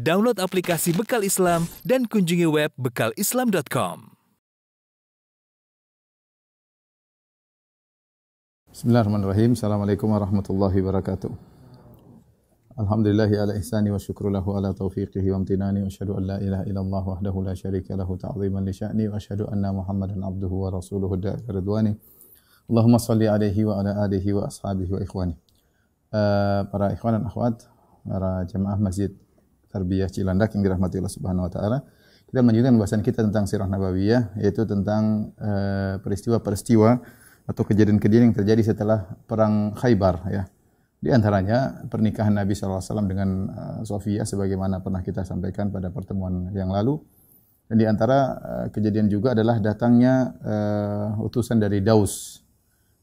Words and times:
Download 0.00 0.40
aplikasi 0.40 0.96
Bekal 0.96 1.28
Islam 1.28 1.68
dan 1.84 2.08
kunjungi 2.08 2.48
web 2.48 2.72
bekalislam.com. 2.80 4.16
Bismillahirrahmanirrahim. 8.72 9.52
Assalamualaikum 9.52 10.08
warahmatullahi 10.08 10.80
wabarakatuh. 10.80 11.28
Alhamdulillahi 12.80 13.44
ala 13.44 13.52
ihsani 13.60 13.92
wa 13.92 14.00
syukru 14.00 14.32
lahu 14.32 14.56
ala 14.56 14.72
taufiqihi 14.72 15.36
wa 15.36 15.44
amtinani 15.44 15.84
wa 15.84 15.92
asyhadu 15.92 16.16
an 16.16 16.22
la 16.24 16.36
ilaha 16.40 16.64
illallah 16.64 17.02
wahdahu 17.04 17.44
la 17.44 17.52
syarika 17.52 17.92
lahu 17.92 18.16
ta'ziman 18.16 18.64
li 18.64 18.72
sya'ni 18.72 19.04
wa 19.04 19.20
asyhadu 19.20 19.52
anna 19.52 19.68
Muhammadan 19.68 20.24
abduhu 20.24 20.64
wa 20.64 20.80
rasuluhu 20.80 21.20
da'i 21.20 21.44
ridwani. 21.44 21.92
Allahumma 22.72 22.96
salli 22.96 23.28
alaihi 23.28 23.68
wa 23.68 23.84
ala 23.84 24.00
alihi 24.08 24.32
wa 24.32 24.48
ashabihi 24.48 24.96
wa 24.96 25.00
ikhwani. 25.04 25.36
Uh, 26.08 26.64
para 26.72 26.88
ikhwan 26.96 27.20
dan 27.20 27.28
akhwat, 27.28 27.68
para 28.00 28.48
jemaah 28.48 28.80
Masjid 28.80 29.12
Tarbiyah 29.70 30.10
Cilandak 30.10 30.52
yang 30.58 30.66
dirahmati 30.66 30.98
Allah 30.98 31.14
Subhanahu 31.14 31.46
wa 31.46 31.52
taala. 31.52 31.78
Kita 32.26 32.42
melanjutkan 32.46 32.74
bahasan 32.78 33.02
kita 33.02 33.26
tentang 33.26 33.46
sirah 33.46 33.66
nabawiyah 33.66 34.38
yaitu 34.38 34.62
tentang 34.62 35.34
peristiwa 35.34 36.38
peristiwa-peristiwa 36.38 36.90
atau 37.50 37.62
kejadian-kejadian 37.66 38.30
yang 38.30 38.36
terjadi 38.36 38.62
setelah 38.74 39.18
perang 39.26 39.74
Khaybar 39.74 40.30
ya. 40.30 40.46
Di 41.00 41.08
antaranya 41.08 41.88
pernikahan 41.88 42.36
Nabi 42.36 42.52
SAW 42.52 43.08
dengan 43.08 43.48
uh, 43.48 43.80
Sofia 43.88 44.28
sebagaimana 44.28 44.84
pernah 44.84 45.00
kita 45.00 45.24
sampaikan 45.24 45.72
pada 45.72 45.88
pertemuan 45.88 46.52
yang 46.52 46.68
lalu. 46.68 47.00
Dan 47.72 47.80
di 47.80 47.86
antara 47.88 48.36
uh, 48.36 48.66
kejadian 48.68 49.08
juga 49.08 49.32
adalah 49.32 49.56
datangnya 49.64 50.36
uh, 50.44 51.24
utusan 51.24 51.56
dari 51.56 51.80
Daus. 51.80 52.44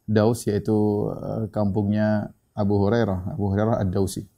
Daus 0.06 0.46
yaitu 0.46 1.10
uh, 1.10 1.50
kampungnya 1.50 2.30
Abu 2.54 2.78
Hurairah, 2.78 3.34
Abu 3.34 3.50
Hurairah 3.50 3.82
Ad-Dausi. 3.82 4.30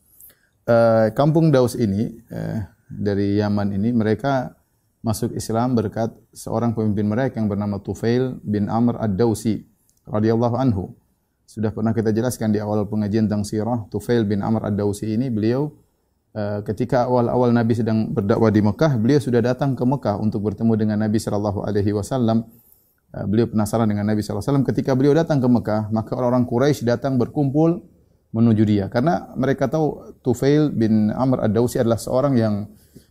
Uh, 0.70 1.10
kampung 1.18 1.50
Daus 1.50 1.74
ini 1.74 2.14
uh, 2.30 2.62
dari 2.86 3.42
Yaman 3.42 3.74
ini 3.74 3.90
mereka 3.90 4.54
masuk 5.02 5.34
Islam 5.34 5.74
berkat 5.74 6.14
seorang 6.30 6.78
pemimpin 6.78 7.10
mereka 7.10 7.42
yang 7.42 7.50
bernama 7.50 7.82
Tufail 7.82 8.38
bin 8.46 8.70
Amr 8.70 9.02
Ad-Dausi 9.02 9.66
radhiyallahu 10.06 10.54
anhu. 10.62 10.94
Sudah 11.50 11.74
pernah 11.74 11.90
kita 11.90 12.14
jelaskan 12.14 12.54
di 12.54 12.62
awal 12.62 12.86
pengajian 12.86 13.26
tentang 13.26 13.50
sirah 13.50 13.90
Tufail 13.90 14.30
bin 14.30 14.46
Amr 14.46 14.70
Ad-Dausi 14.70 15.10
ini 15.10 15.34
beliau 15.34 15.74
uh, 16.38 16.62
ketika 16.62 17.10
awal-awal 17.10 17.50
Nabi 17.50 17.74
sedang 17.74 18.14
berdakwah 18.14 18.54
di 18.54 18.62
Mekah, 18.62 18.94
beliau 19.02 19.18
sudah 19.18 19.42
datang 19.42 19.74
ke 19.74 19.82
Mekah 19.82 20.22
untuk 20.22 20.54
bertemu 20.54 20.78
dengan 20.78 21.02
Nabi 21.02 21.18
sallallahu 21.18 21.66
alaihi 21.66 21.98
wasallam. 21.98 22.46
Beliau 23.10 23.50
penasaran 23.50 23.90
dengan 23.90 24.06
Nabi 24.06 24.22
sallallahu 24.22 24.38
alaihi 24.38 24.54
wasallam. 24.54 24.70
Ketika 24.70 24.94
beliau 24.94 25.18
datang 25.18 25.42
ke 25.42 25.50
Mekah, 25.50 25.90
maka 25.90 26.14
orang-orang 26.14 26.46
Quraisy 26.46 26.86
datang 26.86 27.18
berkumpul 27.18 27.82
menuju 28.30 28.64
dia 28.66 28.86
karena 28.94 29.34
mereka 29.34 29.66
tahu 29.66 30.14
Tufail 30.22 30.70
bin 30.70 31.10
Amr 31.10 31.50
Ad-Dausi 31.50 31.82
adalah 31.82 31.98
seorang 31.98 32.38
yang 32.38 32.70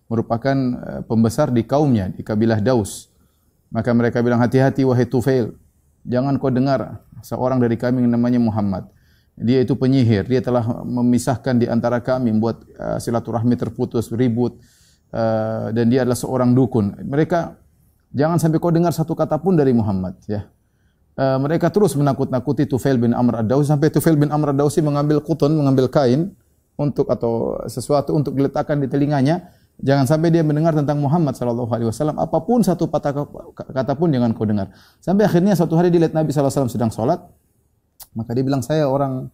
merupakan 0.08 0.56
uh, 0.56 1.00
pembesar 1.04 1.52
di 1.52 1.62
kaumnya, 1.62 2.10
di 2.10 2.24
kabilah 2.24 2.58
Daus. 2.64 3.12
Maka 3.68 3.92
mereka 3.92 4.24
bilang 4.24 4.40
hati-hati 4.40 4.80
wahai 4.88 5.04
Tufail, 5.04 5.52
jangan 6.08 6.40
kau 6.40 6.48
dengar 6.48 7.04
seorang 7.20 7.60
dari 7.60 7.76
kami 7.76 8.00
yang 8.00 8.16
namanya 8.16 8.40
Muhammad. 8.40 8.88
Dia 9.38 9.62
itu 9.62 9.78
penyihir, 9.78 10.26
dia 10.26 10.42
telah 10.42 10.64
memisahkan 10.82 11.60
di 11.60 11.68
antara 11.68 12.02
kami, 12.02 12.32
membuat 12.34 12.64
uh, 12.80 12.98
silaturahmi 12.98 13.54
terputus, 13.54 14.10
ribut, 14.10 14.58
uh, 15.14 15.70
dan 15.70 15.86
dia 15.92 16.02
adalah 16.02 16.18
seorang 16.18 16.56
dukun. 16.56 16.96
Mereka 17.04 17.54
jangan 18.16 18.40
sampai 18.40 18.58
kau 18.58 18.72
dengar 18.72 18.90
satu 18.90 19.12
kata 19.12 19.38
pun 19.38 19.54
dari 19.54 19.70
Muhammad, 19.76 20.16
ya. 20.26 20.48
Uh, 21.18 21.34
mereka 21.42 21.66
terus 21.74 21.98
menakut-nakuti 21.98 22.70
Tufail 22.70 22.94
bin 22.94 23.10
Amr 23.10 23.42
ad-Dausi 23.42 23.74
sampai 23.74 23.90
Tufail 23.90 24.14
bin 24.14 24.30
Amr 24.30 24.54
ad-Dausi 24.54 24.78
mengambil 24.86 25.18
kutun, 25.18 25.50
mengambil 25.50 25.90
kain 25.90 26.30
untuk 26.78 27.10
atau 27.10 27.58
sesuatu 27.66 28.14
untuk 28.14 28.38
diletakkan 28.38 28.78
di 28.78 28.86
telinganya. 28.86 29.50
Jangan 29.82 30.06
sampai 30.06 30.30
dia 30.30 30.46
mendengar 30.46 30.78
tentang 30.78 31.02
Muhammad 31.02 31.34
sallallahu 31.34 31.70
alaihi 31.74 31.90
wasallam 31.90 32.22
apa 32.22 32.38
pun 32.42 32.62
satu 32.62 32.86
kata 32.86 33.26
kata 33.74 33.98
pun 33.98 34.14
jangan 34.14 34.30
kau 34.30 34.46
dengar. 34.46 34.70
Sampai 35.02 35.26
akhirnya 35.26 35.58
suatu 35.58 35.74
hari 35.74 35.90
dilihat 35.90 36.14
Nabi 36.14 36.30
sallallahu 36.30 36.54
alaihi 36.54 36.70
wasallam 36.70 36.70
sedang 36.70 36.90
salat, 36.94 37.18
maka 38.14 38.30
dia 38.34 38.46
bilang 38.46 38.62
saya 38.62 38.86
orang 38.86 39.26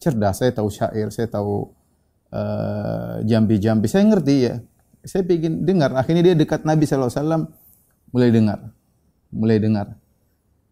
cerdas, 0.00 0.40
saya 0.40 0.56
tahu 0.56 0.68
syair, 0.72 1.12
saya 1.12 1.28
tahu 1.28 1.68
uh, 2.32 3.20
jambi-jambi, 3.28 3.88
saya 3.88 4.08
ngerti 4.08 4.36
ya. 4.40 4.54
Saya 5.04 5.20
ingin 5.28 5.68
dengar. 5.68 5.92
Akhirnya 5.92 6.32
dia 6.32 6.34
dekat 6.36 6.64
Nabi 6.64 6.88
sallallahu 6.88 7.12
alaihi 7.12 7.20
wasallam 7.20 7.42
mulai 8.08 8.28
dengar. 8.32 8.58
Mulai 9.32 9.58
dengar. 9.60 9.86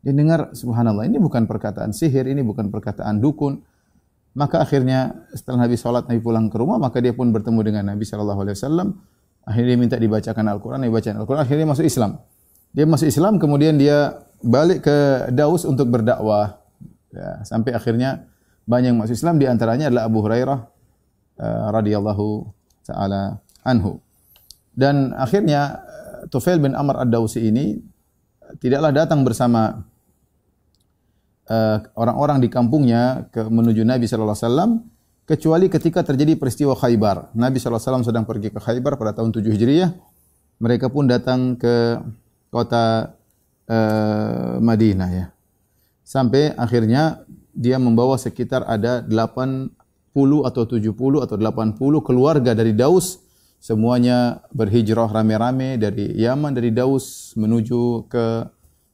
Dia 0.05 0.13
dengar 0.13 0.53
subhanallah 0.53 1.09
ini 1.09 1.17
bukan 1.17 1.49
perkataan 1.49 1.97
sihir, 1.97 2.29
ini 2.29 2.45
bukan 2.45 2.69
perkataan 2.69 3.25
dukun. 3.25 3.65
Maka 4.37 4.61
akhirnya 4.61 5.25
setelah 5.33 5.65
Nabi 5.65 5.81
salat 5.81 6.05
Nabi 6.11 6.21
pulang 6.21 6.53
ke 6.53 6.61
rumah, 6.61 6.77
maka 6.77 7.01
dia 7.01 7.17
pun 7.17 7.33
bertemu 7.33 7.61
dengan 7.65 7.85
Nabi 7.95 8.05
sallallahu 8.05 8.45
alaihi 8.45 8.59
wasallam 8.59 8.89
Akhirnya 9.45 9.77
minta 9.77 9.97
dibacakan 10.01 10.45
Al-Quran, 10.57 10.89
dia 10.89 10.93
baca 10.93 11.09
Al-Quran, 11.21 11.41
akhirnya 11.45 11.67
masuk 11.69 11.85
Islam. 11.85 12.17
Dia 12.73 12.89
masuk 12.89 13.07
Islam, 13.13 13.37
kemudian 13.37 13.77
dia 13.77 14.25
balik 14.41 14.89
ke 14.89 15.29
Daus 15.37 15.69
untuk 15.69 15.93
berdakwah. 15.93 16.65
Ya, 17.13 17.45
sampai 17.45 17.77
akhirnya 17.77 18.25
banyak 18.65 18.97
yang 18.97 18.99
masuk 19.05 19.15
Islam, 19.15 19.37
di 19.37 19.45
antaranya 19.45 19.93
adalah 19.93 20.09
Abu 20.09 20.25
Hurairah 20.25 20.59
uh, 21.45 21.67
radhiyallahu 21.77 22.49
taala 22.89 23.45
anhu. 23.69 24.01
Dan 24.73 25.13
akhirnya 25.13 25.85
Tufail 26.33 26.59
bin 26.59 26.73
Amr 26.73 27.05
Ad-Dausi 27.05 27.45
ini 27.45 27.77
tidaklah 28.65 28.97
datang 28.97 29.29
bersama 29.29 29.85
orang-orang 31.95 32.41
uh, 32.41 32.43
di 32.43 32.49
kampungnya 32.49 33.29
ke 33.29 33.45
menuju 33.45 33.85
Nabi 33.85 34.09
sallallahu 34.09 34.33
alaihi 34.33 34.49
wasallam 34.49 34.71
kecuali 35.25 35.67
ketika 35.73 36.05
terjadi 36.05 36.37
peristiwa 36.37 36.77
Khaybar. 36.77 37.33
Nabi 37.33 37.57
SAW 37.61 38.05
sedang 38.05 38.29
pergi 38.29 38.53
ke 38.53 38.61
Khaybar 38.61 39.01
pada 39.01 39.17
tahun 39.17 39.33
7 39.33 39.57
Hijriah. 39.57 39.91
Mereka 40.61 40.93
pun 40.93 41.11
datang 41.11 41.59
ke 41.59 41.99
kota 42.53 43.17
uh, 43.67 44.57
Madinah 44.61 45.11
ya. 45.11 45.27
Sampai 46.05 46.53
akhirnya 46.55 47.25
dia 47.57 47.81
membawa 47.81 48.21
sekitar 48.21 48.63
ada 48.69 49.01
80 49.03 49.73
atau 50.45 50.63
70 50.69 51.25
atau 51.25 51.37
80 51.41 52.07
keluarga 52.07 52.53
dari 52.53 52.77
Daus 52.77 53.25
semuanya 53.59 54.45
berhijrah 54.53 55.09
rame-rame 55.09 55.81
dari 55.81 56.13
Yaman 56.21 56.53
dari 56.53 56.69
Daus 56.69 57.33
menuju 57.33 58.05
ke 58.13 58.45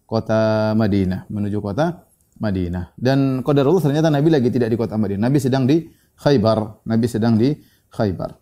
kota 0.07 0.73
Madinah, 0.79 1.27
menuju 1.27 1.59
kota 1.59 2.10
Madinah. 2.41 2.97
Dan 2.97 3.45
qadarullah 3.45 3.85
ternyata 3.85 4.09
Nabi 4.09 4.33
lagi 4.33 4.49
tidak 4.49 4.73
di 4.73 4.77
kota 4.81 4.97
Madinah. 4.97 5.29
Nabi 5.29 5.39
sedang 5.39 5.69
di 5.69 5.85
Khaybar. 6.17 6.89
Nabi 6.89 7.07
sedang 7.07 7.37
di 7.37 7.53
Khaybar. 7.93 8.33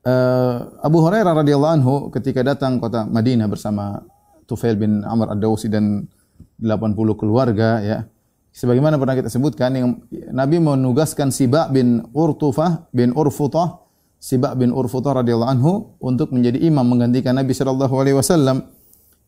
Uh, 0.00 0.80
Abu 0.80 1.04
Hurairah 1.04 1.44
radhiyallahu 1.44 1.74
anhu 1.76 1.94
ketika 2.08 2.40
datang 2.40 2.80
kota 2.80 3.04
Madinah 3.04 3.44
bersama 3.50 4.00
Tufail 4.48 4.80
bin 4.80 5.04
Amr 5.04 5.36
Ad-Dausi 5.36 5.68
dan 5.68 6.08
80 6.56 6.96
keluarga 7.20 7.82
ya. 7.84 8.08
Sebagaimana 8.50 8.98
pernah 8.98 9.14
kita 9.14 9.30
sebutkan 9.30 9.70
yang 9.76 10.02
Nabi 10.32 10.58
menugaskan 10.58 11.30
Siba 11.30 11.70
bin 11.70 12.02
Urtufah 12.10 12.90
bin 12.90 13.14
Urfutah 13.14 13.90
Siba 14.20 14.52
bin 14.52 14.68
Urfutah 14.68 15.24
radhiyallahu 15.24 15.48
anhu 15.48 15.72
untuk 15.96 16.28
menjadi 16.36 16.60
imam 16.60 16.84
menggantikan 16.84 17.32
Nabi 17.32 17.56
sallallahu 17.56 17.94
alaihi 17.96 18.20
wasallam. 18.20 18.68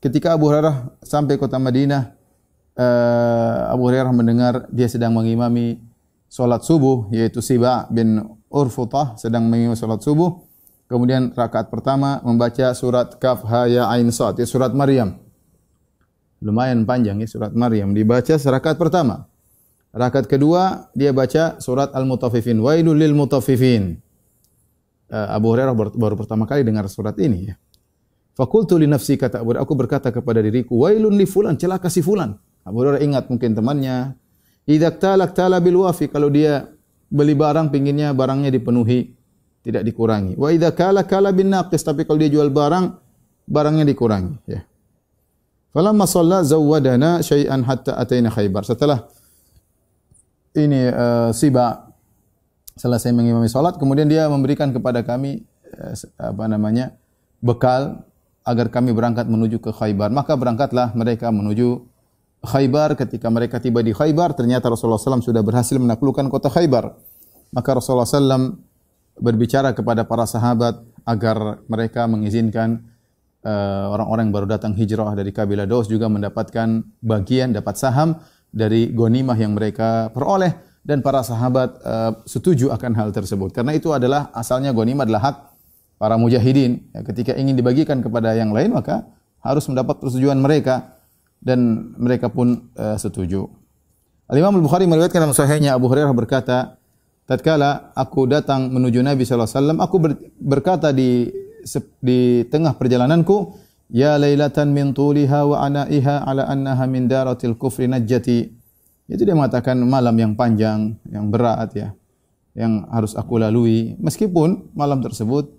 Ketika 0.05 0.37
Abu 0.37 0.53
Hurairah 0.53 1.01
sampai 1.01 1.41
kota 1.41 1.57
Madinah, 1.57 2.13
uh, 2.77 3.73
Abu 3.73 3.89
Hurairah 3.89 4.13
mendengar 4.15 4.55
dia 4.69 4.89
sedang 4.89 5.13
mengimami 5.17 5.81
solat 6.29 6.65
subuh 6.65 7.09
yaitu 7.13 7.45
Siba 7.45 7.89
bin 7.93 8.21
Urfutah 8.53 9.17
sedang 9.21 9.49
mengimami 9.49 9.77
solat 9.77 10.01
subuh. 10.01 10.45
Kemudian 10.89 11.33
rakaat 11.33 11.73
pertama 11.73 12.21
membaca 12.21 12.77
surat 12.77 13.17
Kaf 13.17 13.49
Ha 13.49 13.65
Ya 13.65 13.89
Ain 13.89 14.13
Sad, 14.13 14.37
ya 14.37 14.45
surat 14.45 14.77
Maryam. 14.77 15.17
Lumayan 16.45 16.85
panjang 16.85 17.17
ya 17.23 17.29
surat 17.29 17.57
Maryam 17.57 17.97
dibaca 17.97 18.37
serakaat 18.37 18.77
pertama. 18.77 19.25
Rakaat 19.93 20.29
kedua 20.29 20.93
dia 20.93 21.17
baca 21.17 21.57
surat 21.65 21.93
Al-Mutaffifin, 21.97 22.61
Wailul 22.61 22.97
lil 22.97 23.17
mutaffifin. 23.17 24.01
Uh, 25.13 25.29
Abu 25.33 25.53
Hurairah 25.53 25.77
baru, 25.77 25.91
baru 25.93 26.15
pertama 26.17 26.45
kali 26.49 26.65
dengar 26.65 26.89
surat 26.89 27.17
ini 27.21 27.53
ya. 27.53 27.57
Fakultu 28.33 28.81
li 28.81 28.89
nafsi 28.89 29.21
kata 29.21 29.45
Abu 29.45 29.53
aku 29.53 29.73
berkata 29.77 30.09
kepada 30.09 30.41
diriku, 30.41 30.89
wailun 30.89 31.13
li 31.21 31.29
fulan, 31.29 31.61
celaka 31.61 31.93
si 31.93 32.01
fulan. 32.01 32.33
Abu 32.63 32.83
Hurairah 32.83 33.03
ingat 33.03 33.27
mungkin 33.27 33.55
temannya, 33.59 34.15
Idza 34.63 34.95
talak 34.95 35.35
tala 35.35 35.59
bil 35.59 35.83
wafi 35.83 36.07
kalau 36.07 36.31
dia 36.31 36.71
beli 37.11 37.35
barang 37.35 37.75
pinginnya 37.75 38.15
barangnya 38.15 38.49
dipenuhi 38.55 39.11
tidak 39.67 39.83
dikurangi. 39.83 40.39
Wa 40.39 40.55
idza 40.55 40.71
kala 40.71 41.03
kala 41.03 41.35
bin 41.35 41.51
naqis 41.51 41.83
tapi 41.83 42.07
kalau 42.07 42.23
dia 42.23 42.31
jual 42.31 42.47
barang 42.47 42.95
barangnya 43.51 43.83
dikurangi 43.87 44.35
ya. 44.47 44.63
Falamma 45.75 46.07
shalla 46.07 46.47
zawwadana 46.47 47.25
syai'an 47.27 47.67
hatta 47.67 47.99
ataina 47.99 48.31
Khaybar. 48.31 48.63
Setelah 48.63 49.09
ini 50.55 50.87
uh, 50.91 51.35
Siba 51.35 51.91
selesai 52.79 53.11
mengimami 53.11 53.51
salat 53.51 53.77
kemudian 53.83 54.07
dia 54.07 54.31
memberikan 54.31 54.71
kepada 54.71 55.03
kami 55.03 55.43
uh, 55.75 55.95
apa 56.23 56.45
namanya 56.47 56.95
bekal 57.43 58.07
agar 58.47 58.71
kami 58.71 58.95
berangkat 58.95 59.27
menuju 59.27 59.59
ke 59.59 59.75
Khaybar. 59.75 60.15
Maka 60.15 60.39
berangkatlah 60.39 60.95
mereka 60.95 61.35
menuju 61.35 61.92
Khaybar 62.43 62.99
ketika 62.99 63.31
mereka 63.31 63.63
tiba 63.63 63.87
di 63.87 63.95
Khaybar 63.95 64.35
ternyata 64.35 64.67
Rasulullah 64.67 64.99
SAW 64.99 65.23
sudah 65.23 65.47
berhasil 65.47 65.79
menaklukkan 65.79 66.27
kota 66.27 66.51
Khaybar. 66.51 66.91
Maka 67.55 67.71
Rasulullah 67.79 68.09
SAW 68.09 68.59
berbicara 69.21 69.71
kepada 69.77 70.03
para 70.03 70.27
sahabat 70.27 70.83
agar 71.07 71.63
mereka 71.71 72.11
mengizinkan 72.11 72.83
eh, 73.47 73.85
orang-orang 73.87 74.27
yang 74.27 74.35
baru 74.35 74.47
datang 74.51 74.75
hijrah 74.75 75.15
dari 75.15 75.31
kabilah 75.31 75.71
Daus 75.71 75.87
juga 75.87 76.11
mendapatkan 76.11 76.83
bagian, 76.99 77.55
dapat 77.55 77.79
saham 77.79 78.19
dari 78.53 78.91
gonimah 78.91 79.39
yang 79.39 79.55
mereka 79.55 80.11
peroleh 80.11 80.53
dan 80.83 80.99
para 81.01 81.23
sahabat 81.23 81.79
uh, 81.87 82.13
setuju 82.27 82.75
akan 82.75 82.93
hal 82.99 83.09
tersebut. 83.15 83.55
Karena 83.55 83.73
itu 83.73 83.95
adalah 83.95 84.35
asalnya 84.35 84.75
gonimah 84.75 85.07
adalah 85.07 85.23
hak 85.31 85.37
para 85.97 86.19
mujahidin. 86.19 86.91
Ya, 86.91 87.01
ketika 87.07 87.33
ingin 87.39 87.55
dibagikan 87.55 88.03
kepada 88.03 88.35
yang 88.35 88.51
lain 88.51 88.75
maka 88.75 89.07
harus 89.41 89.65
mendapat 89.71 90.03
persetujuan 90.03 90.39
mereka 90.43 91.02
dan 91.43 91.91
mereka 91.99 92.31
pun 92.31 92.71
uh, 92.79 92.95
setuju. 92.95 93.51
Al-Imam 94.31 94.55
Al-Bukhari 94.63 94.87
meriwayatkan 94.87 95.19
dalam 95.19 95.35
sahihnya 95.35 95.75
Abu 95.75 95.91
Hurairah 95.91 96.15
berkata, 96.15 96.79
tatkala 97.27 97.91
aku 97.99 98.31
datang 98.31 98.71
menuju 98.71 99.03
Nabi 99.03 99.27
sallallahu 99.27 99.51
alaihi 99.51 99.59
wasallam, 99.59 99.79
aku 99.83 99.97
ber, 99.99 100.11
berkata 100.39 100.95
di 100.95 101.29
di 102.03 102.47
tengah 102.49 102.79
perjalananku, 102.79 103.59
ya 103.91 104.17
lailatan 104.17 104.71
min 104.71 104.95
tuliha 104.95 105.45
wa 105.45 105.63
anaiha 105.67 106.25
ala 106.25 106.47
annaha 106.47 106.87
min 106.87 107.11
daratil 107.11 107.59
kufri 107.59 107.91
najjati. 107.91 108.51
Itu 109.11 109.27
dia 109.27 109.35
mengatakan 109.37 109.77
malam 109.83 110.15
yang 110.17 110.33
panjang, 110.39 110.97
yang 111.11 111.29
berat 111.29 111.75
ya, 111.77 111.93
yang 112.55 112.87
harus 112.89 113.19
aku 113.19 113.37
lalui. 113.43 113.99
Meskipun 114.01 114.73
malam 114.73 115.03
tersebut 115.03 115.51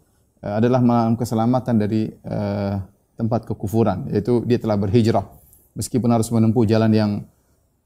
uh, 0.42 0.58
adalah 0.58 0.80
malam 0.82 1.20
keselamatan 1.20 1.76
dari 1.78 2.10
uh, 2.26 2.82
tempat 3.14 3.46
kekufuran, 3.46 4.10
yaitu 4.10 4.42
dia 4.48 4.58
telah 4.58 4.80
berhijrah. 4.80 5.43
Meskipun 5.74 6.10
harus 6.14 6.30
menempuh 6.30 6.64
jalan 6.70 6.92
yang 6.94 7.12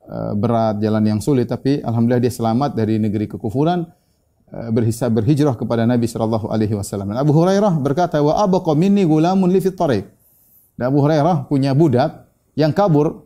uh, 0.07 0.35
berat, 0.35 0.83
jalan 0.83 1.03
yang 1.07 1.19
sulit, 1.23 1.47
tapi 1.47 1.79
alhamdulillah 1.79 2.23
dia 2.23 2.33
selamat 2.33 2.75
dari 2.75 2.99
negeri 2.99 3.31
kekufuran, 3.31 3.87
uh, 4.51 4.69
berhisab 4.75 5.15
berhijrah 5.15 5.55
kepada 5.55 5.87
Nabi 5.87 6.03
sallallahu 6.03 6.51
alaihi 6.51 6.75
wasallam. 6.75 7.15
Abu 7.15 7.31
Hurairah 7.31 7.79
berkata, 7.79 8.19
"Wa 8.19 8.43
abqa 8.43 8.75
minni 8.75 9.07
gulamun 9.07 9.47
li 9.47 9.63
fit 9.63 9.75
tariq." 9.75 10.03
Dan 10.75 10.91
Abu 10.91 10.99
Hurairah 10.99 11.47
punya 11.47 11.71
budak 11.71 12.27
yang 12.59 12.75
kabur. 12.75 13.23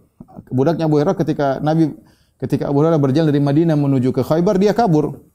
Budaknya 0.53 0.85
Abu 0.85 1.01
Hurairah 1.01 1.17
ketika 1.17 1.57
Nabi 1.59 1.97
ketika 2.37 2.69
Abu 2.69 2.85
Hurairah 2.85 3.01
berjalan 3.01 3.33
dari 3.33 3.41
Madinah 3.41 3.77
menuju 3.77 4.13
ke 4.13 4.21
Khaybar, 4.21 4.61
dia 4.61 4.77
kabur. 4.77 5.25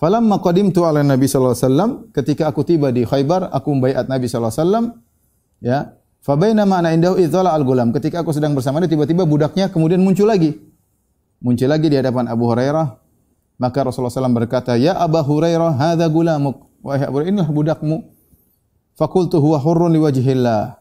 Falamma 0.00 0.40
qadimtu 0.40 0.88
ala 0.88 1.04
Nabi 1.04 1.28
sallallahu 1.28 1.52
alaihi 1.52 1.66
wasallam, 1.68 1.90
ketika 2.16 2.48
aku 2.48 2.64
tiba 2.64 2.88
di 2.88 3.04
Khaybar, 3.04 3.52
aku 3.52 3.68
membaiat 3.72 4.08
Nabi 4.08 4.28
sallallahu 4.28 4.52
alaihi 4.52 4.64
wasallam, 4.64 4.86
Ya. 5.60 5.99
Fa 6.20 6.36
bainama 6.36 6.84
ana 6.84 6.92
indahu 6.92 7.16
idzala 7.16 7.56
al-gulam. 7.56 7.96
Ketika 7.96 8.20
aku 8.20 8.36
sedang 8.36 8.52
bersama 8.52 8.80
dia 8.84 8.92
tiba-tiba 8.92 9.24
budaknya 9.24 9.72
kemudian 9.72 10.04
muncul 10.04 10.28
lagi. 10.28 10.52
Muncul 11.40 11.72
lagi 11.72 11.88
di 11.88 11.96
hadapan 11.96 12.28
Abu 12.28 12.44
Hurairah. 12.44 13.00
Maka 13.60 13.78
Rasulullah 13.84 14.12
SAW 14.12 14.32
berkata, 14.36 14.76
"Ya 14.76 14.96
Abu 14.96 15.20
Hurairah, 15.20 15.72
hadza 15.76 16.08
gulamuk." 16.08 16.68
Wahai 16.84 17.08
Abu 17.08 17.20
Hurairah, 17.20 17.32
inilah 17.32 17.48
budakmu. 17.48 17.96
Fakultu 18.96 19.40
huwa 19.40 19.56
hurrun 19.60 19.92
liwajhillah. 19.96 20.80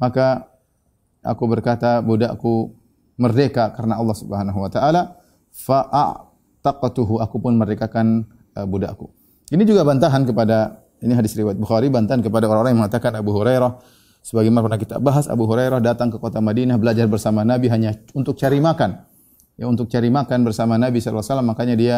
Maka 0.00 0.48
aku 1.20 1.44
berkata, 1.44 2.00
budakku 2.00 2.72
merdeka 3.20 3.76
karena 3.76 4.00
Allah 4.00 4.16
Subhanahu 4.16 4.58
wa 4.64 4.70
taala. 4.72 5.20
Fa'ataqatuhu, 5.52 7.20
aku 7.20 7.36
pun 7.40 7.56
merdekakan 7.60 8.24
uh, 8.56 8.64
budakku. 8.64 9.12
Ini 9.52 9.68
juga 9.68 9.84
bantahan 9.84 10.24
kepada 10.24 10.80
ini 11.04 11.12
hadis 11.12 11.36
riwayat 11.36 11.60
Bukhari 11.60 11.92
bantahan 11.92 12.24
kepada 12.24 12.48
orang-orang 12.48 12.72
yang 12.72 12.80
mengatakan 12.86 13.12
Abu 13.18 13.36
Hurairah 13.36 13.72
Sebagaimana 14.22 14.62
pernah 14.62 14.78
kita 14.78 15.02
bahas, 15.02 15.26
Abu 15.26 15.50
Hurairah 15.50 15.82
datang 15.82 16.06
ke 16.06 16.22
kota 16.22 16.38
Madinah 16.38 16.78
belajar 16.78 17.10
bersama 17.10 17.42
Nabi 17.42 17.66
hanya 17.66 17.98
untuk 18.14 18.38
cari 18.38 18.62
makan. 18.62 19.02
Ya, 19.58 19.66
untuk 19.66 19.90
cari 19.90 20.08
makan 20.08 20.46
bersama 20.46 20.78
Nabi 20.78 21.02
SAW, 21.02 21.42
makanya 21.42 21.74
dia 21.74 21.96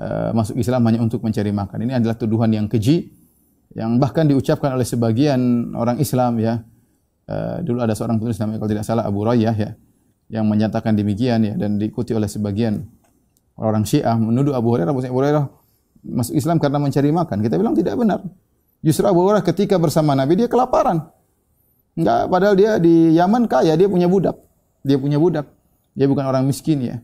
uh, 0.00 0.32
masuk 0.32 0.56
Islam 0.56 0.80
hanya 0.88 1.04
untuk 1.04 1.20
mencari 1.20 1.52
makan. 1.52 1.84
Ini 1.84 2.00
adalah 2.00 2.16
tuduhan 2.16 2.48
yang 2.48 2.64
keji, 2.64 3.12
yang 3.76 4.00
bahkan 4.00 4.24
diucapkan 4.24 4.72
oleh 4.72 4.88
sebagian 4.88 5.72
orang 5.76 6.00
Islam 6.00 6.40
ya. 6.40 6.64
Uh, 7.30 7.62
dulu 7.62 7.84
ada 7.84 7.94
seorang 7.94 8.18
penulis 8.18 8.40
namanya 8.42 8.58
kalau 8.58 8.70
tidak 8.74 8.84
salah 8.88 9.04
Abu 9.06 9.22
Rayyah 9.22 9.54
ya, 9.54 9.70
yang 10.32 10.48
menyatakan 10.48 10.96
demikian 10.96 11.44
ya 11.46 11.54
dan 11.54 11.78
diikuti 11.78 12.10
oleh 12.16 12.26
sebagian 12.26 12.82
orang 13.60 13.84
Syiah 13.84 14.16
menuduh 14.16 14.56
Abu 14.56 14.72
Hurairah, 14.72 14.90
Abu 14.90 15.04
Hurairah 15.04 15.44
masuk 16.08 16.34
Islam 16.34 16.56
karena 16.56 16.80
mencari 16.80 17.12
makan. 17.12 17.38
Kita 17.44 17.54
bilang 17.60 17.76
tidak 17.76 17.94
benar. 18.00 18.24
Justru 18.80 19.04
Abu 19.04 19.22
Hurairah 19.28 19.44
ketika 19.44 19.76
bersama 19.76 20.16
Nabi 20.16 20.40
dia 20.40 20.48
kelaparan. 20.48 21.19
Enggak, 22.00 22.32
padahal 22.32 22.54
dia 22.56 22.80
di 22.80 23.12
Yaman 23.12 23.44
kaya, 23.44 23.76
dia 23.76 23.84
punya 23.84 24.08
budak. 24.08 24.40
Dia 24.80 24.96
punya 24.96 25.20
budak. 25.20 25.44
Dia 25.92 26.08
bukan 26.08 26.24
orang 26.24 26.48
miskin 26.48 26.80
ya. 26.80 26.96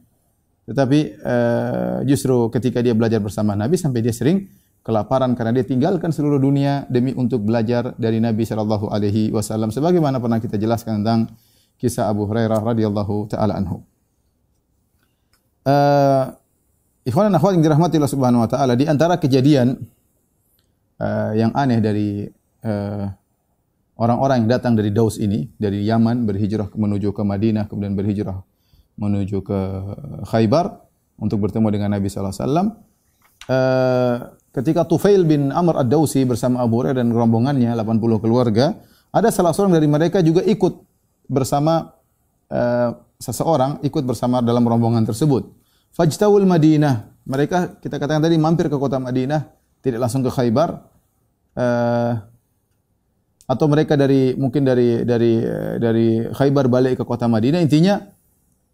Tetapi 0.67 1.21
uh, 1.21 1.99
justru 2.09 2.49
ketika 2.51 2.81
dia 2.81 2.97
belajar 2.97 3.21
bersama 3.21 3.53
Nabi 3.55 3.77
sampai 3.77 4.01
dia 4.03 4.11
sering 4.11 4.49
kelaparan 4.83 5.37
karena 5.39 5.61
dia 5.61 5.67
tinggalkan 5.67 6.11
seluruh 6.11 6.41
dunia 6.41 6.87
demi 6.91 7.15
untuk 7.15 7.43
belajar 7.43 7.95
dari 7.99 8.23
Nabi 8.23 8.47
sallallahu 8.47 8.91
alaihi 8.91 9.35
wasallam 9.35 9.75
sebagaimana 9.75 10.23
pernah 10.23 10.39
kita 10.39 10.59
jelaskan 10.59 11.03
tentang 11.03 11.31
kisah 11.79 12.07
Abu 12.07 12.27
Hurairah 12.27 12.63
radhiyallahu 12.63 13.31
taala 13.31 13.59
anhu. 13.59 13.83
Uh, 15.67 16.35
ikhwan 17.03 17.35
akhwat 17.35 17.59
yang 17.59 17.67
dirahmati 17.67 17.99
Allah 17.99 18.15
Subhanahu 18.15 18.47
wa 18.47 18.51
taala 18.51 18.79
di 18.79 18.87
antara 18.87 19.19
kejadian 19.19 19.75
uh, 20.99 21.33
yang 21.35 21.51
aneh 21.55 21.79
dari 21.83 22.27
uh, 22.63 23.11
orang-orang 23.97 24.45
yang 24.45 24.49
datang 24.61 24.77
dari 24.77 24.93
Daus 24.93 25.17
ini, 25.17 25.49
dari 25.57 25.85
Yaman 25.85 26.29
berhijrah 26.29 26.69
menuju 26.73 27.13
ke 27.13 27.23
Madinah, 27.25 27.69
kemudian 27.69 27.97
berhijrah 27.97 28.45
menuju 28.97 29.45
ke 29.45 29.61
Khaybar 30.29 30.85
untuk 31.21 31.45
bertemu 31.45 31.69
dengan 31.73 31.97
Nabi 31.97 32.09
sallallahu 32.09 32.33
alaihi 32.33 32.45
wasallam. 32.45 32.69
Uh, 33.47 34.17
ketika 34.57 34.89
Tufail 34.89 35.23
bin 35.23 35.53
Amr 35.53 35.85
Ad-Dausi 35.85 36.25
bersama 36.25 36.65
Abu 36.65 36.83
Hurairah 36.83 36.99
dan 37.05 37.13
rombongannya 37.13 37.73
80 37.77 38.25
keluarga, 38.25 38.77
ada 39.13 39.29
salah 39.33 39.53
seorang 39.53 39.77
dari 39.77 39.89
mereka 39.89 40.21
juga 40.21 40.45
ikut 40.45 40.83
bersama 41.29 41.93
uh, 42.53 42.91
seseorang 43.17 43.81
ikut 43.81 44.05
bersama 44.05 44.45
dalam 44.45 44.65
rombongan 44.65 45.05
tersebut. 45.09 45.49
Fajtawul 45.97 46.45
Madinah. 46.45 47.17
Mereka 47.27 47.83
kita 47.83 47.99
katakan 47.99 48.23
tadi 48.23 48.39
mampir 48.39 48.71
ke 48.71 48.77
kota 48.79 49.03
Madinah, 49.03 49.51
tidak 49.83 49.99
langsung 50.05 50.23
ke 50.23 50.31
Khaybar. 50.31 50.85
Uh, 51.57 52.36
atau 53.47 53.67
mereka 53.71 53.95
dari 53.95 54.35
mungkin 54.35 54.67
dari 54.67 55.07
dari 55.07 55.39
dari 55.79 56.27
Khaybar 56.35 56.67
balik 56.67 56.99
ke 56.99 57.05
kota 57.07 57.31
Madinah 57.31 57.63
intinya 57.63 58.03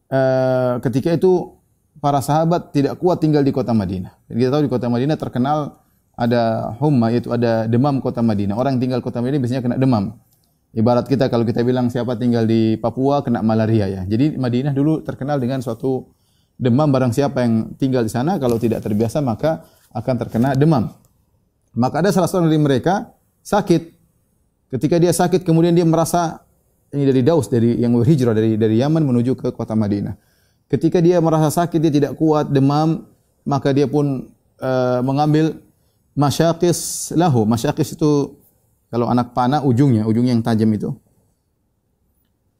uh, 0.08 0.80
ketika 0.80 1.12
itu 1.12 1.60
para 2.00 2.24
sahabat 2.24 2.72
tidak 2.72 2.96
kuat 2.96 3.20
tinggal 3.20 3.44
di 3.44 3.52
kota 3.52 3.76
Madinah. 3.76 4.16
Dan 4.26 4.34
kita 4.40 4.50
tahu 4.50 4.62
di 4.64 4.72
kota 4.72 4.88
Madinah 4.88 5.16
terkenal 5.20 5.76
ada 6.16 6.72
humma 6.80 7.12
yaitu 7.12 7.28
ada 7.30 7.68
demam 7.68 8.00
kota 8.00 8.24
Madinah. 8.24 8.56
Orang 8.56 8.76
yang 8.76 8.82
tinggal 8.88 9.00
kota 9.04 9.20
Madinah 9.20 9.40
biasanya 9.40 9.62
kena 9.62 9.76
demam. 9.76 10.16
Ibarat 10.72 11.04
kita 11.04 11.28
kalau 11.28 11.44
kita 11.44 11.60
bilang 11.60 11.92
siapa 11.92 12.16
tinggal 12.16 12.48
di 12.48 12.80
Papua 12.80 13.20
kena 13.20 13.44
malaria 13.44 13.92
ya. 13.92 14.02
Jadi 14.08 14.40
Madinah 14.40 14.72
dulu 14.72 15.04
terkenal 15.04 15.36
dengan 15.36 15.60
suatu 15.60 16.08
demam 16.56 16.88
barang 16.88 17.12
siapa 17.12 17.44
yang 17.44 17.76
tinggal 17.76 18.02
di 18.02 18.12
sana 18.12 18.40
kalau 18.40 18.56
tidak 18.56 18.80
terbiasa 18.80 19.20
maka 19.20 19.68
akan 19.92 20.14
terkena 20.16 20.56
demam. 20.56 20.88
Maka 21.76 22.00
ada 22.00 22.08
salah 22.08 22.28
seorang 22.28 22.48
dari 22.48 22.60
mereka 22.60 23.12
sakit 23.44 24.01
Ketika 24.72 24.96
dia 24.96 25.12
sakit 25.12 25.44
kemudian 25.44 25.76
dia 25.76 25.84
merasa 25.84 26.40
ini 26.96 27.04
dari 27.04 27.20
Daus 27.20 27.52
dari 27.52 27.76
yang 27.76 27.92
berhijrah 27.92 28.32
dari 28.32 28.56
dari 28.56 28.80
Yaman 28.80 29.04
menuju 29.04 29.36
ke 29.36 29.52
kota 29.52 29.76
Madinah. 29.76 30.16
Ketika 30.72 31.04
dia 31.04 31.20
merasa 31.20 31.52
sakit 31.52 31.76
dia 31.76 31.92
tidak 31.92 32.12
kuat 32.16 32.48
demam 32.48 33.04
maka 33.44 33.76
dia 33.76 33.84
pun 33.84 34.32
uh, 34.64 35.00
mengambil 35.04 35.60
masyaqis 36.16 37.12
lahu. 37.16 37.44
Masyaqis 37.44 37.96
itu 37.96 38.40
kalau 38.92 39.08
anak 39.08 39.32
panah 39.32 39.64
ujungnya, 39.64 40.04
ujungnya 40.04 40.36
yang 40.36 40.44
tajam 40.44 40.68
itu. 40.72 40.92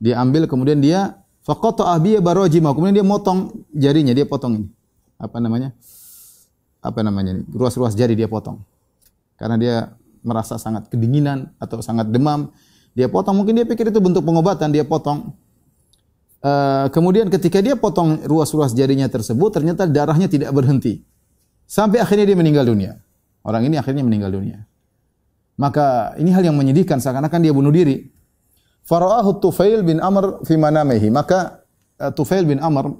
Dia 0.02 0.19
ambil 0.19 0.50
kemudian 0.50 0.83
dia 0.83 1.23
faqata 1.47 1.87
ahbiya 1.92 2.19
barajima. 2.19 2.75
Kemudian 2.75 2.97
dia 3.00 3.07
motong 3.07 3.69
jarinya, 3.71 4.16
dia 4.16 4.26
potong 4.26 4.64
ini. 4.64 4.69
Apa 5.21 5.38
namanya? 5.38 5.71
Apa 6.83 7.04
namanya 7.07 7.38
ini? 7.38 7.42
Ruas-ruas 7.52 7.95
jari 7.95 8.19
dia 8.19 8.26
potong. 8.26 8.59
Karena 9.38 9.57
dia 9.61 9.75
merasa 10.23 10.57
sangat 10.57 10.88
kedinginan 10.88 11.50
atau 11.59 11.83
sangat 11.83 12.09
demam, 12.09 12.50
dia 12.95 13.11
potong. 13.11 13.37
Mungkin 13.37 13.62
dia 13.62 13.67
pikir 13.67 13.91
itu 13.91 13.99
bentuk 13.99 14.23
pengobatan, 14.23 14.71
dia 14.71 14.87
potong. 14.87 15.35
Uh, 16.43 16.91
kemudian 16.91 17.31
ketika 17.31 17.62
dia 17.62 17.79
potong 17.79 18.19
ruas-ruas 18.26 18.75
jarinya 18.75 19.07
tersebut, 19.07 19.55
ternyata 19.55 19.87
darahnya 19.87 20.26
tidak 20.26 20.50
berhenti. 20.50 21.07
Sampai 21.67 22.02
akhirnya 22.02 22.26
dia 22.26 22.38
meninggal 22.38 22.67
dunia. 22.67 22.99
Orang 23.47 23.67
ini 23.67 23.79
akhirnya 23.79 24.02
meninggal 24.02 24.35
dunia. 24.35 24.67
Maka 25.59 26.19
ini 26.19 26.35
hal 26.35 26.43
yang 26.43 26.59
menyedihkan, 26.59 26.99
seakan-akan 26.99 27.41
dia 27.43 27.55
bunuh 27.55 27.71
diri. 27.71 28.11
Fara'ahu 28.83 29.38
Tufail 29.38 29.87
bin 29.87 30.02
Amr 30.02 30.43
fi 30.43 30.59
manamehi. 30.59 31.09
Maka 31.14 31.62
uh, 32.02 32.11
Tufail 32.11 32.43
bin 32.43 32.59
Amr 32.59 32.91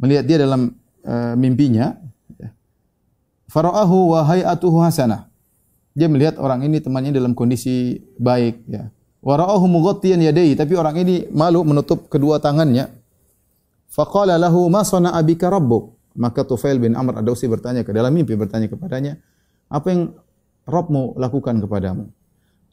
melihat 0.00 0.24
dia 0.24 0.38
dalam 0.40 0.72
uh, 1.04 1.36
mimpinya. 1.36 2.00
Fara'ahu 3.52 4.16
wa 4.16 4.20
hay'atuhu 4.24 4.80
hasanah. 4.80 5.33
Dia 5.94 6.10
melihat 6.10 6.36
orang 6.42 6.66
ini 6.66 6.82
temannya 6.82 7.14
dalam 7.14 7.38
kondisi 7.38 8.02
baik 8.18 8.66
ya. 8.66 8.90
Wara'ahu 9.24 9.64
mughattiyan 9.70 10.20
yadayhi, 10.20 10.52
tapi 10.52 10.76
orang 10.76 11.00
ini 11.00 11.24
malu 11.32 11.64
menutup 11.64 12.12
kedua 12.12 12.42
tangannya. 12.42 12.92
Faqala 13.88 14.36
lahu 14.36 14.68
ma 14.68 14.84
sana'a 14.84 15.16
bika 15.24 15.48
rabbuk? 15.48 15.96
Maka 16.18 16.44
Tufail 16.44 16.76
bin 16.76 16.92
Amr 16.98 17.22
Ad-Dausi 17.22 17.48
bertanya 17.48 17.86
ke 17.86 17.94
dalam 17.94 18.12
mimpi 18.12 18.36
bertanya 18.36 18.68
kepadanya, 18.68 19.16
"Apa 19.70 19.90
yang 19.90 20.14
Rabbmu 20.66 21.16
lakukan 21.16 21.62
kepadamu?" 21.62 22.10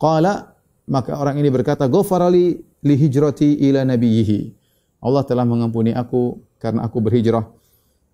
Qala 0.02 0.58
maka 0.90 1.16
orang 1.16 1.40
ini 1.40 1.50
berkata, 1.54 1.86
"Ghafarali 1.88 2.58
li 2.60 2.96
hijrati 3.00 3.62
ila 3.70 3.86
nabiyhi." 3.86 4.54
Allah 5.02 5.24
telah 5.26 5.46
mengampuni 5.48 5.96
aku 5.96 6.42
karena 6.62 6.86
aku 6.86 7.02
berhijrah 7.02 7.48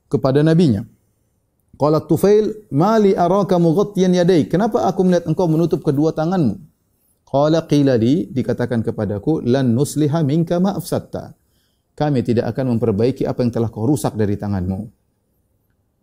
kepada 0.07 0.39
nabinya. 0.39 0.87
Qala 1.77 2.01
Tufail, 2.01 2.67
"Mali 2.73 3.13
araka 3.13 3.61
mughattiyan 3.61 4.17
yadayk?" 4.17 4.49
Kenapa 4.49 4.89
aku 4.89 5.05
melihat 5.05 5.29
engkau 5.29 5.45
menutup 5.45 5.85
kedua 5.85 6.09
tanganmu? 6.09 6.57
Qala 7.23 7.63
qila 7.69 7.93
li, 8.01 8.25
dikatakan 8.33 8.81
kepadaku, 8.81 9.45
"Lan 9.45 9.77
nusliha 9.77 10.25
minka 10.25 10.57
ma 10.57 10.73
afsatta." 10.73 11.37
Kami 11.93 12.25
tidak 12.25 12.49
akan 12.53 12.77
memperbaiki 12.77 13.25
apa 13.29 13.45
yang 13.45 13.53
telah 13.53 13.69
kau 13.69 13.85
rusak 13.85 14.17
dari 14.17 14.37
tanganmu. 14.37 14.89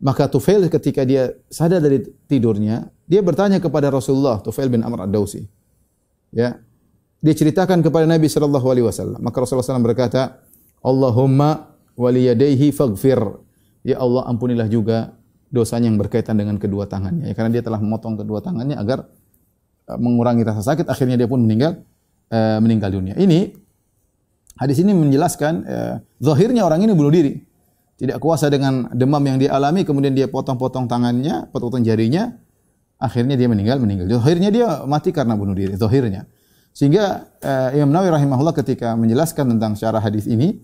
Maka 0.03 0.27
Tufail 0.27 0.67
ketika 0.67 1.07
dia 1.07 1.31
sadar 1.47 1.79
dari 1.79 2.03
tidurnya, 2.27 2.91
dia 3.07 3.23
bertanya 3.23 3.63
kepada 3.63 3.95
Rasulullah, 3.95 4.43
Tufail 4.43 4.67
bin 4.67 4.83
Amr 4.83 5.07
Ad-Dausi. 5.07 5.47
Ya. 6.35 6.59
Dia 7.25 7.33
ceritakan 7.33 7.81
kepada 7.81 8.05
Nabi 8.05 8.29
sallallahu 8.29 8.67
alaihi 8.69 8.85
wasallam. 8.85 9.17
Maka 9.23 9.41
Rasulullah 9.41 9.65
SAW 9.65 9.81
berkata, 9.81 10.45
"Allahumma 10.85 11.73
waliyadaihi 11.97 12.69
faghfir." 12.75 13.17
Ya 13.81 13.97
Allah, 13.97 14.29
ampunilah 14.29 14.69
juga 14.69 15.17
dosanya 15.55 15.87
yang 15.87 16.03
berkaitan 16.03 16.35
dengan 16.35 16.59
kedua 16.59 16.91
tangannya. 16.91 17.31
Ya, 17.31 17.35
karena 17.39 17.55
dia 17.55 17.63
telah 17.63 17.79
memotong 17.79 18.19
kedua 18.19 18.43
tangannya 18.43 18.75
agar 18.75 19.07
uh, 19.87 19.99
mengurangi 20.03 20.43
rasa 20.43 20.67
sakit, 20.75 20.91
akhirnya 20.91 21.15
dia 21.15 21.31
pun 21.31 21.39
meninggal 21.39 21.87
uh, 22.35 22.59
meninggal 22.59 22.91
dunia. 22.91 23.15
Ini 23.15 23.55
hadis 24.59 24.83
ini 24.83 24.91
menjelaskan 24.91 25.55
uh, 25.63 25.95
zahirnya 26.19 26.67
orang 26.67 26.83
ini 26.83 26.91
bunuh 26.91 27.15
diri 27.15 27.55
tidak 27.95 28.19
kuasa 28.19 28.51
dengan 28.51 28.91
demam 28.91 29.23
yang 29.23 29.39
dia 29.39 29.55
alami, 29.55 29.87
kemudian 29.87 30.13
dia 30.19 30.27
potong-potong 30.27 30.91
tangannya, 30.91 31.47
potong-potong 31.55 31.87
jarinya, 31.87 32.35
akhirnya 32.99 33.39
dia 33.39 33.47
meninggal, 33.47 33.79
meninggal. 33.79 34.11
Akhirnya 34.19 34.51
dia 34.51 34.83
mati 34.85 35.15
karena 35.15 35.39
bunuh 35.39 35.55
diri, 35.55 35.79
zahirnya. 35.79 36.27
Sehingga 36.75 37.31
uh, 37.39 37.71
Imam 37.71 37.95
Nawawi 37.95 38.11
rahimahullah 38.19 38.55
ketika 38.59 38.99
menjelaskan 38.99 39.57
tentang 39.57 39.79
syarah 39.79 40.03
hadis 40.03 40.27
ini, 40.27 40.59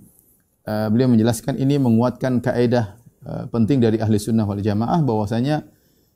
uh, 0.66 0.90
beliau 0.90 1.06
menjelaskan 1.06 1.54
ini 1.54 1.78
menguatkan 1.78 2.42
kaidah 2.42 3.00
uh, 3.26 3.44
penting 3.48 3.80
dari 3.80 4.00
ahli 4.00 4.16
sunnah 4.20 4.44
wal 4.44 4.60
jamaah 4.60 5.00
bahwasanya 5.04 5.64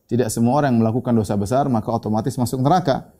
tidak 0.05 0.29
semua 0.29 0.61
orang 0.61 0.77
yang 0.77 0.81
melakukan 0.85 1.17
dosa 1.17 1.35
besar 1.35 1.65
maka 1.73 1.89
otomatis 1.89 2.37
masuk 2.37 2.61
neraka. 2.61 3.13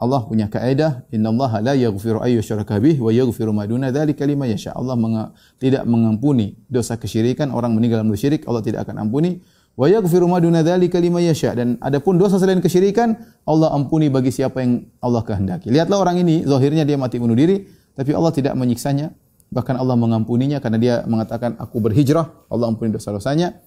Allah 0.00 0.24
punya 0.24 0.48
kaidah, 0.48 1.04
innallaha 1.12 1.60
la 1.60 1.76
yaghfiru 1.76 2.24
ay 2.24 2.40
yushraka 2.40 2.80
bih 2.80 2.96
wa 3.04 3.12
yaghfiru 3.12 3.52
ma 3.52 3.68
duna 3.68 3.92
dzalika 3.92 4.24
liman 4.24 4.48
yasha. 4.48 4.72
Allah 4.72 4.96
meng 4.96 5.36
tidak 5.60 5.84
mengampuni 5.84 6.56
dosa 6.72 6.96
kesyirikan, 6.96 7.52
orang 7.52 7.76
meninggal 7.76 8.00
dalam 8.00 8.16
syirik, 8.16 8.48
Allah 8.48 8.64
tidak 8.64 8.88
akan 8.88 8.96
ampuni. 8.96 9.44
Wa 9.76 9.92
yaghfiru 9.92 10.24
ma 10.24 10.40
duna 10.40 10.64
dzalika 10.64 10.96
liman 10.96 11.20
yasha. 11.20 11.52
Dan 11.52 11.76
adapun 11.84 12.16
dosa 12.16 12.40
selain 12.40 12.64
kesyirikan, 12.64 13.12
Allah 13.44 13.76
ampuni 13.76 14.08
bagi 14.08 14.32
siapa 14.32 14.64
yang 14.64 14.88
Allah 15.04 15.20
kehendaki. 15.20 15.68
Lihatlah 15.68 16.00
orang 16.00 16.16
ini, 16.24 16.48
zahirnya 16.48 16.88
dia 16.88 16.96
mati 16.96 17.20
bunuh 17.20 17.36
diri, 17.36 17.68
tapi 17.92 18.16
Allah 18.16 18.32
tidak 18.32 18.56
menyiksanya, 18.56 19.12
bahkan 19.50 19.74
Allah 19.76 19.98
mengampuninya 19.98 20.62
karena 20.62 20.78
dia 20.78 20.94
mengatakan 21.04 21.58
aku 21.58 21.82
berhijrah, 21.82 22.30
Allah 22.48 22.66
ampuni 22.70 22.94
dosa-dosanya. 22.94 23.58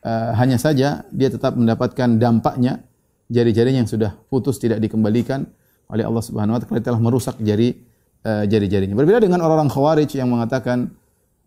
Uh, 0.00 0.32
hanya 0.32 0.56
saja 0.56 1.04
dia 1.12 1.28
tetap 1.28 1.60
mendapatkan 1.60 2.16
dampaknya 2.16 2.88
jari-jarinya 3.28 3.84
yang 3.84 3.90
sudah 3.90 4.16
putus 4.32 4.56
tidak 4.56 4.80
dikembalikan 4.80 5.44
oleh 5.92 6.08
Allah 6.08 6.24
Subhanahu 6.24 6.56
wa 6.56 6.60
taala 6.64 6.80
telah 6.80 7.00
merusak 7.00 7.36
jari 7.36 7.76
uh, 8.24 8.48
jari-jarinya. 8.48 8.96
Berbeda 8.96 9.28
dengan 9.28 9.44
orang-orang 9.44 9.68
Khawarij 9.68 10.10
yang 10.16 10.32
mengatakan 10.32 10.88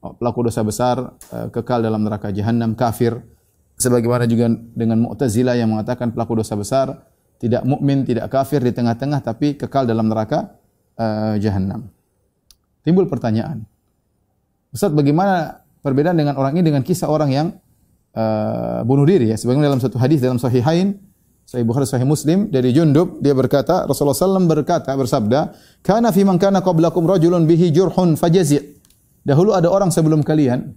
oh, 0.06 0.14
pelaku 0.14 0.46
dosa 0.46 0.62
besar 0.62 1.18
uh, 1.34 1.48
kekal 1.50 1.82
dalam 1.82 2.06
neraka 2.06 2.30
jahanam 2.30 2.78
kafir 2.78 3.18
sebagaimana 3.74 4.30
juga 4.30 4.54
dengan 4.54 5.02
Mu'tazilah 5.02 5.58
yang 5.58 5.74
mengatakan 5.74 6.14
pelaku 6.14 6.46
dosa 6.46 6.54
besar 6.54 7.10
tidak 7.42 7.66
mukmin, 7.68 8.08
tidak 8.08 8.30
kafir 8.32 8.64
di 8.64 8.72
tengah-tengah 8.72 9.20
tapi 9.20 9.58
kekal 9.58 9.84
dalam 9.84 10.08
neraka 10.08 10.56
uh, 10.96 11.36
jahanam. 11.42 11.90
Timbul 12.84 13.08
pertanyaan. 13.08 13.64
Ustaz, 14.76 14.92
bagaimana 14.92 15.64
perbedaan 15.80 16.20
dengan 16.20 16.36
orang 16.36 16.60
ini 16.60 16.68
dengan 16.68 16.84
kisah 16.84 17.08
orang 17.08 17.30
yang 17.32 17.48
uh, 18.16 18.84
bunuh 18.84 19.08
diri 19.08 19.32
ya? 19.32 19.38
Sebagaimana 19.40 19.72
dalam 19.72 19.82
satu 19.82 19.96
hadis 19.98 20.20
dalam 20.20 20.38
Sahihain 20.38 21.00
Sahih 21.44 21.68
Bukhari 21.68 21.84
Sahih 21.84 22.08
Muslim 22.08 22.48
dari 22.48 22.72
Jundub 22.72 23.20
dia 23.20 23.36
berkata 23.36 23.84
Rasulullah 23.84 24.16
SAW 24.16 24.48
berkata 24.48 24.96
bersabda 24.96 25.52
kana 25.84 26.16
fi 26.16 26.24
man 26.24 26.40
kana 26.40 26.64
qablakum 26.64 27.04
rajulun 27.04 27.44
bihi 27.44 27.68
jurhun 27.76 28.16
fajazi' 28.16 28.80
dahulu 29.28 29.52
ada 29.52 29.68
orang 29.68 29.92
sebelum 29.92 30.24
kalian 30.24 30.72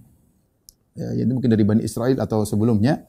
ya 0.91 1.23
ini 1.23 1.31
mungkin 1.31 1.55
dari 1.55 1.63
Bani 1.63 1.81
Israel 1.87 2.19
atau 2.19 2.43
sebelumnya 2.43 3.07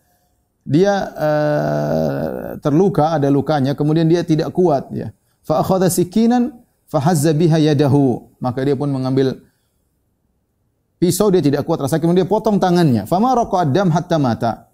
dia 0.62 1.10
uh, 1.18 2.62
terluka 2.62 3.18
ada 3.18 3.26
lukanya 3.26 3.74
kemudian 3.74 4.06
dia 4.06 4.22
tidak 4.22 4.54
kuat 4.54 4.94
ya 4.94 5.10
fa 5.42 5.58
akhadha 5.58 5.90
sikinan 5.90 6.54
fahazza 6.88 7.30
biha 7.36 7.60
yadahu 7.72 8.32
maka 8.40 8.64
dia 8.64 8.74
pun 8.74 8.88
mengambil 8.88 9.38
pisau 10.98 11.30
dia 11.30 11.44
tidak 11.44 11.62
kuat 11.68 11.84
rasa 11.84 12.00
kemudian 12.00 12.24
dia 12.24 12.28
potong 12.28 12.58
tangannya 12.58 13.04
fama 13.04 13.36
raqa 13.36 13.68
adam 13.68 13.92
hatta 13.92 14.16
mata 14.18 14.68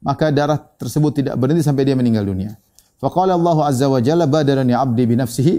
maka 0.00 0.32
darah 0.32 0.56
tersebut 0.56 1.12
tidak 1.22 1.34
berhenti 1.36 1.60
sampai 1.60 1.84
dia 1.84 1.96
meninggal 1.96 2.24
dunia. 2.24 2.56
Faqala 3.00 3.36
Allah 3.36 3.68
Azza 3.68 3.86
wa 3.88 4.00
Jalla 4.00 4.28
badarani 4.28 4.72
'abdi 4.72 5.04
bi 5.08 5.14
nafsihi 5.16 5.54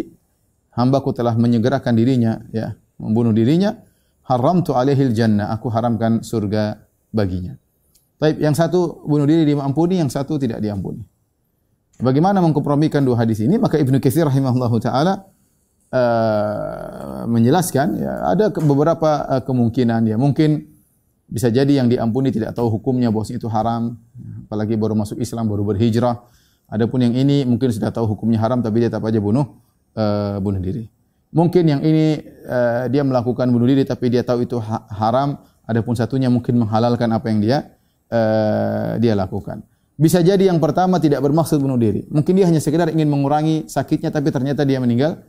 hambaku 0.77 1.13
telah 1.13 1.33
menyegerakan 1.37 1.93
dirinya 1.93 2.41
ya 2.53 2.73
membunuh 3.01 3.33
dirinya 3.33 3.77
haramtu 4.25 4.77
alaihil 4.77 5.13
jannah 5.13 5.49
aku 5.53 5.69
haramkan 5.73 6.21
surga 6.21 6.77
baginya. 7.09 7.57
Baik, 8.21 8.37
yang 8.37 8.53
satu 8.53 9.01
bunuh 9.01 9.25
diri 9.25 9.49
diampuni, 9.49 9.97
yang 9.97 10.09
satu 10.09 10.37
tidak 10.37 10.61
diampuni. 10.61 11.01
Bagaimana 11.97 12.37
mengkompromikan 12.37 13.01
dua 13.01 13.25
hadis 13.25 13.41
ini? 13.41 13.57
Maka 13.57 13.81
Ibnu 13.81 13.97
Katsir 13.97 14.25
rahimahullahu 14.29 14.77
taala 14.77 15.25
uh, 15.91 17.27
menjelaskan 17.27 17.99
ya 17.99 18.13
ada 18.31 18.49
beberapa 18.49 19.27
uh, 19.27 19.41
kemungkinan 19.43 20.07
ya. 20.07 20.17
Mungkin 20.17 20.67
bisa 21.31 21.47
jadi 21.47 21.79
yang 21.79 21.87
diampuni 21.87 22.31
tidak 22.31 22.55
tahu 22.55 22.67
hukumnya 22.67 23.07
bahwa 23.07 23.23
itu 23.23 23.47
haram, 23.47 23.95
apalagi 24.47 24.75
baru 24.75 24.99
masuk 24.99 25.15
Islam, 25.19 25.47
baru 25.47 25.63
berhijrah. 25.63 26.27
Adapun 26.71 27.03
yang 27.03 27.15
ini 27.15 27.43
mungkin 27.43 27.71
sudah 27.71 27.91
tahu 27.91 28.15
hukumnya 28.15 28.39
haram 28.39 28.63
tapi 28.63 28.83
dia 28.83 28.87
tetap 28.87 29.03
aja 29.03 29.19
bunuh 29.19 29.59
uh, 29.95 30.39
bunuh 30.39 30.59
diri. 30.59 30.87
Mungkin 31.31 31.63
yang 31.63 31.81
ini 31.83 32.19
uh, 32.47 32.91
dia 32.91 33.03
melakukan 33.07 33.47
bunuh 33.47 33.67
diri 33.67 33.87
tapi 33.87 34.11
dia 34.11 34.23
tahu 34.23 34.43
itu 34.43 34.59
ha 34.59 34.87
haram, 34.91 35.39
adapun 35.63 35.95
satunya 35.95 36.27
mungkin 36.27 36.59
menghalalkan 36.59 37.07
apa 37.11 37.31
yang 37.31 37.39
dia 37.39 37.57
uh, 38.11 38.99
dia 38.99 39.15
lakukan. 39.15 39.63
Bisa 39.95 40.19
jadi 40.19 40.51
yang 40.51 40.57
pertama 40.57 40.97
tidak 40.97 41.23
bermaksud 41.23 41.61
bunuh 41.61 41.79
diri. 41.79 42.07
Mungkin 42.11 42.33
dia 42.35 42.47
hanya 42.47 42.59
sekedar 42.59 42.91
ingin 42.91 43.07
mengurangi 43.07 43.69
sakitnya 43.71 44.11
tapi 44.11 44.33
ternyata 44.33 44.67
dia 44.67 44.81
meninggal 44.83 45.23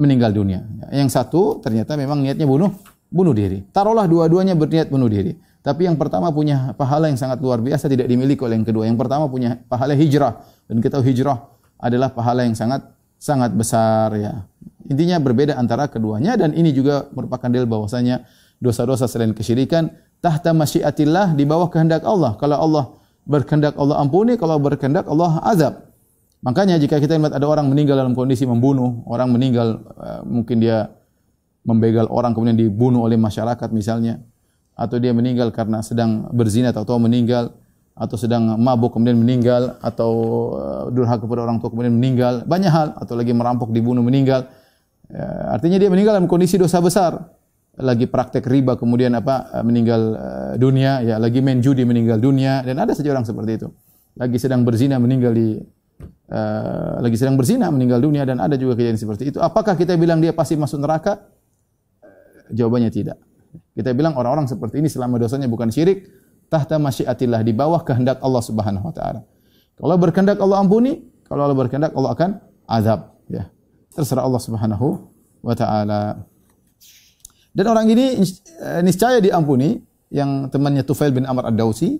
meninggal 0.00 0.32
dunia. 0.32 0.64
Yang 0.88 1.12
satu 1.12 1.60
ternyata 1.60 1.94
memang 2.00 2.24
niatnya 2.24 2.48
bunuh 2.48 2.72
bunuh 3.12 3.36
diri. 3.36 3.60
Taruhlah 3.68 4.08
dua-duanya 4.08 4.56
berniat 4.56 4.88
bunuh 4.88 5.12
diri. 5.12 5.36
Tapi 5.60 5.84
yang 5.84 6.00
pertama 6.00 6.32
punya 6.32 6.72
pahala 6.72 7.12
yang 7.12 7.20
sangat 7.20 7.36
luar 7.44 7.60
biasa 7.60 7.84
tidak 7.84 8.08
dimiliki 8.08 8.40
oleh 8.40 8.56
yang 8.56 8.64
kedua. 8.64 8.88
Yang 8.88 8.96
pertama 8.96 9.28
punya 9.28 9.60
pahala 9.68 9.92
hijrah 9.92 10.40
dan 10.64 10.80
kita 10.80 10.96
tahu 10.96 11.04
hijrah 11.04 11.36
adalah 11.76 12.08
pahala 12.16 12.48
yang 12.48 12.56
sangat 12.56 12.80
sangat 13.20 13.52
besar 13.52 14.16
ya. 14.16 14.48
Intinya 14.88 15.20
berbeda 15.20 15.60
antara 15.60 15.84
keduanya 15.92 16.40
dan 16.40 16.56
ini 16.56 16.72
juga 16.72 17.12
merupakan 17.12 17.44
dalil 17.52 17.68
bahwasanya 17.68 18.24
dosa-dosa 18.56 19.04
selain 19.04 19.36
kesyirikan 19.36 19.92
tahta 20.24 20.56
masyiatillah 20.56 21.36
di 21.36 21.44
bawah 21.44 21.68
kehendak 21.68 22.08
Allah. 22.08 22.40
Kalau 22.40 22.56
Allah 22.56 22.84
berkehendak 23.28 23.76
Allah 23.76 24.00
ampuni, 24.00 24.40
kalau 24.40 24.56
berkehendak 24.56 25.04
Allah 25.04 25.44
azab. 25.44 25.89
Makanya 26.40 26.80
jika 26.80 26.96
kita 26.96 27.20
melihat 27.20 27.36
ada 27.36 27.46
orang 27.48 27.68
meninggal 27.68 28.00
dalam 28.00 28.16
kondisi 28.16 28.48
membunuh, 28.48 29.04
orang 29.04 29.28
meninggal 29.28 29.84
uh, 30.00 30.24
mungkin 30.24 30.56
dia 30.56 30.88
membegal 31.68 32.08
orang 32.08 32.32
kemudian 32.32 32.56
dibunuh 32.56 33.04
oleh 33.04 33.20
masyarakat 33.20 33.68
misalnya 33.76 34.24
atau 34.72 34.96
dia 34.96 35.12
meninggal 35.12 35.52
karena 35.52 35.84
sedang 35.84 36.32
berzina 36.32 36.72
atau 36.72 36.96
meninggal 36.96 37.52
atau 37.92 38.16
sedang 38.16 38.56
mabuk 38.56 38.96
kemudian 38.96 39.20
meninggal 39.20 39.76
atau 39.84 40.12
uh, 40.56 40.84
durhaka 40.88 41.28
kepada 41.28 41.44
orang 41.44 41.60
tua 41.60 41.68
kemudian 41.68 41.92
meninggal 41.92 42.48
banyak 42.48 42.72
hal 42.72 42.96
atau 42.96 43.12
lagi 43.12 43.36
merampok 43.36 43.68
dibunuh 43.76 44.00
meninggal 44.00 44.48
ya, 45.12 45.52
artinya 45.52 45.76
dia 45.76 45.92
meninggal 45.92 46.16
dalam 46.16 46.30
kondisi 46.30 46.56
dosa 46.56 46.80
besar. 46.80 47.36
Lagi 47.80 48.04
praktek 48.04 48.44
riba 48.44 48.76
kemudian 48.76 49.12
apa 49.16 49.62
meninggal 49.64 50.02
dunia 50.60 51.00
ya 51.00 51.16
lagi 51.16 51.40
main 51.40 51.64
judi 51.64 51.80
meninggal 51.88 52.20
dunia 52.20 52.60
dan 52.60 52.76
ada 52.76 52.92
saja 52.92 53.08
orang 53.14 53.24
seperti 53.24 53.56
itu. 53.56 53.68
Lagi 54.20 54.36
sedang 54.36 54.68
berzina 54.68 55.00
meninggal 55.00 55.32
di 55.32 55.56
uh, 56.30 57.00
lagi 57.04 57.16
sedang 57.16 57.36
berzina 57.36 57.68
meninggal 57.68 58.00
dunia 58.00 58.24
dan 58.24 58.40
ada 58.40 58.56
juga 58.56 58.76
kejadian 58.76 59.00
seperti 59.00 59.34
itu 59.34 59.38
apakah 59.38 59.76
kita 59.76 59.94
bilang 60.00 60.18
dia 60.18 60.32
pasti 60.34 60.56
masuk 60.56 60.80
neraka 60.82 61.30
Jawabannya 62.50 62.90
tidak. 62.90 63.18
Kita 63.74 63.94
bilang 63.94 64.14
orang-orang 64.18 64.46
seperti 64.50 64.82
ini 64.82 64.90
selama 64.90 65.18
dosanya 65.18 65.46
bukan 65.46 65.70
syirik, 65.70 66.06
tahta 66.50 66.78
masyiatillah 66.78 67.42
di 67.46 67.54
bawah 67.54 67.82
kehendak 67.82 68.18
Allah 68.22 68.42
Subhanahu 68.42 68.84
wa 68.90 68.94
taala. 68.94 69.20
Kalau 69.78 69.96
berkehendak 69.96 70.38
Allah 70.38 70.58
ampuni, 70.60 71.06
kalau 71.26 71.46
Allah 71.46 71.58
berkehendak 71.58 71.94
Allah 71.94 72.10
akan 72.14 72.30
azab, 72.68 73.00
ya. 73.30 73.48
Terserah 73.94 74.22
Allah 74.26 74.42
Subhanahu 74.42 74.86
wa 75.42 75.54
taala. 75.56 76.26
Dan 77.50 77.66
orang 77.66 77.90
ini 77.90 78.22
eh, 78.22 78.80
niscaya 78.86 79.18
diampuni 79.18 79.82
yang 80.10 80.50
temannya 80.50 80.86
Tufail 80.86 81.10
bin 81.10 81.26
Amr 81.26 81.50
Ad-Dausi 81.50 81.98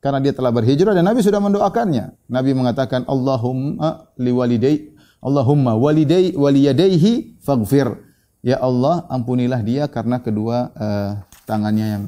karena 0.00 0.18
dia 0.20 0.32
telah 0.32 0.48
berhijrah 0.50 0.96
dan 0.96 1.04
Nabi 1.04 1.20
sudah 1.20 1.38
mendoakannya. 1.38 2.16
Nabi 2.28 2.56
mengatakan 2.56 3.04
Allahumma 3.04 4.08
liwalidai 4.16 5.00
Allahumma 5.20 5.76
walidai 5.76 6.32
waliyadaihi 6.32 7.40
faghfir. 7.44 7.92
Ya 8.40 8.56
Allah, 8.56 9.04
ampunilah 9.12 9.60
dia 9.60 9.84
karena 9.84 10.16
kedua 10.24 10.72
uh, 10.72 11.20
tangannya 11.44 11.86
yang 11.92 12.04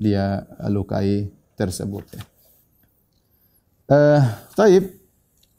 dia 0.00 0.48
lukai 0.72 1.28
tersebut. 1.60 2.08
Uh, 3.84 4.20
taib, 4.56 4.96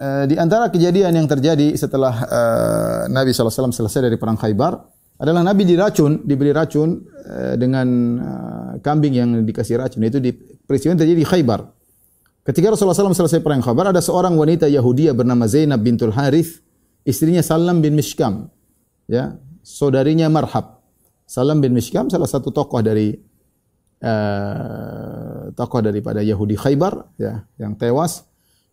uh, 0.01 0.25
di 0.25 0.33
antara 0.41 0.73
kejadian 0.73 1.13
yang 1.13 1.29
terjadi 1.29 1.77
setelah 1.77 2.25
uh, 2.25 3.01
Nabi 3.05 3.37
SAW 3.37 3.69
selesai 3.69 4.09
dari 4.09 4.17
perang 4.17 4.37
Khaybar 4.37 4.81
adalah 5.19 5.43
Nabi 5.43 5.67
diracun, 5.67 6.23
diberi 6.23 6.55
racun 6.55 7.03
uh, 7.27 7.59
dengan 7.59 7.87
uh, 8.17 8.73
kambing 8.79 9.19
yang 9.19 9.29
dikasih 9.43 9.75
racun. 9.75 10.07
Itu 10.07 10.23
di 10.23 10.31
peristiwa 10.33 10.95
yang 10.95 11.01
terjadi 11.03 11.19
di 11.19 11.27
Khaybar. 11.27 11.61
Ketika 12.47 12.71
Rasulullah 12.71 12.95
SAW 12.95 13.27
selesai 13.27 13.43
perang 13.43 13.59
Khaybar, 13.59 13.91
ada 13.91 13.99
seorang 13.99 14.33
wanita 14.39 14.71
Yahudi 14.71 15.11
bernama 15.11 15.43
Zainab 15.45 15.83
bintul 15.83 16.15
Harith, 16.15 16.63
istrinya 17.03 17.43
Salam 17.43 17.83
bin 17.83 17.99
Mishkam, 17.99 18.47
ya, 19.11 19.35
saudarinya 19.59 20.31
Marhab. 20.31 20.79
Salam 21.29 21.61
bin 21.61 21.77
Mishkam 21.77 22.09
salah 22.09 22.25
satu 22.25 22.49
tokoh 22.49 22.81
dari 22.81 23.13
uh, 24.01 25.53
tokoh 25.53 25.85
daripada 25.85 26.25
Yahudi 26.25 26.57
Khaybar 26.57 27.05
ya 27.21 27.45
yang 27.61 27.77
tewas. 27.77 28.25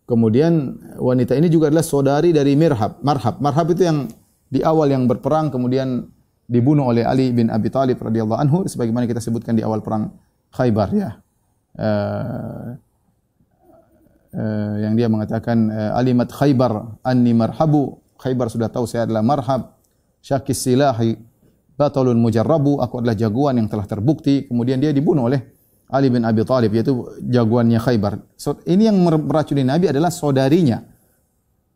Kemudian 0.07 0.79
wanita 0.97 1.35
ini 1.35 1.51
juga 1.51 1.69
adalah 1.69 1.85
saudari 1.85 2.33
dari 2.33 2.55
Mirhab. 2.57 3.03
Marhab. 3.03 3.37
Marhab 3.43 3.67
itu 3.69 3.85
yang 3.85 4.07
di 4.47 4.63
awal 4.63 4.89
yang 4.89 5.05
berperang 5.05 5.51
kemudian 5.51 6.07
dibunuh 6.47 6.87
oleh 6.87 7.03
Ali 7.03 7.35
bin 7.35 7.51
Abi 7.51 7.67
Thalib 7.67 7.99
radhiyallahu 7.99 8.39
anhu 8.39 8.57
sebagaimana 8.63 9.03
kita 9.03 9.19
sebutkan 9.19 9.53
di 9.53 9.61
awal 9.61 9.83
perang 9.83 10.15
Khaybar 10.55 10.89
ya. 10.95 11.19
Uh, 11.77 12.73
uh, 14.33 14.73
yang 14.81 14.95
dia 14.95 15.11
mengatakan 15.11 15.67
uh, 15.69 15.99
alimat 15.99 16.31
Khaybar 16.31 17.03
anni 17.03 17.35
marhabu. 17.35 17.99
Khaybar 18.17 18.47
sudah 18.47 18.71
tahu 18.71 18.87
saya 18.87 19.05
adalah 19.05 19.21
marhab. 19.21 19.77
Syakis 20.23 20.63
silahi 20.63 21.19
batalun 21.75 22.17
mujarrabu. 22.17 22.79
Aku 22.79 23.03
adalah 23.03 23.13
jagoan 23.13 23.59
yang 23.59 23.67
telah 23.67 23.85
terbukti. 23.85 24.47
Kemudian 24.47 24.79
dia 24.79 24.95
dibunuh 24.95 25.27
oleh 25.27 25.43
Ali 25.91 26.11
bin 26.11 26.23
Abi 26.23 26.47
Thalib 26.47 26.71
yaitu 26.73 26.95
jagoannya 27.27 27.79
Khaybar. 27.79 28.23
So, 28.39 28.59
ini 28.67 28.87
yang 28.87 28.97
meracuni 29.03 29.63
Nabi 29.63 29.87
adalah 29.87 30.11
saudarinya 30.11 30.83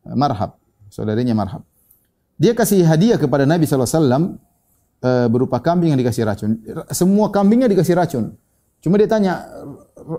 Marhab, 0.03 0.57
saudarinya 0.91 1.31
Marhab. 1.31 1.63
Dia 2.35 2.51
kasih 2.57 2.83
hadiah 2.83 3.21
kepada 3.21 3.45
Nabi 3.45 3.69
SAW 3.69 3.85
uh, 3.85 4.19
eh, 5.01 5.27
berupa 5.27 5.57
kambing 5.59 5.93
yang 5.93 5.99
dikasih 5.99 6.23
racun. 6.23 6.61
Semua 6.93 7.33
kambingnya 7.33 7.67
dikasih 7.67 7.97
racun. 7.97 8.37
Cuma 8.81 8.97
dia 8.97 9.05
tanya 9.05 9.45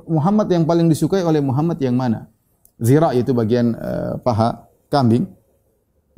Muhammad 0.07 0.47
yang 0.51 0.62
paling 0.62 0.87
disukai 0.87 1.27
oleh 1.27 1.43
Muhammad 1.43 1.79
yang 1.83 1.99
mana? 1.99 2.31
Zira 2.79 3.15
itu 3.15 3.35
bagian 3.35 3.75
uh, 3.75 4.19
paha 4.23 4.71
kambing. 4.91 5.27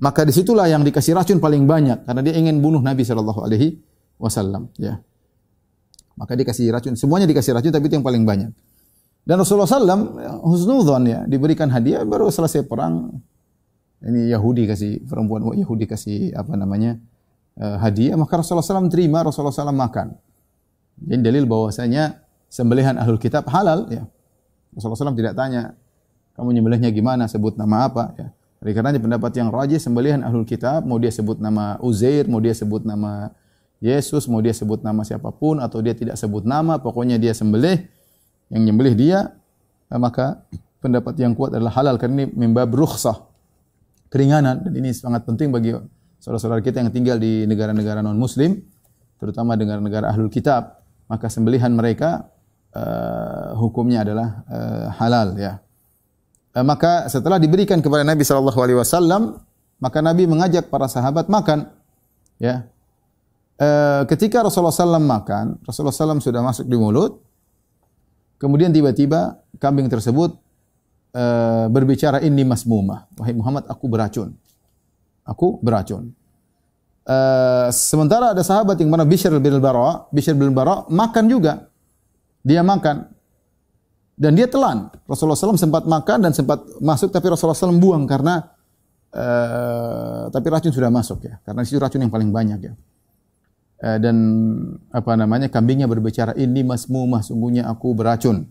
Maka 0.00 0.28
di 0.28 0.32
situlah 0.34 0.68
yang 0.68 0.84
dikasih 0.84 1.16
racun 1.16 1.40
paling 1.40 1.64
banyak 1.64 2.04
karena 2.04 2.20
dia 2.20 2.34
ingin 2.36 2.60
bunuh 2.60 2.84
Nabi 2.84 3.00
Shallallahu 3.06 3.40
Alaihi 3.40 3.80
Wasallam. 4.20 4.68
Ya. 4.76 5.00
Maka 6.20 6.36
dikasih 6.36 6.68
racun. 6.68 7.00
Semuanya 7.00 7.24
dikasih 7.24 7.56
racun 7.56 7.72
tapi 7.72 7.88
itu 7.88 7.96
yang 7.96 8.04
paling 8.04 8.28
banyak. 8.28 8.52
Dan 9.24 9.40
Rasulullah 9.40 9.64
SAW 9.64 10.20
husnudzon 10.44 11.04
ya 11.08 11.24
diberikan 11.24 11.72
hadiah 11.72 12.04
baru 12.04 12.28
selesai 12.28 12.68
perang 12.68 13.24
ini 14.04 14.28
Yahudi 14.28 14.68
kasih 14.68 15.00
perempuan 15.08 15.48
Yahudi 15.56 15.88
kasih 15.88 16.36
apa 16.36 16.60
namanya 16.60 17.00
uh, 17.58 17.76
hadiah 17.82 18.14
maka 18.18 18.40
Rasulullah 18.40 18.64
SAW 18.64 18.90
terima 18.90 19.22
Rasulullah 19.22 19.54
SAW 19.54 19.74
makan. 19.74 20.14
Ini 21.04 21.20
dalil 21.20 21.44
bahwasanya 21.44 22.22
sembelihan 22.46 22.94
ahlul 22.98 23.18
kitab 23.18 23.46
halal 23.50 23.90
ya. 23.90 24.06
Rasulullah 24.74 25.10
SAW 25.10 25.18
tidak 25.18 25.34
tanya 25.34 25.74
kamu 26.34 26.60
nyembelihnya 26.60 26.90
gimana 26.90 27.26
sebut 27.26 27.58
nama 27.58 27.90
apa 27.90 28.14
ya. 28.18 28.28
Oleh 28.64 28.96
pendapat 28.96 29.36
yang 29.36 29.52
rajih 29.52 29.76
sembelihan 29.76 30.24
ahlul 30.24 30.48
kitab 30.48 30.88
mau 30.88 30.96
dia 30.96 31.12
sebut 31.12 31.36
nama 31.36 31.76
Uzair 31.84 32.24
mau 32.30 32.40
dia 32.40 32.56
sebut 32.56 32.80
nama 32.86 33.34
Yesus, 33.84 34.24
mau 34.24 34.40
dia 34.40 34.56
sebut 34.56 34.80
nama 34.80 35.04
siapa 35.04 35.28
pun 35.28 35.60
atau 35.60 35.84
dia 35.84 35.92
tidak 35.92 36.16
sebut 36.16 36.48
nama, 36.48 36.80
pokoknya 36.80 37.20
dia 37.20 37.36
sembelih, 37.36 37.84
yang 38.48 38.64
nyembelih 38.64 38.96
dia, 38.96 39.36
eh, 39.92 40.00
maka 40.00 40.40
pendapat 40.80 41.12
yang 41.20 41.36
kuat 41.36 41.52
adalah 41.52 41.76
halal 41.76 42.00
karena 42.00 42.24
ini 42.24 42.32
membab 42.32 42.72
rukhsah, 42.72 43.28
keringanan 44.08 44.64
dan 44.64 44.72
ini 44.72 44.96
sangat 44.96 45.28
penting 45.28 45.52
bagi 45.52 45.76
saudara-saudara 46.24 46.64
kita 46.64 46.80
yang 46.80 46.88
tinggal 46.88 47.20
di 47.20 47.44
negara-negara 47.44 48.00
non 48.00 48.16
muslim, 48.16 48.56
terutama 49.20 49.60
negara-negara 49.60 50.08
ahlul 50.08 50.32
kitab, 50.32 50.80
maka 51.04 51.28
sembelihan 51.28 51.68
mereka 51.68 52.32
uh, 52.72 53.52
hukumnya 53.60 54.08
adalah 54.08 54.28
uh, 54.48 54.86
halal 54.96 55.36
ya. 55.36 55.60
Uh, 56.56 56.64
maka 56.64 57.12
setelah 57.12 57.36
diberikan 57.36 57.84
kepada 57.84 58.00
Nabi 58.08 58.24
sallallahu 58.24 58.56
alaihi 58.56 58.80
wasallam, 58.80 59.36
maka 59.76 60.00
Nabi 60.00 60.24
mengajak 60.24 60.72
para 60.72 60.88
sahabat 60.88 61.28
makan 61.28 61.68
ya 62.40 62.64
Eh, 63.54 64.02
ketika 64.10 64.42
Rasulullah 64.42 64.74
SAW 64.74 64.98
makan, 64.98 65.62
Rasulullah 65.62 65.94
SAW 65.94 66.18
sudah 66.18 66.42
masuk 66.42 66.66
di 66.66 66.74
mulut, 66.74 67.22
kemudian 68.42 68.74
tiba-tiba 68.74 69.38
kambing 69.62 69.86
tersebut 69.86 70.34
uh, 71.14 71.70
berbicara 71.70 72.18
ini 72.18 72.42
masmumah. 72.42 73.06
Wahai 73.14 73.30
Muhammad, 73.30 73.70
aku 73.70 73.86
beracun. 73.86 74.34
Aku 75.24 75.58
beracun. 75.64 76.12
Uh, 77.04 77.68
sementara 77.68 78.32
ada 78.32 78.40
sahabat 78.40 78.80
yang 78.80 78.88
mana 78.88 79.04
Bishr 79.04 79.32
bin 79.36 79.60
Bara, 79.60 80.08
Bishr 80.08 80.32
bin 80.32 80.52
Bara 80.52 80.88
makan 80.88 81.24
juga. 81.28 81.68
Dia 82.44 82.64
makan. 82.64 83.08
Dan 84.14 84.36
dia 84.36 84.46
telan. 84.46 84.92
Rasulullah 85.08 85.36
SAW 85.36 85.58
sempat 85.58 85.84
makan 85.88 86.28
dan 86.28 86.32
sempat 86.36 86.62
masuk, 86.78 87.10
tapi 87.10 87.26
Rasulullah 87.32 87.56
SAW 87.56 87.80
buang 87.82 88.06
karena 88.06 88.52
uh, 89.10 90.30
tapi 90.30 90.46
racun 90.52 90.72
sudah 90.72 90.92
masuk 90.92 91.24
ya. 91.24 91.40
Karena 91.42 91.60
itu 91.64 91.76
racun 91.80 92.00
yang 92.04 92.12
paling 92.12 92.30
banyak 92.30 92.60
ya. 92.62 92.74
Eh, 93.84 93.98
dan 94.00 94.16
apa 94.88 95.12
namanya 95.12 95.52
kambingnya 95.52 95.84
berbicara 95.84 96.32
ini 96.40 96.64
masmumah 96.64 97.20
sungguhnya 97.20 97.68
aku 97.68 97.92
beracun. 97.92 98.48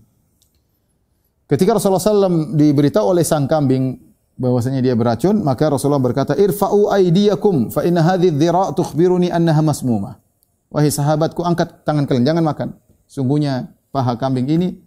Ketika 1.49 1.73
Rasulullah 1.73 2.05
SAW 2.05 2.53
diberitahu 2.53 3.17
oleh 3.17 3.25
sang 3.25 3.49
kambing 3.49 3.97
bahwasanya 4.37 4.81
dia 4.81 4.95
beracun, 4.97 5.41
maka 5.45 5.69
Rasulullah 5.69 6.01
berkata, 6.01 6.33
"Irfa'u 6.33 6.89
aydiyakum 6.89 7.69
fa 7.69 7.85
inna 7.85 8.01
hadhihi 8.01 8.33
dhira' 8.33 8.73
tukhbiruni 8.73 9.29
annaha 9.29 9.61
masmumah." 9.61 10.17
Wahai 10.73 10.89
sahabatku, 10.89 11.45
angkat 11.45 11.85
tangan 11.85 12.09
kalian, 12.09 12.25
jangan 12.25 12.43
makan. 12.43 12.69
Sungguhnya 13.05 13.69
paha 13.93 14.17
kambing 14.17 14.49
ini 14.49 14.81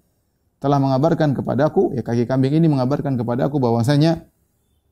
telah 0.58 0.82
mengabarkan 0.82 1.30
kepadaku, 1.30 1.94
ya 1.94 2.02
kaki 2.02 2.26
kambing 2.26 2.58
ini 2.58 2.66
mengabarkan 2.66 3.14
kepadaku 3.14 3.62
bahwasanya 3.62 4.26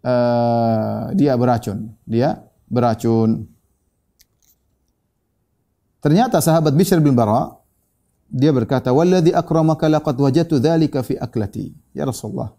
uh, 0.07 1.11
dia 1.19 1.35
beracun. 1.35 1.91
Dia 2.07 2.47
beracun. 2.71 3.51
Ternyata 5.99 6.39
sahabat 6.39 6.77
Bishr 6.79 7.03
bin 7.03 7.17
Bara 7.19 7.59
dia 8.31 8.55
berkata, 8.55 8.95
"Walladzi 8.95 9.35
akramaka 9.35 9.91
laqad 9.91 10.15
wajadtu 10.15 10.63
dzalika 10.63 11.03
fi 11.03 11.19
aklati." 11.19 11.75
Ya 11.91 12.07
Rasulullah, 12.07 12.55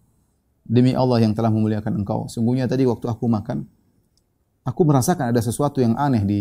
demi 0.66 0.98
Allah 0.98 1.22
yang 1.22 1.38
telah 1.38 1.54
memuliakan 1.54 2.02
engkau, 2.02 2.26
sungguhnya 2.26 2.66
tadi 2.66 2.84
waktu 2.90 3.06
aku 3.06 3.30
makan, 3.30 3.70
aku 4.66 4.82
merasakan 4.82 5.30
ada 5.30 5.40
sesuatu 5.40 5.80
yang 5.80 5.94
aneh 5.96 6.26
di 6.26 6.40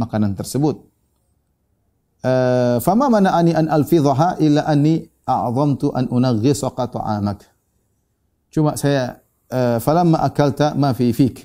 makanan 0.00 0.32
tersebut. 0.32 0.80
Uh, 2.24 2.80
fama 2.80 3.12
mana'ani 3.12 3.52
an 3.52 3.68
alfidhaha 3.68 4.40
illa 4.40 4.64
anni 4.64 5.04
a'zamtu 5.28 5.92
an 5.92 6.08
unaghisaka 6.08 6.88
ta'amak. 6.96 7.44
Cuma 8.48 8.74
saya 8.80 9.20
uh, 9.52 9.76
falamma 9.78 10.24
akalta 10.24 10.72
ma 10.72 10.96
fi 10.96 11.12
fik. 11.12 11.44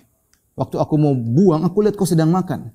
Waktu 0.56 0.80
aku 0.80 0.96
mau 0.96 1.12
buang, 1.12 1.68
aku 1.68 1.84
lihat 1.84 2.00
kau 2.00 2.08
sedang 2.08 2.32
makan. 2.32 2.72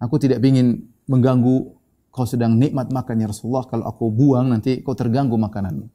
Aku 0.00 0.20
tidak 0.20 0.44
ingin 0.44 0.84
mengganggu 1.08 1.72
kau 2.14 2.26
sedang 2.28 2.54
nikmat 2.54 2.94
makan 2.94 3.24
ya 3.24 3.26
Rasulullah 3.26 3.66
kalau 3.66 3.90
aku 3.90 4.06
buang 4.12 4.52
nanti 4.52 4.84
kau 4.84 4.94
terganggu 4.94 5.34
makananmu. 5.34 5.86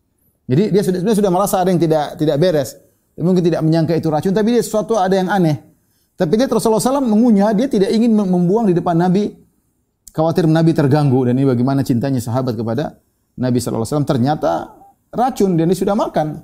Jadi 0.49 0.73
dia 0.73 0.81
sudah 0.81 0.97
sebenarnya 0.97 1.19
sudah 1.21 1.31
merasa 1.31 1.55
ada 1.61 1.69
yang 1.69 1.77
tidak 1.77 2.17
tidak 2.17 2.37
beres. 2.41 2.73
Mungkin 3.19 3.43
tidak 3.45 3.61
menyangka 3.61 3.93
itu 3.93 4.09
racun 4.09 4.33
tapi 4.33 4.57
dia 4.57 4.63
sesuatu 4.65 4.97
ada 4.97 5.13
yang 5.13 5.29
aneh. 5.29 5.61
Tapi 6.19 6.35
dia 6.35 6.51
Rasulullah 6.51 6.83
SAW 6.83 6.99
mengunyah, 6.99 7.55
dia 7.55 7.71
tidak 7.71 7.95
ingin 7.95 8.11
membuang 8.11 8.67
di 8.67 8.75
depan 8.75 8.91
Nabi 8.97 9.31
khawatir 10.11 10.49
Nabi 10.49 10.75
terganggu 10.75 11.23
dan 11.23 11.39
ini 11.39 11.47
bagaimana 11.47 11.79
cintanya 11.85 12.19
sahabat 12.19 12.59
kepada 12.59 12.99
Nabi 13.39 13.61
SAW. 13.61 14.03
Ternyata 14.03 14.73
racun 15.13 15.55
dan 15.55 15.69
dia 15.71 15.77
sudah 15.77 15.95
makan. 15.95 16.43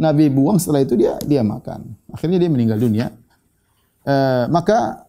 Nabi 0.00 0.32
buang 0.32 0.56
setelah 0.56 0.86
itu 0.86 0.96
dia 0.96 1.18
dia 1.20 1.44
makan. 1.44 1.98
Akhirnya 2.14 2.40
dia 2.40 2.48
meninggal 2.48 2.80
dunia. 2.80 3.12
E, 4.06 4.14
maka 4.48 5.04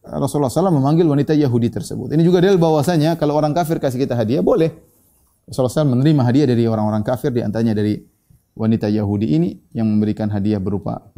Rasulullah 0.00 0.48
SAW 0.48 0.72
memanggil 0.72 1.04
wanita 1.04 1.36
Yahudi 1.36 1.68
tersebut. 1.68 2.16
Ini 2.16 2.22
juga 2.24 2.40
dalil 2.40 2.56
bahwasanya 2.56 3.20
kalau 3.20 3.36
orang 3.36 3.52
kafir 3.52 3.76
kasih 3.76 4.00
kita 4.00 4.16
hadiah 4.16 4.40
boleh. 4.40 4.72
Rasulullah 5.50 5.82
SAW 5.82 5.98
menerima 5.98 6.22
hadiah 6.22 6.46
dari 6.46 6.62
orang-orang 6.70 7.02
kafir 7.02 7.34
di 7.34 7.42
antaranya 7.42 7.74
dari 7.74 7.98
wanita 8.54 8.86
Yahudi 8.86 9.34
ini 9.34 9.50
yang 9.74 9.90
memberikan 9.90 10.30
hadiah 10.30 10.62
berupa 10.62 11.10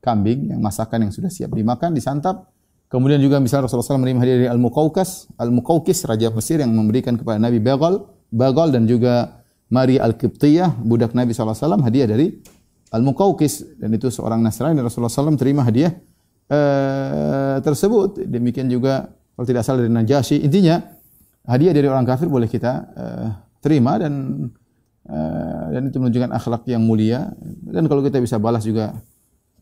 kambing 0.00 0.48
yang 0.48 0.64
masakan 0.64 1.04
yang 1.04 1.12
sudah 1.12 1.28
siap 1.28 1.52
dimakan, 1.52 1.92
disantap. 1.92 2.48
Kemudian 2.88 3.20
juga 3.20 3.36
misalnya 3.38 3.68
Rasulullah 3.68 3.86
SAW 3.86 4.00
menerima 4.00 4.20
hadiah 4.24 4.36
dari 4.40 4.48
Al-Muqawqas, 4.50 5.36
Al-Muqawqis, 5.36 6.08
Raja 6.08 6.32
Mesir 6.32 6.58
yang 6.64 6.72
memberikan 6.72 7.20
kepada 7.20 7.36
Nabi 7.36 7.60
Bagal, 7.60 8.02
Bagal 8.32 8.72
dan 8.72 8.88
juga 8.88 9.44
Maria 9.68 10.08
Al-Qibtiyah, 10.08 10.80
budak 10.80 11.12
Nabi 11.14 11.30
SAW, 11.30 11.84
hadiah 11.84 12.08
dari 12.08 12.40
Al-Muqawqis. 12.90 13.78
Dan 13.78 13.94
itu 13.94 14.08
seorang 14.08 14.42
Nasrani 14.42 14.74
dan 14.74 14.88
Rasulullah 14.88 15.12
SAW 15.12 15.38
terima 15.38 15.62
hadiah 15.62 15.94
uh, 16.50 17.62
tersebut. 17.62 18.26
Demikian 18.26 18.66
juga 18.66 19.12
kalau 19.36 19.46
tidak 19.46 19.62
salah 19.62 19.86
dari 19.86 19.92
Najasyi. 19.94 20.42
Intinya 20.42 20.82
hadiah 21.46 21.70
dari 21.70 21.86
orang 21.86 22.02
kafir 22.02 22.26
boleh 22.26 22.50
kita 22.50 22.72
uh, 22.90 23.28
terima 23.60 24.00
dan 24.00 24.12
uh, 25.06 25.66
dan 25.70 25.82
itu 25.88 25.96
menunjukkan 26.00 26.32
akhlak 26.32 26.62
yang 26.66 26.82
mulia 26.82 27.32
dan 27.68 27.86
kalau 27.86 28.00
kita 28.00 28.18
bisa 28.18 28.40
balas 28.40 28.64
juga 28.64 28.96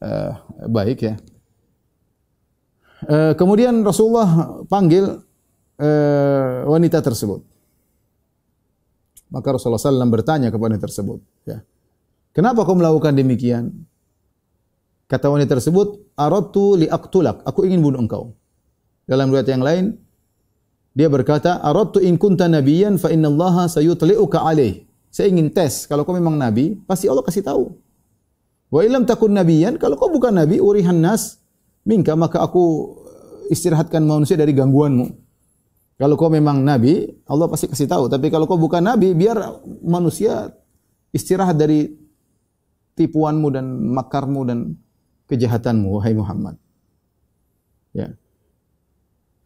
uh, 0.03 0.33
baik 0.71 0.99
ya. 1.03 1.15
Uh, 3.07 3.31
kemudian 3.39 3.87
Rasulullah 3.87 4.59
panggil 4.67 5.23
uh, 5.79 6.67
wanita 6.67 6.99
tersebut. 6.99 7.47
Maka 9.29 9.55
Rasulullah 9.55 9.79
SAW 9.79 10.09
bertanya 10.09 10.49
kepada 10.49 10.73
wanita 10.73 10.89
tersebut, 10.89 11.21
ya, 11.45 11.61
kenapa 12.33 12.65
kau 12.65 12.73
melakukan 12.73 13.13
demikian? 13.13 13.85
Kata 15.05 15.29
wanita 15.29 15.61
tersebut, 15.61 16.17
aratu 16.17 16.81
li 16.81 16.89
aktulak, 16.89 17.45
aku 17.45 17.69
ingin 17.69 17.85
bunuh 17.85 18.01
engkau. 18.01 18.33
Dalam 19.05 19.29
riwayat 19.29 19.49
yang 19.53 19.61
lain, 19.61 19.85
dia 20.99 21.07
berkata, 21.07 21.63
aratu 21.63 22.03
in 22.03 22.19
kunta 22.19 22.51
nabiyan 22.51 22.99
fa 22.99 23.15
inna 23.15 23.31
allaha 23.31 23.71
sayutli'uka 23.71 24.43
alaih. 24.43 24.83
Saya 25.15 25.31
ingin 25.31 25.55
tes, 25.55 25.87
kalau 25.87 26.03
kau 26.03 26.11
memang 26.11 26.35
nabi, 26.35 26.75
pasti 26.91 27.07
Allah 27.07 27.23
kasih 27.23 27.47
tahu. 27.47 27.71
Wa 28.67 28.83
ilam 28.83 29.07
takun 29.07 29.31
nabiyan, 29.31 29.79
kalau 29.79 29.95
kau 29.95 30.11
bukan 30.11 30.35
nabi, 30.35 30.59
urihan 30.59 30.99
nas 30.99 31.39
minka, 31.87 32.19
maka 32.19 32.43
aku 32.43 32.99
istirahatkan 33.47 34.03
manusia 34.03 34.35
dari 34.35 34.51
gangguanmu. 34.51 35.07
Kalau 36.03 36.19
kau 36.19 36.35
memang 36.35 36.67
nabi, 36.67 37.07
Allah 37.31 37.47
pasti 37.47 37.71
kasih 37.71 37.87
tahu. 37.87 38.11
Tapi 38.11 38.27
kalau 38.35 38.51
kau 38.51 38.59
bukan 38.59 38.83
nabi, 38.83 39.15
biar 39.15 39.39
manusia 39.87 40.51
istirahat 41.15 41.55
dari 41.55 41.95
tipuanmu 42.99 43.55
dan 43.55 43.67
makarmu 43.95 44.41
dan 44.51 44.75
kejahatanmu, 45.31 45.95
wahai 45.95 46.19
Muhammad. 46.19 46.59
Ya. 47.95 48.19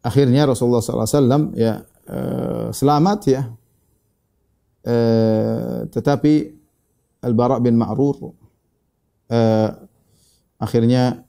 Akhirnya 0.03 0.43
Rasulullah 0.43 0.83
SAW 0.83 1.55
ya 1.55 1.79
uh, 2.11 2.67
selamat 2.75 3.19
ya. 3.25 3.41
Uh, 4.83 5.87
tetapi 5.87 6.51
Al-Bara 7.23 7.63
bin 7.63 7.79
Ma'rur 7.79 8.35
uh, 9.31 9.69
akhirnya 10.59 11.23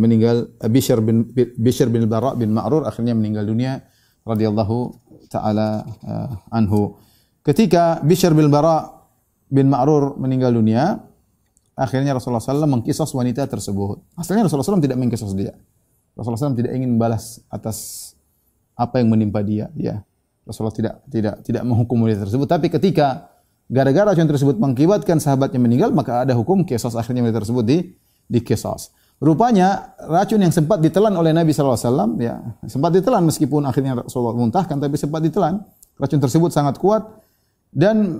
meninggal 0.00 0.56
Bishr 0.72 1.04
bin 1.04 1.28
Bishr 1.36 1.92
bin 1.92 2.08
Al-Bara 2.08 2.32
bin 2.32 2.48
Ma'rur 2.56 2.88
akhirnya 2.88 3.12
meninggal 3.12 3.44
dunia 3.44 3.84
radhiyallahu 4.24 4.76
taala 5.28 5.84
anhu. 6.48 6.96
Ketika 7.44 8.00
Bishr 8.00 8.32
bin 8.32 8.48
Bara 8.48 8.88
bin 9.52 9.68
Ma'rur 9.68 10.16
meninggal 10.16 10.56
dunia, 10.56 11.04
akhirnya 11.76 12.16
Rasulullah 12.16 12.40
SAW 12.40 12.64
mengkisos 12.68 13.12
wanita 13.12 13.44
tersebut. 13.48 14.00
Asalnya 14.16 14.48
Rasulullah 14.48 14.64
SAW 14.64 14.80
tidak 14.80 14.96
mengkisos 14.96 15.32
dia. 15.36 15.52
Rasulullah 16.16 16.40
SAW 16.40 16.56
tidak 16.56 16.72
ingin 16.72 16.96
balas 16.96 17.44
atas 17.52 18.09
apa 18.80 19.04
yang 19.04 19.12
menimpa 19.12 19.44
dia. 19.44 19.68
Ya. 19.76 20.00
Rasulullah 20.48 20.72
tidak 20.72 20.94
tidak 21.12 21.34
tidak 21.44 21.62
menghukum 21.68 22.00
wanita 22.00 22.24
tersebut. 22.24 22.48
Tapi 22.48 22.72
ketika 22.72 23.28
gara-gara 23.68 24.16
racun 24.16 24.24
tersebut 24.24 24.56
mengakibatkan 24.56 25.20
sahabatnya 25.20 25.60
meninggal, 25.60 25.92
maka 25.92 26.24
ada 26.24 26.32
hukum 26.32 26.64
kisos 26.64 26.96
akhirnya 26.96 27.20
wanita 27.20 27.44
tersebut 27.44 27.64
di 27.68 27.78
di 28.24 28.40
kisos. 28.40 28.90
Rupanya 29.20 29.92
racun 30.08 30.40
yang 30.40 30.48
sempat 30.48 30.80
ditelan 30.80 31.12
oleh 31.12 31.36
Nabi 31.36 31.52
SAW, 31.52 32.16
ya 32.16 32.40
sempat 32.64 32.96
ditelan 32.96 33.28
meskipun 33.28 33.68
akhirnya 33.68 34.00
Rasulullah 34.00 34.32
muntahkan, 34.32 34.80
tapi 34.80 34.96
sempat 34.96 35.20
ditelan. 35.20 35.60
Racun 36.00 36.16
tersebut 36.24 36.48
sangat 36.48 36.80
kuat 36.80 37.04
dan 37.68 38.16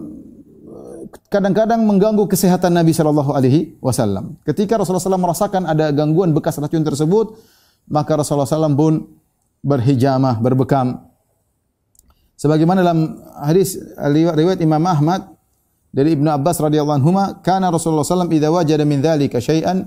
eh, 0.69 1.09
kadang-kadang 1.33 1.89
mengganggu 1.89 2.29
kesehatan 2.29 2.77
Nabi 2.77 2.93
Shallallahu 2.93 3.33
Alaihi 3.33 3.81
Wasallam. 3.81 4.37
Ketika 4.45 4.77
Rasulullah 4.77 5.01
SAW 5.01 5.25
merasakan 5.25 5.65
ada 5.65 5.89
gangguan 5.89 6.37
bekas 6.37 6.61
racun 6.61 6.85
tersebut, 6.85 7.41
maka 7.89 8.21
Rasulullah 8.21 8.45
SAW 8.45 8.77
pun 8.77 9.20
berhijamah, 9.61 10.41
berbekam. 10.41 11.09
Sebagaimana 12.37 12.81
dalam 12.81 13.21
hadis 13.45 13.77
riwayat 14.01 14.65
Imam 14.65 14.81
Ahmad 14.89 15.29
dari 15.93 16.17
Ibnu 16.17 16.29
Abbas 16.33 16.57
radhiyallahu 16.61 16.99
anhu, 17.05 17.13
"Kana 17.45 17.69
Rasulullah 17.69 18.07
SAW 18.07 18.33
idza 18.33 18.49
wajada 18.49 18.85
min 18.89 19.05
dzalika 19.05 19.37
syai'an 19.39 19.85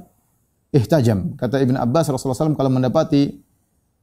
ihtajam. 0.73 1.37
Kata 1.37 1.61
Ibn 1.61 1.77
Abbas 1.77 2.09
Rasulullah 2.09 2.49
SAW 2.49 2.57
kalau 2.57 2.73
mendapati 2.73 3.29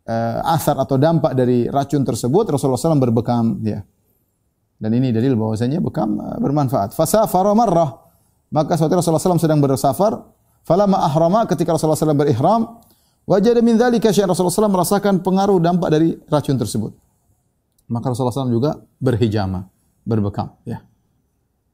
uh, 0.06 0.54
asar 0.54 0.78
atau 0.78 0.94
dampak 0.96 1.34
dari 1.34 1.66
racun 1.66 2.06
tersebut 2.06 2.54
Rasulullah 2.54 2.78
SAW 2.78 3.02
berbekam 3.02 3.58
ya. 3.66 3.82
Dan 4.80 4.96
ini 4.96 5.12
dalil 5.12 5.36
bahwasanya 5.36 5.82
bekam 5.82 6.16
uh, 6.16 6.38
bermanfaat. 6.38 6.94
Fasafara 6.94 7.52
marrah. 7.52 8.00
Maka 8.54 8.78
suatu 8.78 8.98
Rasulullah 8.98 9.22
SAW 9.22 9.42
sedang 9.42 9.62
bersafar, 9.62 10.26
falamma 10.66 11.06
ahrama 11.06 11.46
ketika 11.46 11.74
Rasulullah 11.74 11.98
SAW 11.98 12.18
berihram, 12.18 12.82
wajada 13.28 13.60
min 13.60 13.76
dzalika 13.76 14.12
syai'an 14.12 14.30
Rasulullah 14.30 14.68
SAW 14.68 14.72
merasakan 14.72 15.24
pengaruh 15.24 15.58
dampak 15.60 15.88
dari 15.92 16.16
racun 16.28 16.56
tersebut. 16.56 16.92
Maka 17.90 18.14
Rasulullah 18.14 18.34
SAW 18.34 18.54
juga 18.54 18.78
berhijama, 19.02 19.66
berbekam 20.06 20.54
ya. 20.62 20.84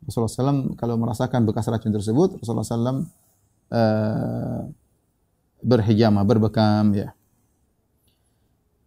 Rasulullah 0.07 0.33
SAW 0.33 0.79
kalau 0.79 0.95
merasakan 0.97 1.45
bekas 1.45 1.67
racun 1.67 1.93
tersebut, 1.93 2.41
Rasulullah 2.41 2.65
SAW 2.65 3.05
uh, 3.75 4.63
berhijama, 5.61 6.23
berbekam 6.23 6.95
ya. 6.95 7.11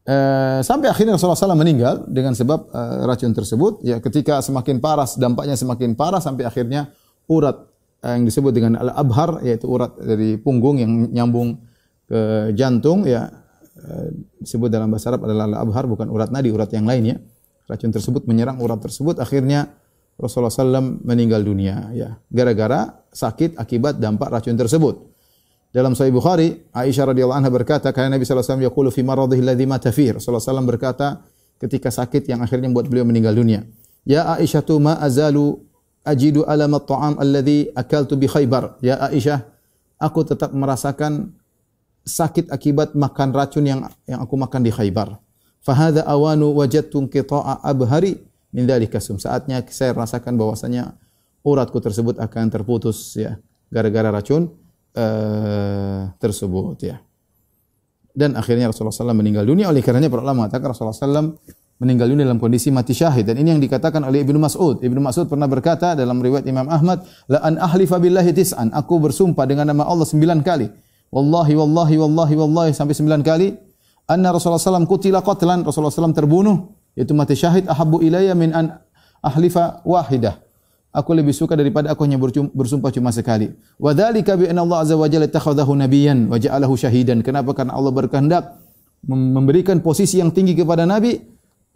Uh, 0.10 0.66
sampai 0.66 0.90
akhirnya 0.90 1.20
Rasulullah 1.20 1.38
SAW 1.38 1.54
meninggal 1.54 2.02
dengan 2.10 2.34
sebab 2.34 2.72
uh, 2.74 3.06
racun 3.06 3.30
tersebut. 3.30 3.86
Ya, 3.86 4.02
ketika 4.02 4.42
semakin 4.42 4.82
parah, 4.82 5.06
dampaknya 5.20 5.54
semakin 5.54 5.94
parah 5.94 6.18
sampai 6.18 6.50
akhirnya 6.50 6.90
urat 7.30 7.70
uh, 8.02 8.14
yang 8.18 8.26
disebut 8.26 8.50
dengan 8.50 8.82
al-abhar 8.82 9.46
yaitu 9.46 9.70
urat 9.70 9.94
dari 10.02 10.40
punggung 10.42 10.82
yang 10.82 11.14
nyambung 11.14 11.62
ke 12.10 12.52
jantung 12.58 13.06
ya 13.06 13.30
uh, 13.30 14.08
disebut 14.42 14.74
dalam 14.74 14.90
bahasa 14.90 15.14
Arab 15.14 15.30
adalah 15.30 15.46
al-abhar 15.46 15.86
bukan 15.86 16.10
urat 16.10 16.34
nadi, 16.34 16.50
urat 16.50 16.74
yang 16.74 16.90
lainnya. 16.90 17.22
Racun 17.70 17.94
tersebut 17.94 18.26
menyerang 18.26 18.58
urat 18.58 18.82
tersebut 18.82 19.22
akhirnya 19.22 19.70
Rasulullah 20.18 20.50
SAW 20.50 21.06
meninggal 21.06 21.46
dunia 21.46 21.94
ya 21.94 22.18
gara-gara 22.34 23.06
sakit 23.14 23.62
akibat 23.62 24.02
dampak 24.02 24.34
racun 24.34 24.58
tersebut. 24.58 25.06
Dalam 25.70 25.94
Sahih 25.94 26.10
Bukhari, 26.10 26.66
Aisyah 26.74 27.14
radhiyallahu 27.14 27.46
anha 27.46 27.54
berkata, 27.54 27.94
karena 27.94 28.18
Nabi 28.18 28.26
sallallahu 28.26 28.42
alaihi 28.42 28.50
wasallam 28.58 28.68
yaqulu 28.74 28.90
fi 28.90 29.02
maradhihi 29.06 29.42
alladhi 29.46 29.66
mata 29.70 29.94
fihi. 29.94 30.18
Rasulullah 30.18 30.42
SAW 30.42 30.66
berkata 30.66 31.22
ketika 31.62 31.94
sakit 31.94 32.26
yang 32.26 32.42
akhirnya 32.42 32.74
membuat 32.74 32.90
beliau 32.90 33.06
meninggal 33.06 33.38
dunia. 33.38 33.62
Ya 34.02 34.26
Aisyah 34.34 34.66
tu 34.66 34.82
ma 34.82 34.98
azalu 34.98 35.62
ajidu 36.02 36.42
alam 36.50 36.74
at-ta'am 36.74 37.22
alladhi 37.22 37.70
akaltu 37.78 38.18
bi 38.18 38.26
Khaybar. 38.26 38.82
Ya 38.82 38.98
Aisyah, 38.98 39.46
aku 40.02 40.26
tetap 40.26 40.58
merasakan 40.58 41.38
sakit 42.10 42.50
akibat 42.50 42.98
makan 42.98 43.30
racun 43.30 43.64
yang 43.70 43.86
yang 44.10 44.20
aku 44.26 44.34
makan 44.34 44.66
di 44.66 44.74
Khaybar. 44.74 45.22
Fahadha 45.62 46.02
awanu 46.10 46.52
wajadtu 46.58 47.06
qita'a 47.06 47.62
abhari 47.62 48.18
min 48.50 48.66
dzalika 48.66 48.98
sum. 48.98 49.22
Saatnya 49.22 49.62
saya 49.70 49.94
rasakan 49.94 50.34
bahwasanya 50.36 50.98
uratku 51.46 51.78
tersebut 51.78 52.18
akan 52.18 52.50
terputus 52.50 53.14
ya 53.16 53.38
gara-gara 53.70 54.10
racun 54.10 54.50
uh, 54.98 56.10
tersebut 56.18 56.78
ya. 56.82 56.98
Dan 58.10 58.36
akhirnya 58.36 58.68
Rasulullah 58.68 58.92
SAW 58.92 59.16
meninggal 59.16 59.46
dunia 59.46 59.70
oleh 59.70 59.80
karenanya 59.86 60.10
para 60.10 60.26
ulama 60.26 60.50
mengatakan 60.50 60.74
Rasulullah 60.74 60.98
SAW 60.98 61.38
meninggal 61.80 62.12
dunia 62.12 62.28
dalam 62.28 62.42
kondisi 62.42 62.68
mati 62.74 62.92
syahid 62.92 63.24
dan 63.24 63.40
ini 63.40 63.56
yang 63.56 63.62
dikatakan 63.64 64.04
oleh 64.04 64.28
Ibnu 64.28 64.36
Mas'ud. 64.36 64.84
Ibnu 64.84 65.00
Mas'ud 65.00 65.32
pernah 65.32 65.48
berkata 65.48 65.96
dalam 65.96 66.20
riwayat 66.20 66.44
Imam 66.44 66.68
Ahmad, 66.68 67.08
"La 67.32 67.40
an 67.40 67.56
ahlifa 67.56 67.96
billahi 67.96 68.36
tis'an." 68.36 68.76
Aku 68.76 69.00
bersumpah 69.00 69.48
dengan 69.48 69.72
nama 69.72 69.88
Allah 69.88 70.04
sembilan 70.04 70.44
kali. 70.44 70.68
Wallahi 71.10 71.58
wallahi 71.58 71.96
wallahi 71.98 72.34
wallahi 72.38 72.72
sampai 72.74 72.94
sembilan 72.94 73.22
kali. 73.26 73.58
Anna 74.10 74.34
Rasulullah 74.34 74.62
SAW 74.62 74.90
kutila 74.90 75.22
qatlan. 75.22 75.66
Rasulullah 75.66 75.94
SAW 75.94 76.14
terbunuh. 76.14 76.70
Itu 76.98 77.14
mati 77.18 77.38
syahid. 77.38 77.66
Ahabbu 77.70 78.02
ilayya 78.02 78.34
min 78.34 78.54
an 78.54 78.78
ahlifa 79.22 79.82
wahidah. 79.86 80.38
Aku 80.90 81.14
lebih 81.14 81.38
suka 81.38 81.54
daripada 81.54 81.94
aku 81.94 82.02
hanya 82.10 82.18
bersumpah 82.54 82.90
cuma 82.90 83.14
sekali. 83.14 83.54
Wa 83.78 83.94
dzalika 83.94 84.34
bi 84.34 84.50
anna 84.50 84.66
Allah 84.66 84.82
azza 84.82 84.98
wa 84.98 85.06
jalla 85.06 85.30
takhadahu 85.30 85.78
nabiyyan 85.78 86.26
wa 86.26 86.42
ja'alahu 86.42 86.74
syahidan. 86.74 87.22
Kenapa? 87.22 87.54
Karena 87.54 87.78
Allah 87.78 87.94
berkehendak 87.94 88.58
memberikan 89.06 89.86
posisi 89.86 90.18
yang 90.18 90.34
tinggi 90.34 90.58
kepada 90.58 90.90
nabi. 90.90 91.22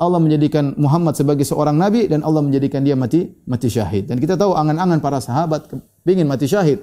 Allah 0.01 0.17
menjadikan 0.17 0.73
Muhammad 0.81 1.13
sebagai 1.13 1.45
seorang 1.45 1.77
nabi 1.77 2.09
dan 2.09 2.25
Allah 2.25 2.41
menjadikan 2.41 2.81
dia 2.81 2.97
mati 2.97 3.29
mati 3.45 3.69
syahid. 3.69 4.09
Dan 4.09 4.17
kita 4.17 4.33
tahu 4.33 4.57
angan-angan 4.57 4.97
para 4.97 5.21
sahabat 5.21 5.69
ingin 6.09 6.25
mati 6.25 6.49
syahid. 6.49 6.81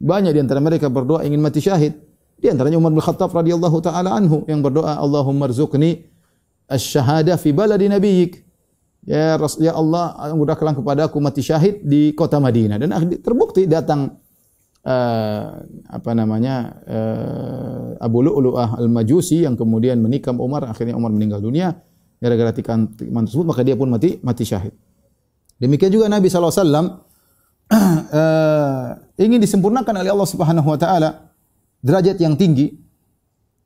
Banyak 0.00 0.32
di 0.32 0.40
antara 0.40 0.64
mereka 0.64 0.88
berdoa 0.88 1.22
ingin 1.28 1.44
mati 1.44 1.60
syahid. 1.60 1.92
Di 2.40 2.48
antaranya 2.48 2.80
Umar 2.80 2.96
bin 2.96 3.04
Khattab 3.04 3.36
radhiyallahu 3.36 3.84
taala 3.84 4.16
anhu 4.16 4.48
yang 4.48 4.64
berdoa 4.64 4.96
Allahumma 4.96 5.44
rzuqni 5.52 6.08
asy-syahadah 6.72 7.36
fi 7.36 7.52
baladi 7.52 7.86
nabiyyik. 7.92 8.40
Ya, 9.04 9.36
ya 9.60 9.72
Allah, 9.76 10.32
mudahkanlah 10.32 10.76
kepada 10.76 11.00
aku 11.08 11.20
mati 11.20 11.44
syahid 11.44 11.84
di 11.84 12.16
kota 12.16 12.40
Madinah. 12.40 12.80
Dan 12.80 12.96
terbukti 13.20 13.68
datang 13.68 14.16
uh, 14.84 15.44
apa 15.88 16.10
namanya 16.16 16.80
uh, 16.88 18.00
Abu 18.00 18.24
Lu'lu'ah 18.24 18.80
al-Majusi 18.80 19.44
yang 19.44 19.56
kemudian 19.56 20.00
menikam 20.00 20.40
Umar, 20.40 20.64
akhirnya 20.68 20.96
Umar 20.96 21.12
meninggal 21.12 21.44
dunia 21.44 21.76
gara-gara 22.20 22.52
tikaman 22.52 23.24
tersebut, 23.24 23.46
maka 23.48 23.64
dia 23.64 23.76
pun 23.76 23.88
mati 23.88 24.20
mati 24.20 24.44
syahid. 24.44 24.76
Demikian 25.60 25.92
juga 25.92 26.08
Nabi 26.08 26.28
SAW 26.28 26.48
uh, 26.48 26.88
ingin 29.30 29.38
disempurnakan 29.38 30.02
oleh 30.02 30.10
Allah 30.10 30.26
Subhanahu 30.26 30.66
Wa 30.66 30.78
Taala 30.82 31.30
derajat 31.86 32.18
yang 32.18 32.34
tinggi 32.34 32.74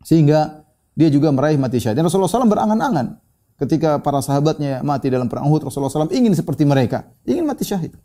sehingga 0.04 0.60
dia 0.92 1.08
juga 1.08 1.32
meraih 1.32 1.56
mati 1.56 1.80
syahid. 1.80 1.98
Dan 1.98 2.06
Rasulullah 2.06 2.30
SAW 2.30 2.46
berangan-angan 2.46 3.18
ketika 3.58 3.98
para 3.98 4.20
sahabatnya 4.20 4.84
mati 4.84 5.08
dalam 5.08 5.26
perang 5.26 5.48
Uhud, 5.48 5.66
Rasulullah 5.66 5.90
SAW 5.90 6.12
ingin 6.12 6.36
seperti 6.36 6.62
mereka, 6.68 7.08
ingin 7.26 7.48
mati 7.48 7.64
syahid. 7.66 7.96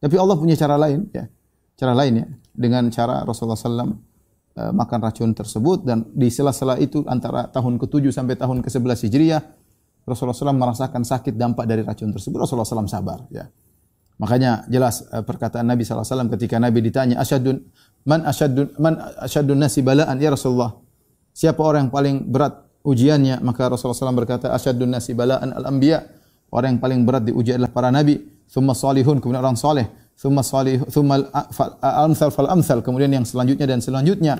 Tapi 0.00 0.14
Allah 0.16 0.38
punya 0.38 0.56
cara 0.56 0.78
lain, 0.78 1.10
ya, 1.12 1.28
cara 1.76 1.92
lain 1.92 2.12
ya, 2.22 2.26
dengan 2.54 2.88
cara 2.88 3.26
Rasulullah 3.26 3.58
SAW 3.58 3.92
uh, 4.56 4.72
makan 4.72 4.98
racun 5.02 5.30
tersebut 5.36 5.84
dan 5.84 6.08
di 6.14 6.30
sela-sela 6.32 6.80
itu 6.80 7.04
antara 7.10 7.48
tahun 7.52 7.76
ke-7 7.82 8.10
sampai 8.10 8.34
tahun 8.38 8.64
ke-11 8.64 8.98
Hijriah 9.08 9.42
Rasulullah 10.02 10.34
SAW 10.34 10.58
merasakan 10.58 11.06
sakit 11.06 11.38
dampak 11.38 11.64
dari 11.68 11.86
racun 11.86 12.10
tersebut 12.10 12.42
Rasulullah 12.42 12.66
SAW 12.66 12.90
sabar 12.90 13.22
ya. 13.30 13.46
Makanya 14.20 14.66
jelas 14.68 15.06
uh, 15.08 15.24
perkataan 15.24 15.64
Nabi 15.64 15.86
SAW 15.86 16.28
ketika 16.36 16.60
Nabi 16.60 16.84
ditanya 16.84 17.20
asyadun 17.20 17.62
man 18.04 18.26
asyadun 18.26 18.66
man 18.76 18.98
asyadun 19.24 19.58
nasi 19.58 19.80
balaan 19.80 20.18
ya 20.20 20.32
Rasulullah. 20.34 20.76
Siapa 21.32 21.60
orang 21.64 21.88
yang 21.88 21.92
paling 21.92 22.16
berat 22.28 22.60
ujiannya? 22.84 23.40
Maka 23.40 23.72
Rasulullah 23.72 24.12
SAW 24.12 24.18
berkata 24.18 24.52
asyadun 24.52 24.92
nasi 24.92 25.16
balaan 25.16 25.52
al-anbiya. 25.56 26.04
Orang 26.52 26.76
yang 26.76 26.80
paling 26.84 27.00
berat 27.08 27.24
diuji 27.24 27.56
adalah 27.56 27.72
para 27.72 27.88
nabi, 27.88 28.20
thumma 28.44 28.76
salihun, 28.76 29.24
kemudian 29.24 29.40
orang 29.40 29.56
saleh, 29.56 29.88
thumma 30.22 30.42
salih 30.46 30.78
thumma 30.86 31.18
al-amsal 31.82 32.30
fal 32.30 32.46
amsal 32.46 32.78
kemudian 32.84 33.10
yang 33.10 33.26
selanjutnya 33.26 33.66
dan 33.66 33.82
selanjutnya 33.82 34.34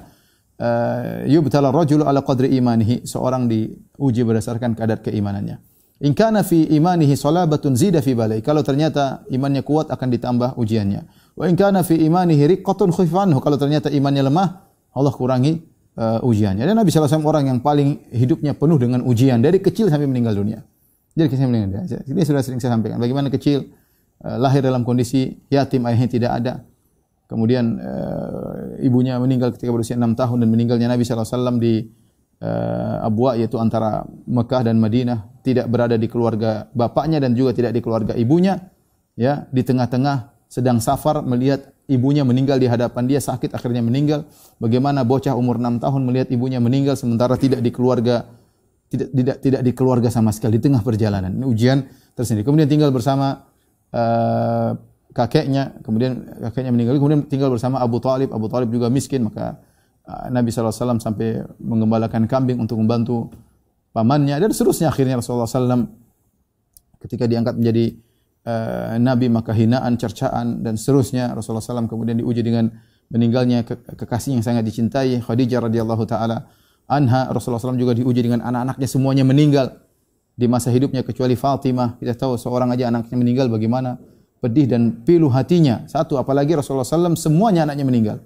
uh, 0.62 1.26
yubtala 1.26 1.74
rajulu 1.74 2.06
ala 2.06 2.22
qadri 2.22 2.54
imanihi 2.54 3.02
seorang 3.02 3.50
diuji 3.50 4.22
berdasarkan 4.22 4.78
kadar 4.78 5.00
keimanannya 5.02 5.58
in 6.02 6.12
kana 6.12 6.42
fi 6.42 6.66
imanihi 6.66 7.14
salabatun 7.14 7.78
zida 7.78 8.02
fi 8.02 8.12
balai. 8.12 8.42
Kalau 8.42 8.66
ternyata 8.66 9.22
imannya 9.30 9.62
kuat 9.62 9.88
akan 9.94 10.08
ditambah 10.12 10.50
ujiannya. 10.58 11.00
Wa 11.38 11.46
in 11.46 11.54
kana 11.54 11.86
fi 11.86 11.96
imanihi 11.96 12.58
riqqatun 12.58 12.90
khifanhu 12.92 13.38
kalau 13.40 13.56
ternyata 13.56 13.88
imannya 13.88 14.26
lemah 14.26 14.48
Allah 14.92 15.14
kurangi 15.14 15.62
uh, 15.96 16.20
ujiannya. 16.20 16.66
Dan 16.66 16.76
Nabi 16.76 16.92
SAW 16.92 17.24
orang 17.24 17.48
yang 17.48 17.58
paling 17.64 18.12
hidupnya 18.12 18.52
penuh 18.52 18.76
dengan 18.76 19.00
ujian 19.06 19.40
dari 19.40 19.62
kecil 19.62 19.88
sampai 19.88 20.04
meninggal 20.04 20.36
dunia. 20.36 20.60
Jadi 21.16 21.28
kecil 21.32 21.46
meninggal 21.48 21.86
dunia. 21.86 22.04
Ini 22.04 22.20
sudah 22.26 22.42
sering 22.44 22.60
saya 22.60 22.76
sampaikan. 22.76 23.00
Bagaimana 23.00 23.32
kecil 23.32 23.70
Eh, 24.22 24.38
lahir 24.38 24.62
dalam 24.62 24.86
kondisi 24.86 25.34
yatim 25.50 25.82
ayahnya 25.90 26.06
tidak 26.06 26.30
ada. 26.38 26.54
Kemudian 27.26 27.80
uh, 27.80 28.76
ibunya 28.84 29.16
meninggal 29.16 29.56
ketika 29.56 29.72
berusia 29.72 29.96
6 29.96 30.04
tahun 30.20 30.44
dan 30.44 30.48
meninggalnya 30.52 30.84
Nabi 30.84 31.00
SAW 31.00 31.56
di 31.56 31.88
uh, 32.42 33.06
Abwa 33.06 33.38
yaitu 33.38 33.56
antara 33.62 34.02
Mekah 34.26 34.66
dan 34.66 34.82
Madinah 34.82 35.40
tidak 35.46 35.70
berada 35.70 35.94
di 35.94 36.10
keluarga 36.10 36.66
bapaknya 36.74 37.22
dan 37.22 37.38
juga 37.38 37.54
tidak 37.54 37.72
di 37.72 37.80
keluarga 37.80 38.18
ibunya 38.18 38.58
ya 39.14 39.46
di 39.48 39.62
tengah-tengah 39.62 40.50
sedang 40.50 40.82
safar 40.84 41.24
melihat 41.24 41.72
ibunya 41.88 42.26
meninggal 42.26 42.60
di 42.60 42.68
hadapan 42.68 43.08
dia 43.08 43.20
sakit 43.22 43.56
akhirnya 43.56 43.80
meninggal. 43.80 44.28
Bagaimana 44.60 45.00
bocah 45.06 45.32
umur 45.32 45.56
6 45.56 45.80
tahun 45.80 46.00
melihat 46.04 46.28
ibunya 46.28 46.60
meninggal 46.60 46.98
sementara 46.98 47.40
tidak 47.40 47.64
di 47.64 47.72
keluarga 47.72 48.28
tidak 48.92 49.08
tidak 49.16 49.36
tidak 49.40 49.60
di 49.64 49.72
keluarga 49.72 50.08
sama 50.12 50.28
sekali 50.36 50.60
di 50.60 50.68
tengah 50.68 50.84
perjalanan. 50.84 51.32
Ini 51.32 51.46
ujian 51.48 51.78
tersendiri. 52.12 52.44
Kemudian 52.44 52.68
tinggal 52.68 52.92
bersama 52.92 53.48
uh, 53.88 54.76
kakeknya, 55.16 55.80
kemudian 55.80 56.28
kakeknya 56.52 56.72
meninggal, 56.72 57.00
kemudian 57.00 57.24
tinggal 57.24 57.48
bersama 57.48 57.80
Abu 57.80 58.04
Talib. 58.04 58.28
Abu 58.36 58.52
Talib 58.52 58.68
juga 58.68 58.92
miskin, 58.92 59.24
maka 59.32 59.56
Nabi 60.06 60.50
SAW 60.50 60.98
sampai 60.98 61.46
mengembalakan 61.62 62.26
kambing 62.26 62.58
untuk 62.58 62.78
membantu 62.82 63.30
pamannya 63.94 64.34
dan 64.42 64.50
seterusnya. 64.50 64.90
Akhirnya 64.90 65.22
Rasulullah 65.22 65.46
SAW 65.46 65.86
ketika 66.98 67.30
diangkat 67.30 67.54
menjadi 67.54 67.94
uh, 68.46 68.98
Nabi 68.98 69.30
maka 69.30 69.54
hinaan, 69.54 69.94
cercaan 69.94 70.66
dan 70.66 70.74
seterusnya. 70.74 71.30
Rasulullah 71.30 71.62
SAW 71.62 71.86
kemudian 71.86 72.18
diuji 72.18 72.42
dengan 72.42 72.66
meninggalnya 73.12 73.62
ke 73.62 73.78
kekasih 73.94 74.40
yang 74.40 74.44
sangat 74.44 74.66
dicintai 74.66 75.22
Khadijah 75.22 75.70
radhiyallahu 75.70 76.02
taala 76.08 76.50
anha. 76.90 77.30
Rasulullah 77.30 77.62
SAW 77.62 77.78
juga 77.78 77.94
diuji 77.94 78.26
dengan 78.26 78.42
anak-anaknya 78.42 78.88
semuanya 78.90 79.22
meninggal 79.22 79.86
di 80.34 80.50
masa 80.50 80.74
hidupnya 80.74 81.06
kecuali 81.06 81.38
Fatimah. 81.38 82.00
Kita 82.02 82.26
tahu 82.26 82.34
seorang 82.34 82.74
aja 82.74 82.90
anaknya 82.90 83.16
meninggal 83.20 83.46
bagaimana 83.52 84.00
pedih 84.42 84.66
dan 84.66 85.06
pilu 85.06 85.30
hatinya. 85.30 85.86
Satu 85.86 86.18
apalagi 86.18 86.58
Rasulullah 86.58 86.82
SAW 86.82 87.14
semuanya 87.14 87.68
anaknya 87.68 87.86
meninggal. 87.86 88.18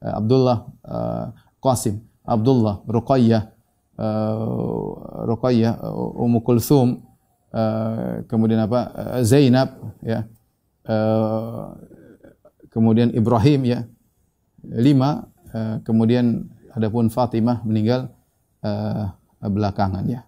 Uh, 0.00 0.16
Abdullah 0.16 0.64
uh, 0.88 1.26
Qasim, 1.60 2.00
Abdullah 2.24 2.80
Ruqayyah, 2.88 3.42
uh, 4.00 5.28
Ruqayyah 5.28 5.76
Ummu 6.16 6.40
Kulthum, 6.40 7.04
kemudian 8.30 8.64
apa? 8.64 8.80
Zainab 9.26 9.74
ya. 10.00 10.24
Kemudian 12.70 13.10
Ibrahim 13.10 13.60
ya. 13.66 13.84
Lima 14.62 15.26
kemudian 15.82 16.46
adapun 16.70 17.10
Fatimah 17.10 17.66
meninggal 17.66 18.14
belakangan 19.42 20.06
ya. 20.06 20.22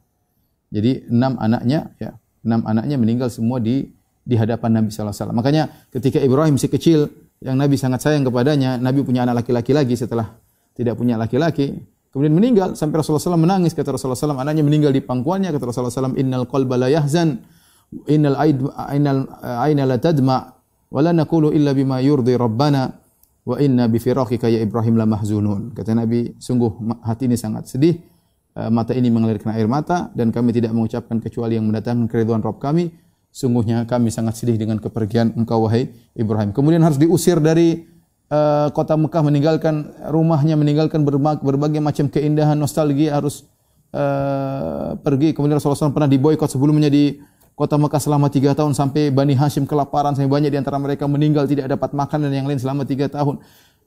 Jadi 0.75 1.07
enam 1.07 1.39
anaknya 1.39 1.95
ya, 2.03 2.19
enam 2.43 2.67
anaknya 2.67 2.99
meninggal 2.99 3.31
semua 3.31 3.63
di 3.63 3.95
di 4.27 4.35
hadapan 4.35 4.83
Nabi 4.83 4.91
sallallahu 4.91 5.15
alaihi 5.15 5.23
wasallam. 5.23 5.39
Makanya 5.39 5.63
ketika 5.95 6.19
Ibrahim 6.19 6.59
si 6.59 6.67
kecil 6.67 7.07
yang 7.43 7.59
Nabi 7.59 7.75
sangat 7.77 8.01
sayang 8.07 8.25
kepadanya, 8.25 8.79
Nabi 8.79 9.03
punya 9.03 9.27
anak 9.27 9.43
laki-laki 9.43 9.75
lagi 9.75 9.99
setelah 9.99 10.39
tidak 10.73 10.97
punya 10.97 11.21
laki-laki, 11.21 11.75
kemudian 12.15 12.33
meninggal 12.33 12.79
sampai 12.79 13.03
Rasulullah 13.03 13.23
SAW 13.23 13.43
menangis 13.43 13.77
kata 13.77 13.99
Rasulullah 13.99 14.17
SAW 14.17 14.41
anaknya 14.41 14.65
meninggal 14.65 14.95
di 14.95 15.05
pangkuannya 15.05 15.53
kata 15.53 15.65
Rasulullah 15.69 15.93
SAW 15.93 16.17
innal 16.17 16.49
qalba 16.49 16.81
la 16.81 16.89
yahzan 16.89 17.45
innal 18.09 18.41
aid 18.41 18.57
innal 18.97 19.29
aina 19.43 19.85
la 19.85 20.01
tadma 20.01 20.49
wa 20.89 21.01
naqulu 21.05 21.53
illa 21.53 21.77
bima 21.77 22.01
yurdi 22.01 22.33
rabbana 22.33 22.89
wa 23.45 23.57
inna 23.61 23.85
bi 23.91 24.01
firaqika 24.01 24.49
ya 24.49 24.65
Ibrahim 24.65 24.97
la 24.97 25.05
mahzunun 25.05 25.77
kata 25.77 25.93
Nabi 25.93 26.33
sungguh 26.41 27.05
hati 27.05 27.29
ini 27.29 27.37
sangat 27.37 27.69
sedih 27.69 28.01
Eh, 28.53 28.69
mata 28.69 28.93
ini 28.93 29.09
mengalirkan 29.09 29.57
air 29.57 29.65
mata 29.65 30.13
dan 30.13 30.29
kami 30.29 30.53
tidak 30.53 30.77
mengucapkan 30.77 31.17
kecuali 31.25 31.57
yang 31.57 31.65
mendatangkan 31.73 32.05
keriduan 32.05 32.45
Rabb 32.45 32.61
kami. 32.61 32.93
Sungguhnya 33.33 33.89
kami 33.89 34.13
sangat 34.13 34.37
sedih 34.37 34.61
dengan 34.61 34.77
kepergian 34.77 35.33
engkau 35.33 35.65
wahai 35.65 35.89
Ibrahim. 36.13 36.53
Kemudian 36.53 36.85
harus 36.85 37.01
diusir 37.01 37.41
dari 37.41 37.89
uh, 38.29 38.69
kota 38.77 38.93
Mekah 38.93 39.25
meninggalkan 39.25 39.89
rumahnya, 40.13 40.53
meninggalkan 40.53 41.01
berbagai, 41.01 41.41
berbagai 41.41 41.81
macam 41.81 42.13
keindahan 42.13 42.61
nostalgia 42.61 43.17
harus 43.17 43.49
uh, 43.97 45.01
pergi. 45.01 45.33
Kemudian 45.33 45.57
Rasulullah 45.57 45.89
SAW 45.89 45.97
pernah 45.97 46.13
diboykot 46.13 46.53
sebelumnya 46.53 46.93
di 46.93 47.25
kota 47.57 47.81
Mekah 47.81 48.05
selama 48.05 48.29
tiga 48.29 48.53
tahun 48.53 48.77
sampai 48.77 49.09
Bani 49.09 49.33
Hashim 49.33 49.65
kelaparan 49.65 50.13
sampai 50.13 50.29
banyak 50.29 50.53
di 50.53 50.59
antara 50.61 50.77
mereka 50.77 51.09
meninggal 51.09 51.49
tidak 51.49 51.73
dapat 51.73 51.97
makan 51.97 52.29
dan 52.29 52.37
yang 52.37 52.45
lain 52.45 52.61
selama 52.61 52.85
tiga 52.85 53.09
tahun. 53.09 53.41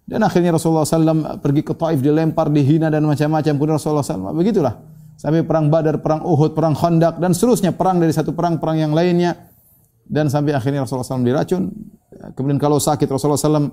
Dan 0.05 0.21
akhirnya 0.21 0.53
Rasulullah 0.53 0.85
SAW 0.85 1.41
pergi 1.41 1.61
ke 1.65 1.73
Taif, 1.73 2.01
dilempar, 2.01 2.49
dihina 2.53 2.93
dan 2.93 3.01
macam-macam. 3.09 3.53
Kemudian 3.57 3.77
Rasulullah 3.77 4.05
SAW, 4.05 4.37
begitulah. 4.37 4.94
Sampai 5.15 5.47
perang 5.47 5.71
Badar, 5.71 6.03
perang 6.03 6.27
Uhud, 6.27 6.51
perang 6.51 6.75
Khandaq 6.75 7.23
dan 7.23 7.31
seterusnya 7.31 7.71
perang 7.71 8.03
dari 8.03 8.11
satu 8.11 8.35
perang 8.35 8.59
perang 8.59 8.75
yang 8.75 8.91
lainnya 8.91 9.47
dan 10.05 10.29
sampai 10.29 10.53
akhirnya 10.53 10.83
Rasulullah 10.85 11.07
SAW 11.07 11.25
diracun. 11.25 11.71
Kemudian 12.35 12.59
kalau 12.61 12.77
sakit 12.77 13.07
Rasulullah 13.07 13.39
SAW 13.39 13.71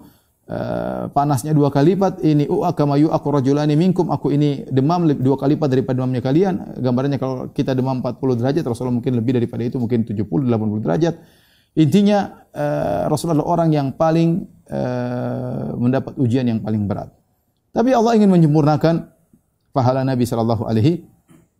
uh, 0.48 1.05
panasnya 1.12 1.52
dua 1.52 1.68
kali 1.68 1.94
lipat. 1.94 2.24
Ini 2.24 2.48
u'akama 2.48 2.96
yu'aku 2.98 3.28
rajulani 3.28 3.74
minkum. 3.76 4.09
Aku 4.11 4.33
ini 4.33 4.64
demam 4.70 5.07
dua 5.18 5.37
kali 5.37 5.59
lipat 5.59 5.68
daripada 5.68 5.96
demamnya 6.00 6.22
kalian. 6.24 6.78
Gambarnya 6.81 7.18
kalau 7.20 7.50
kita 7.52 7.76
demam 7.76 8.00
40 8.00 8.40
derajat, 8.40 8.62
Rasulullah 8.64 8.96
mungkin 8.96 9.18
lebih 9.18 9.38
daripada 9.38 9.62
itu, 9.66 9.76
mungkin 9.76 10.07
70, 10.09 10.24
80 10.24 10.85
derajat. 10.85 11.14
Intinya 11.72 12.48
uh, 12.52 13.09
Rasulullah 13.09 13.40
adalah 13.40 13.48
orang 13.48 13.68
yang 13.72 13.88
paling 13.96 14.44
uh, 14.68 15.72
mendapat 15.76 16.16
ujian 16.20 16.44
yang 16.44 16.61
paling 16.61 16.85
berat. 16.85 17.09
Tapi 17.72 17.96
Allah 17.96 18.12
ingin 18.20 18.28
menyempurnakan 18.28 19.09
pahala 19.72 20.05
Nabi 20.05 20.28
sallallahu 20.28 20.68
alaihi 20.68 21.12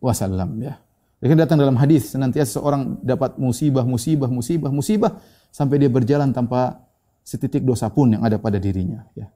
wasallam 0.03 0.59
ya. 0.59 0.75
Dia 1.23 1.39
datang 1.39 1.55
dalam 1.55 1.79
hadis 1.79 2.11
senantiasa 2.11 2.59
seorang 2.59 2.99
dapat 2.99 3.39
musibah, 3.39 3.87
musibah, 3.87 4.27
musibah, 4.27 4.67
musibah 4.67 5.23
sampai 5.55 5.79
dia 5.79 5.87
berjalan 5.87 6.35
tanpa 6.35 6.83
setitik 7.23 7.63
dosa 7.63 7.87
pun 7.87 8.11
yang 8.11 8.27
ada 8.27 8.35
pada 8.35 8.59
dirinya 8.59 9.07
ya. 9.15 9.31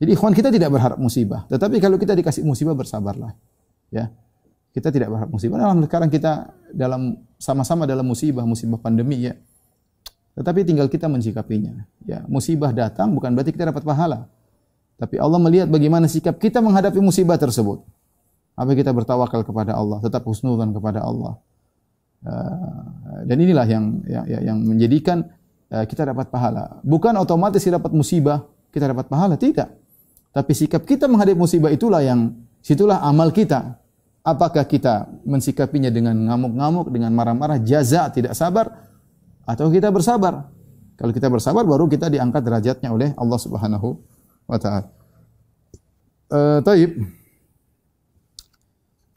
Jadi 0.00 0.16
ikhwan 0.16 0.32
kita 0.32 0.48
tidak 0.48 0.72
berharap 0.72 0.96
musibah, 0.96 1.44
tetapi 1.52 1.76
kalau 1.76 2.00
kita 2.00 2.16
dikasih 2.16 2.40
musibah 2.40 2.72
bersabarlah. 2.72 3.36
Ya. 3.92 4.08
Kita 4.70 4.88
tidak 4.94 5.10
berharap 5.10 5.30
musibah. 5.34 5.58
Nah, 5.58 5.74
sekarang 5.82 6.08
kita 6.08 6.54
dalam 6.70 7.18
sama-sama 7.42 7.90
dalam 7.90 8.06
musibah, 8.06 8.46
musibah 8.46 8.78
pandemi 8.78 9.26
ya. 9.26 9.34
Tetapi 10.38 10.62
tinggal 10.62 10.86
kita 10.86 11.10
mensikapinya. 11.10 11.84
Ya, 12.06 12.22
musibah 12.30 12.70
datang 12.70 13.10
bukan 13.10 13.34
berarti 13.34 13.50
kita 13.50 13.66
dapat 13.74 13.82
pahala. 13.82 14.30
Tapi 14.94 15.18
Allah 15.18 15.40
melihat 15.42 15.66
bagaimana 15.66 16.06
sikap 16.06 16.38
kita 16.38 16.62
menghadapi 16.62 17.02
musibah 17.02 17.34
tersebut. 17.34 17.82
Apa 18.60 18.76
kita 18.76 18.92
bertawakal 18.92 19.40
kepada 19.40 19.72
Allah, 19.72 20.04
tetap 20.04 20.20
husnudzan 20.28 20.76
kepada 20.76 21.00
Allah. 21.00 21.40
Uh, 22.20 23.24
dan 23.24 23.40
inilah 23.40 23.64
yang 23.64 24.04
yang, 24.04 24.24
yang 24.28 24.58
menjadikan 24.60 25.24
uh, 25.72 25.88
kita 25.88 26.04
dapat 26.04 26.28
pahala. 26.28 26.76
Bukan 26.84 27.16
otomatis 27.16 27.64
kita 27.64 27.80
dapat 27.80 27.96
musibah, 27.96 28.44
kita 28.68 28.92
dapat 28.92 29.08
pahala, 29.08 29.40
tidak. 29.40 29.72
Tapi 30.36 30.52
sikap 30.52 30.84
kita 30.84 31.08
menghadapi 31.08 31.40
musibah 31.40 31.72
itulah 31.72 32.04
yang 32.04 32.36
situlah 32.60 33.00
amal 33.00 33.32
kita. 33.32 33.80
Apakah 34.20 34.68
kita 34.68 35.08
mensikapinya 35.24 35.88
dengan 35.88 36.12
ngamuk-ngamuk, 36.12 36.92
dengan 36.92 37.16
marah-marah, 37.16 37.56
jaza, 37.64 38.12
tidak 38.12 38.36
sabar, 38.36 38.68
atau 39.48 39.72
kita 39.72 39.88
bersabar. 39.88 40.52
Kalau 41.00 41.16
kita 41.16 41.32
bersabar 41.32 41.64
baru 41.64 41.88
kita 41.88 42.12
diangkat 42.12 42.44
derajatnya 42.44 42.92
oleh 42.92 43.16
Allah 43.16 43.40
Subhanahu 43.40 43.96
wa 44.44 44.58
taala. 44.60 44.92
Eh, 46.30 46.60
taib. 46.62 47.19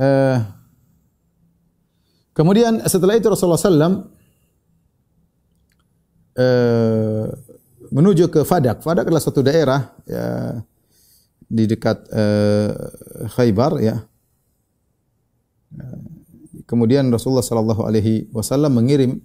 Eh, 0.04 0.38
kemudian 2.36 2.84
setelah 2.84 3.16
itu 3.16 3.32
Rasulullah 3.32 3.62
sallam 3.62 4.12
eh, 6.36 7.26
menuju 7.94 8.28
ke 8.28 8.42
Fadak. 8.44 8.84
Fadak 8.84 9.08
adalah 9.08 9.24
suatu 9.24 9.40
daerah 9.46 9.96
ya, 10.04 10.60
di 11.48 11.64
dekat 11.70 11.98
eh, 12.12 12.72
Khaybar 13.32 13.80
ya. 13.80 14.04
Kemudian 16.64 17.10
Rasulullah 17.10 17.46
sallallahu 17.46 17.82
alaihi 17.86 18.30
wasallam 18.30 18.78
mengirim 18.78 19.20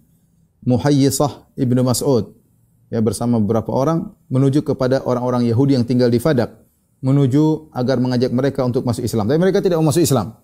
Muhayyisah 0.64 1.54
ibnu 1.54 1.80
Mas'ud 1.86 2.34
ya 2.88 2.98
bersama 3.04 3.36
beberapa 3.36 3.68
orang 3.70 4.16
menuju 4.32 4.64
kepada 4.64 5.04
orang-orang 5.04 5.44
Yahudi 5.44 5.76
yang 5.76 5.84
tinggal 5.84 6.08
di 6.08 6.18
Fadak 6.18 6.56
menuju 6.98 7.70
agar 7.70 8.02
mengajak 8.02 8.34
mereka 8.34 8.66
untuk 8.66 8.82
masuk 8.82 9.06
Islam. 9.06 9.30
Tapi 9.30 9.38
mereka 9.38 9.62
tidak 9.62 9.78
mau 9.78 9.92
masuk 9.92 10.02
Islam. 10.02 10.34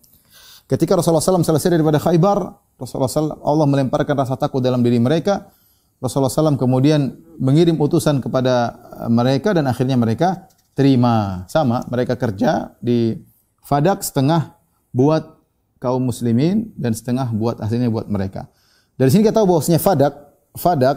Ketika 0.65 0.97
Rasulullah 0.97 1.21
SAW 1.21 1.45
selesai 1.45 1.77
daripada 1.77 2.01
Khaybar, 2.01 2.57
Rasulullah 2.81 3.11
SAW 3.11 3.41
Allah 3.45 3.67
melemparkan 3.69 4.17
rasa 4.17 4.41
takut 4.41 4.65
dalam 4.65 4.81
diri 4.81 4.97
mereka. 4.97 5.53
Rasulullah 6.01 6.33
SAW 6.33 6.57
kemudian 6.57 7.13
mengirim 7.37 7.77
utusan 7.77 8.25
kepada 8.25 8.73
mereka 9.13 9.53
dan 9.53 9.69
akhirnya 9.69 10.01
mereka 10.01 10.49
terima. 10.73 11.45
Sama, 11.53 11.85
mereka 11.93 12.17
kerja 12.17 12.73
di 12.81 13.21
Fadak 13.65 14.05
setengah 14.05 14.57
buat 14.93 15.25
kaum 15.81 16.09
muslimin 16.09 16.73
dan 16.81 16.97
setengah 16.97 17.29
buat 17.33 17.61
aslinya 17.61 17.93
buat 17.93 18.09
mereka. 18.09 18.49
Dari 18.97 19.13
sini 19.13 19.25
kita 19.25 19.41
tahu 19.41 19.57
bahwasanya 19.57 19.81
Fadak, 19.81 20.15
Fadak 20.57 20.97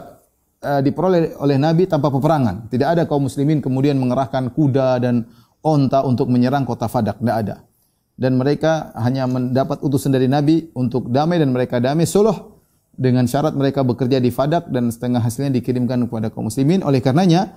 uh, 0.64 0.80
diperoleh 0.80 1.36
oleh 1.36 1.56
Nabi 1.60 1.84
tanpa 1.84 2.08
peperangan. 2.08 2.72
Tidak 2.72 2.88
ada 2.88 3.02
kaum 3.04 3.28
muslimin 3.28 3.60
kemudian 3.60 4.00
mengerahkan 4.00 4.48
kuda 4.52 5.00
dan 5.02 5.28
onta 5.60 6.00
untuk 6.08 6.32
menyerang 6.32 6.64
kota 6.64 6.88
Fadak, 6.88 7.20
tidak 7.20 7.36
ada. 7.36 7.56
Dan 8.18 8.34
mereka 8.34 8.90
hanya 8.98 9.30
mendapat 9.30 9.78
utusan 9.78 10.10
dari 10.10 10.26
Nabi 10.26 10.74
untuk 10.74 11.06
damai 11.06 11.38
dan 11.38 11.54
mereka 11.54 11.78
damai 11.78 12.02
suluh 12.02 12.58
dengan 12.98 13.30
syarat 13.30 13.54
mereka 13.54 13.86
bekerja 13.86 14.18
di 14.18 14.34
Fadak 14.34 14.74
dan 14.74 14.90
setengah 14.90 15.22
hasilnya 15.22 15.54
dikirimkan 15.54 16.10
kepada 16.10 16.34
kaum 16.34 16.50
muslimin. 16.50 16.82
Oleh 16.82 16.98
karenanya 16.98 17.54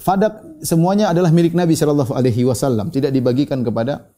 Fadak 0.00 0.64
semuanya 0.64 1.12
adalah 1.12 1.28
milik 1.28 1.52
Nabi 1.52 1.76
sallallahu 1.76 2.16
alaihi 2.16 2.48
wasallam, 2.48 2.88
tidak 2.88 3.12
dibagikan 3.12 3.60
kepada 3.60 4.08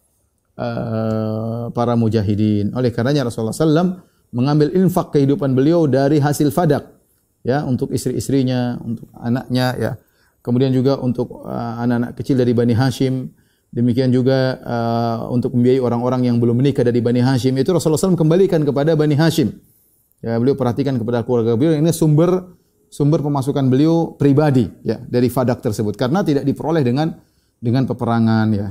uh, 0.54 1.74
para 1.74 1.98
mujahidin. 1.98 2.70
Oleh 2.78 2.94
karenanya 2.94 3.26
Rasulullah 3.26 3.50
sallam 3.50 3.98
mengambil 4.30 4.70
infak 4.78 5.10
kehidupan 5.10 5.58
beliau 5.58 5.90
dari 5.90 6.22
hasil 6.22 6.54
Fadak 6.54 6.86
ya 7.42 7.66
untuk 7.66 7.90
istri-istrinya, 7.90 8.78
untuk 8.78 9.10
anaknya 9.18 9.66
ya. 9.74 9.92
Kemudian 10.38 10.70
juga 10.70 11.02
untuk 11.02 11.42
uh, 11.42 11.82
anak-anak 11.82 12.14
kecil 12.14 12.38
dari 12.38 12.54
Bani 12.54 12.78
Hashim. 12.78 13.34
Demikian 13.74 14.14
juga 14.14 14.62
uh, 14.62 15.34
untuk 15.34 15.50
membiayai 15.58 15.82
orang-orang 15.82 16.30
yang 16.30 16.38
belum 16.38 16.62
menikah 16.62 16.86
dari 16.86 17.02
Bani 17.02 17.18
Hashim. 17.18 17.58
Itu 17.58 17.74
Rasulullah 17.74 17.98
SAW 17.98 18.14
kembalikan 18.14 18.62
kepada 18.62 18.94
Bani 18.94 19.18
Hashim. 19.18 19.50
Ya, 20.22 20.38
beliau 20.38 20.54
perhatikan 20.54 20.94
kepada 20.94 21.26
keluarga 21.26 21.58
beliau. 21.58 21.74
Ini 21.74 21.90
sumber 21.90 22.54
sumber 22.86 23.18
pemasukan 23.18 23.66
beliau 23.66 24.14
pribadi 24.14 24.70
ya 24.86 25.02
dari 25.02 25.26
fadak 25.26 25.58
tersebut 25.58 25.98
karena 25.98 26.22
tidak 26.22 26.46
diperoleh 26.46 26.86
dengan 26.86 27.18
dengan 27.58 27.82
peperangan 27.90 28.46
ya. 28.54 28.68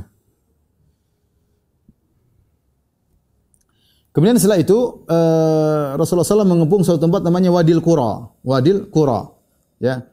Kemudian 4.16 4.40
setelah 4.40 4.64
itu 4.64 5.04
uh, 5.10 6.00
Rasulullah 6.00 6.24
SAW 6.24 6.48
mengepung 6.48 6.86
suatu 6.86 7.04
tempat 7.04 7.28
namanya 7.28 7.52
Wadil 7.52 7.84
Qura. 7.84 8.32
Wadil 8.40 8.88
Qura. 8.88 9.36
Ya 9.84 10.13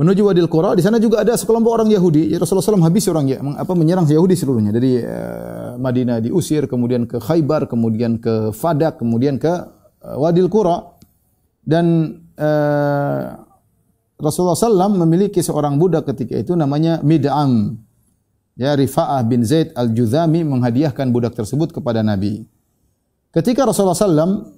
menuju 0.00 0.24
Wadil 0.24 0.48
Qura. 0.48 0.72
Di 0.72 0.80
sana 0.80 0.96
juga 0.96 1.20
ada 1.20 1.36
sekelompok 1.36 1.72
orang 1.76 1.88
Yahudi. 1.92 2.32
Ya, 2.32 2.40
Rasulullah 2.40 2.64
SAW 2.64 2.88
habis 2.88 3.04
orang 3.12 3.28
ya, 3.28 3.36
apa 3.60 3.76
menyerang 3.76 4.08
Yahudi 4.08 4.32
seluruhnya. 4.32 4.72
Dari 4.72 4.96
uh, 4.96 5.76
Madinah 5.76 6.24
diusir, 6.24 6.64
kemudian 6.64 7.04
ke 7.04 7.20
Khaybar, 7.20 7.68
kemudian 7.68 8.16
ke 8.16 8.48
Fadak, 8.56 8.96
kemudian 8.96 9.36
ke 9.36 9.52
uh, 9.52 10.16
Wadil 10.16 10.48
Qura. 10.48 10.96
Dan 11.60 12.16
uh, 12.40 13.44
Rasulullah 14.16 14.56
SAW 14.56 14.96
memiliki 15.04 15.44
seorang 15.44 15.76
budak 15.76 16.08
ketika 16.08 16.40
itu 16.40 16.56
namanya 16.56 17.04
Mid'am. 17.04 17.76
Ya, 18.56 18.72
Rifa'ah 18.72 19.20
bin 19.28 19.44
Zaid 19.44 19.76
al-Juzami 19.76 20.44
menghadiahkan 20.48 21.12
budak 21.12 21.36
tersebut 21.36 21.76
kepada 21.76 22.00
Nabi. 22.00 22.44
Ketika 23.32 23.64
Rasulullah 23.64 23.96
SAW, 23.96 24.52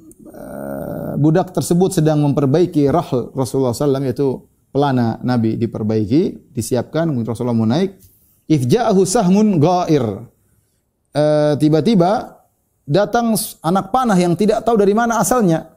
budak 1.22 1.54
tersebut 1.54 1.94
sedang 1.94 2.18
memperbaiki 2.24 2.88
rahl 2.90 3.30
Rasulullah 3.36 3.76
SAW, 3.76 4.02
yaitu 4.02 4.42
pelana 4.72 5.20
Nabi 5.20 5.60
diperbaiki, 5.60 6.50
disiapkan, 6.50 7.12
kemudian 7.12 7.36
Rasulullah 7.36 7.54
mau 7.54 7.68
naik. 7.68 7.94
Ifja'ahu 8.48 9.04
sahmun 9.04 9.60
ghair. 9.60 10.04
Eh, 11.12 11.54
tiba-tiba 11.60 12.40
datang 12.88 13.36
anak 13.60 13.92
panah 13.92 14.16
yang 14.16 14.32
tidak 14.34 14.64
tahu 14.64 14.80
dari 14.80 14.96
mana 14.96 15.20
asalnya. 15.20 15.76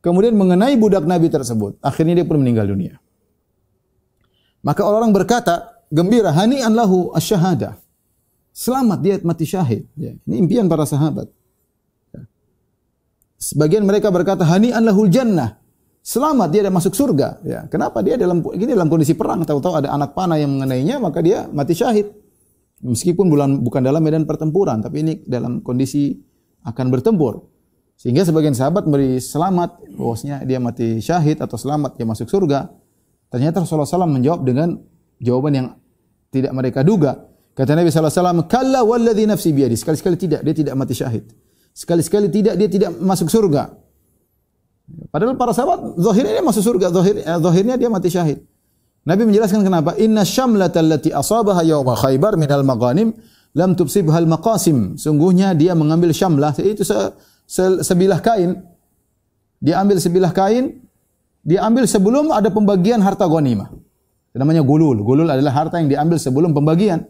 Kemudian 0.00 0.38
mengenai 0.38 0.78
budak 0.78 1.02
Nabi 1.02 1.26
tersebut. 1.26 1.82
Akhirnya 1.82 2.22
dia 2.22 2.26
pun 2.26 2.38
meninggal 2.38 2.70
dunia. 2.70 3.02
Maka 4.62 4.86
orang 4.86 5.10
berkata, 5.10 5.82
gembira, 5.90 6.30
hani 6.30 6.62
lahu 6.62 7.10
asyhadah. 7.10 7.74
Selamat 8.54 8.98
dia 9.02 9.14
mati 9.26 9.44
syahid. 9.44 9.84
Ya, 9.98 10.14
ini 10.30 10.46
impian 10.46 10.70
para 10.70 10.86
sahabat. 10.86 11.26
Ya. 12.14 12.22
Sebagian 13.36 13.82
mereka 13.82 14.08
berkata, 14.14 14.46
hani 14.46 14.70
lahul 14.72 15.10
jannah 15.10 15.58
selamat 16.06 16.48
dia 16.54 16.60
ada 16.62 16.70
masuk 16.70 16.94
surga 16.94 17.42
ya. 17.42 17.60
Kenapa 17.66 17.98
dia 17.98 18.14
dalam 18.14 18.38
gini 18.54 18.70
dalam 18.70 18.86
kondisi 18.86 19.18
perang 19.18 19.42
tahu-tahu 19.42 19.82
ada 19.82 19.90
anak 19.90 20.14
panah 20.14 20.38
yang 20.38 20.54
mengenainya 20.54 21.02
maka 21.02 21.18
dia 21.18 21.50
mati 21.50 21.74
syahid. 21.74 22.06
Meskipun 22.86 23.26
bulan 23.26 23.58
bukan 23.66 23.82
dalam 23.82 23.98
medan 24.06 24.22
pertempuran 24.22 24.78
tapi 24.78 25.02
ini 25.02 25.12
dalam 25.26 25.66
kondisi 25.66 26.14
akan 26.62 26.86
bertempur. 26.94 27.42
Sehingga 27.98 28.22
sebagian 28.22 28.54
sahabat 28.54 28.86
beri 28.86 29.18
selamat 29.18 29.98
bahwasanya 29.98 30.46
dia 30.46 30.62
mati 30.62 31.02
syahid 31.02 31.42
atau 31.42 31.58
selamat 31.58 31.98
dia 31.98 32.06
masuk 32.06 32.30
surga. 32.30 32.70
Ternyata 33.26 33.66
Rasulullah 33.66 33.88
SAW 33.88 34.06
menjawab 34.06 34.46
dengan 34.46 34.78
jawaban 35.18 35.52
yang 35.58 35.66
tidak 36.30 36.52
mereka 36.54 36.86
duga. 36.86 37.18
Kata 37.56 37.72
Nabi 37.72 37.88
SAW 37.90 38.46
kalla 38.46 38.84
walladhi 38.84 39.26
nafsi 39.26 39.50
biyadi 39.50 39.74
sekali-sekali 39.74 40.14
tidak 40.20 40.40
dia 40.46 40.54
tidak 40.54 40.74
mati 40.78 40.94
syahid. 40.94 41.24
Sekali-sekali 41.72 42.28
tidak 42.30 42.54
dia 42.60 42.68
tidak 42.70 42.94
masuk 43.00 43.26
surga 43.32 43.85
Padahal 44.86 45.34
para 45.34 45.50
sahabat 45.50 45.98
zahirnya 45.98 46.38
dia 46.38 46.44
masuk 46.46 46.62
surga, 46.62 46.86
zahir, 46.94 47.18
eh, 47.18 47.38
zahirnya 47.42 47.74
dia 47.74 47.90
mati 47.90 48.08
syahid. 48.10 48.38
Nabi 49.06 49.22
menjelaskan 49.26 49.62
kenapa? 49.62 49.94
Inna 49.98 50.26
syamlata 50.26 50.82
allati 50.82 51.14
asabaha 51.14 51.62
yawma 51.62 51.94
Khaybar 51.94 52.34
minal 52.34 52.66
maghanim 52.66 53.14
lam 53.54 53.78
tubsibhal 53.78 54.26
maqasim. 54.26 54.98
Sungguhnya 54.98 55.54
dia 55.54 55.74
mengambil 55.78 56.10
syamlah 56.10 56.54
itu 56.58 56.82
se, 56.82 56.94
se, 57.46 57.82
sebilah 57.86 58.18
kain. 58.18 58.62
Dia 59.62 59.82
ambil 59.82 60.02
sebilah 60.02 60.30
kain, 60.34 60.84
dia 61.46 61.62
ambil 61.62 61.86
sebelum 61.86 62.34
ada 62.34 62.50
pembagian 62.50 62.98
harta 63.00 63.24
ghanimah. 63.30 63.70
Namanya 64.36 64.60
gulul. 64.60 65.00
Gulul 65.00 65.32
adalah 65.32 65.64
harta 65.64 65.80
yang 65.80 65.88
diambil 65.88 66.20
sebelum 66.20 66.52
pembagian. 66.52 67.08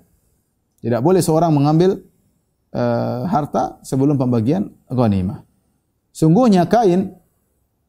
Tidak 0.79 1.03
boleh 1.03 1.19
seorang 1.19 1.51
mengambil 1.51 1.99
uh, 2.71 3.27
harta 3.27 3.83
sebelum 3.83 4.15
pembagian 4.15 4.71
ghanimah. 4.87 5.43
Sungguhnya 6.15 6.71
kain 6.71 7.19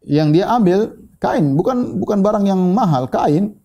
yang 0.05 0.29
dia 0.35 0.49
ambil 0.51 0.93
kain, 1.17 1.57
bukan 1.57 1.97
bukan 1.97 2.19
barang 2.21 2.45
yang 2.45 2.59
mahal, 2.73 3.09
kain. 3.09 3.57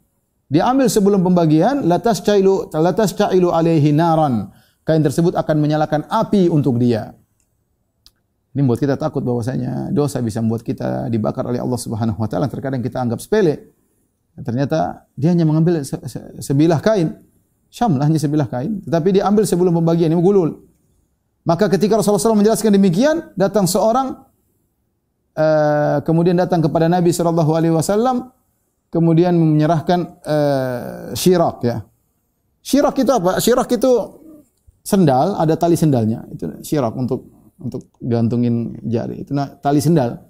Dia 0.53 0.68
ambil 0.68 0.88
sebelum 0.92 1.25
pembagian, 1.25 1.88
latas 1.88 2.21
cailu 2.21 2.68
latas 2.73 3.16
cailu 3.16 3.53
alaihi 3.53 3.92
naran. 3.92 4.53
Kain 4.85 5.01
tersebut 5.01 5.33
akan 5.33 5.57
menyalakan 5.62 6.05
api 6.11 6.51
untuk 6.53 6.77
dia. 6.77 7.14
Ini 8.53 8.61
membuat 8.61 8.85
kita 8.85 9.01
takut 9.01 9.25
bahwasanya 9.25 9.88
dosa 9.97 10.21
bisa 10.21 10.45
membuat 10.45 10.61
kita 10.61 11.09
dibakar 11.09 11.48
oleh 11.48 11.57
Allah 11.57 11.81
Subhanahu 11.81 12.21
wa 12.21 12.29
taala. 12.29 12.52
Terkadang 12.52 12.85
kita 12.85 13.00
anggap 13.00 13.25
sepele. 13.25 13.73
Ternyata 14.37 15.09
dia 15.17 15.33
hanya 15.33 15.48
mengambil 15.48 15.81
se 15.85 15.96
se 16.04 16.21
sebilah 16.44 16.81
kain. 16.85 17.17
Syamlah 17.73 18.04
hanya 18.04 18.21
sebilah 18.21 18.44
kain, 18.52 18.85
tetapi 18.85 19.17
dia 19.17 19.25
ambil 19.25 19.48
sebelum 19.48 19.73
pembagian 19.81 20.13
ini 20.13 20.21
gulul. 20.21 20.69
Maka 21.48 21.73
ketika 21.73 21.96
Rasulullah 21.96 22.21
SAW 22.21 22.37
menjelaskan 22.44 22.77
demikian, 22.77 23.33
datang 23.33 23.65
seorang 23.65 24.21
uh, 25.37 25.99
kemudian 26.05 26.37
datang 26.37 26.61
kepada 26.61 26.89
Nabi 26.89 27.13
sallallahu 27.13 27.53
alaihi 27.53 27.75
wasallam 27.75 28.33
kemudian 28.93 29.33
menyerahkan 29.37 30.21
uh, 30.23 31.17
syirak 31.17 31.65
ya. 31.65 31.77
Syirak 32.63 32.95
itu 33.01 33.11
apa? 33.11 33.43
Syirak 33.43 33.69
itu 33.75 33.91
sendal, 34.87 35.35
ada 35.35 35.59
tali 35.59 35.75
sendalnya. 35.75 36.23
Itu 36.31 36.47
syirak 36.63 36.95
untuk 36.95 37.27
untuk 37.59 37.91
gantungin 37.99 38.79
jari. 38.87 39.27
Itu 39.27 39.35
nah, 39.35 39.51
tali 39.59 39.83
sendal. 39.83 40.21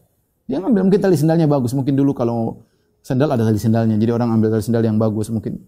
Dia 0.46 0.60
ngambil 0.62 0.88
mungkin 0.88 1.00
tali 1.02 1.16
sendalnya 1.18 1.44
bagus. 1.50 1.76
Mungkin 1.76 1.92
dulu 1.92 2.16
kalau 2.16 2.64
sendal 3.04 3.28
ada 3.34 3.44
tali 3.44 3.60
sendalnya. 3.60 3.98
Jadi 4.00 4.12
orang 4.14 4.32
ambil 4.32 4.48
tali 4.54 4.64
sendal 4.64 4.84
yang 4.86 4.96
bagus 4.96 5.28
mungkin. 5.28 5.60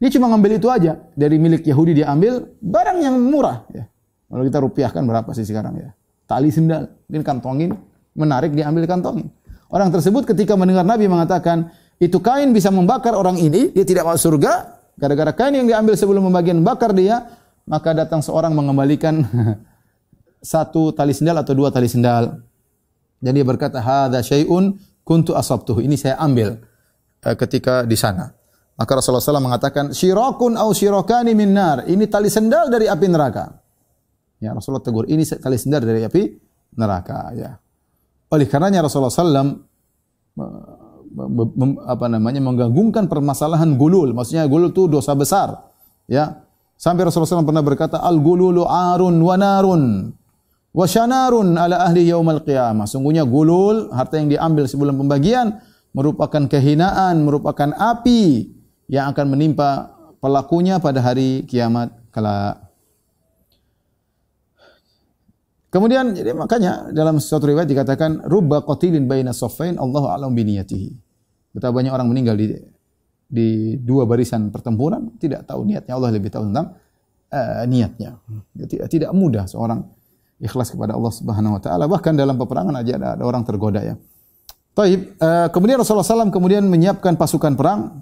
Dia 0.00 0.08
cuma 0.12 0.28
ngambil 0.32 0.56
itu 0.56 0.68
aja 0.72 0.96
dari 1.16 1.36
milik 1.36 1.64
Yahudi 1.64 2.00
dia 2.00 2.12
ambil 2.12 2.48
barang 2.60 2.98
yang 3.00 3.16
murah 3.16 3.64
ya. 3.72 3.84
Kalau 4.26 4.42
kita 4.44 4.58
rupiahkan 4.60 5.02
berapa 5.04 5.30
sih 5.36 5.44
sekarang 5.44 5.78
ya? 5.78 5.90
Tali 6.26 6.50
sendal, 6.50 6.90
mungkin 7.06 7.22
kantongin 7.22 7.70
menarik 8.16 8.56
diambil 8.56 8.88
kantongnya. 8.88 9.28
Orang 9.68 9.92
tersebut 9.92 10.24
ketika 10.24 10.56
mendengar 10.56 10.88
Nabi 10.88 11.06
mengatakan, 11.06 11.70
itu 12.00 12.20
kain 12.20 12.50
bisa 12.50 12.72
membakar 12.72 13.12
orang 13.16 13.36
ini, 13.36 13.72
dia 13.72 13.84
tidak 13.84 14.08
masuk 14.08 14.32
surga, 14.34 14.78
gara-gara 14.96 15.32
kain 15.36 15.54
yang 15.56 15.68
diambil 15.68 15.94
sebelum 15.96 16.28
pembagian 16.32 16.64
bakar 16.64 16.96
dia, 16.96 17.28
maka 17.68 17.92
datang 17.92 18.22
seorang 18.24 18.54
mengembalikan 18.56 19.20
satu 20.42 20.94
tali 20.94 21.12
sendal 21.12 21.42
atau 21.42 21.52
dua 21.52 21.68
tali 21.74 21.90
sendal. 21.90 22.40
Dan 23.16 23.32
dia 23.32 23.44
berkata, 23.44 23.80
"Hadza 23.80 24.22
syai'un 24.22 24.76
kuntu 25.02 25.32
asabtuhu." 25.32 25.80
Ini 25.82 25.96
saya 25.96 26.20
ambil 26.20 26.60
uh, 27.24 27.36
ketika 27.36 27.82
di 27.82 27.96
sana. 27.96 28.28
Maka 28.76 29.00
Rasulullah 29.00 29.24
SAW 29.24 29.40
mengatakan, 29.40 29.84
"Syirakun 29.96 30.54
au 30.60 30.70
syirokani 30.76 31.32
min 31.32 31.56
nar." 31.56 31.88
Ini 31.88 32.06
tali 32.12 32.28
sendal 32.28 32.68
dari 32.68 32.86
api 32.86 33.06
neraka. 33.08 33.56
Ya, 34.36 34.52
Rasulullah 34.52 34.84
tegur, 34.84 35.08
ini 35.08 35.24
tali 35.24 35.56
sendal 35.56 35.80
dari 35.80 36.04
api 36.04 36.22
neraka, 36.76 37.32
ya. 37.32 37.56
Oleh 38.32 38.46
karenanya 38.50 38.82
Rasulullah 38.82 39.12
SAW 39.12 39.62
apa 41.86 42.06
namanya 42.10 42.40
menggabungkan 42.42 43.06
permasalahan 43.06 43.78
gulul. 43.78 44.12
Maksudnya 44.12 44.44
gulul 44.50 44.74
itu 44.74 44.90
dosa 44.90 45.14
besar. 45.14 45.70
Ya. 46.10 46.44
Sampai 46.76 47.08
Rasulullah 47.08 47.40
SAW 47.40 47.48
pernah 47.48 47.64
berkata, 47.64 48.04
Al-gululu 48.04 48.68
arun 48.68 49.16
wa 49.16 49.34
narun 49.40 50.12
wa 50.76 50.84
syanarun 50.84 51.56
ala 51.56 51.88
ahli 51.88 52.04
yaumal 52.12 52.44
qiyamah. 52.44 52.84
Sungguhnya 52.84 53.24
gulul, 53.24 53.88
harta 53.96 54.20
yang 54.20 54.28
diambil 54.28 54.68
sebelum 54.68 55.00
pembagian, 55.00 55.56
merupakan 55.96 56.44
kehinaan, 56.44 57.24
merupakan 57.24 57.72
api 57.72 58.52
yang 58.92 59.08
akan 59.16 59.32
menimpa 59.32 59.88
pelakunya 60.20 60.76
pada 60.76 61.00
hari 61.00 61.48
kiamat 61.48 61.96
kelak. 62.12 62.65
Kemudian 65.76 66.16
jadi 66.16 66.32
makanya 66.32 66.88
dalam 66.88 67.20
suatu 67.20 67.52
riwayat 67.52 67.68
dikatakan 67.68 68.24
rubba 68.24 68.64
qatilin 68.64 69.04
baina 69.04 69.36
saffain 69.36 69.76
Allahu 69.76 70.08
a'lam 70.08 70.32
bi 70.32 70.40
niyatihi. 70.48 70.88
Betapa 71.52 71.76
banyak 71.76 71.92
orang 71.92 72.08
meninggal 72.08 72.32
di 72.32 72.56
di 73.28 73.76
dua 73.76 74.08
barisan 74.08 74.48
pertempuran 74.48 75.20
tidak 75.20 75.44
tahu 75.44 75.68
niatnya 75.68 75.92
Allah 76.00 76.16
lebih 76.16 76.32
tahu 76.32 76.48
tentang 76.48 76.80
uh, 77.28 77.68
niatnya. 77.68 78.16
Tidak, 78.56 78.88
tidak 78.88 79.12
mudah 79.12 79.44
seorang 79.44 79.84
ikhlas 80.40 80.72
kepada 80.72 80.96
Allah 80.96 81.12
Subhanahu 81.12 81.60
wa 81.60 81.60
taala 81.60 81.84
bahkan 81.84 82.16
dalam 82.16 82.40
peperangan 82.40 82.72
aja 82.80 82.96
ada, 82.96 83.08
ada 83.20 83.24
orang 83.28 83.44
tergoda 83.44 83.84
ya. 83.84 84.00
Taib, 84.72 85.12
uh, 85.20 85.52
kemudian 85.52 85.76
Rasulullah 85.76 86.08
SAW 86.08 86.32
kemudian 86.32 86.64
menyiapkan 86.64 87.20
pasukan 87.20 87.52
perang. 87.52 88.00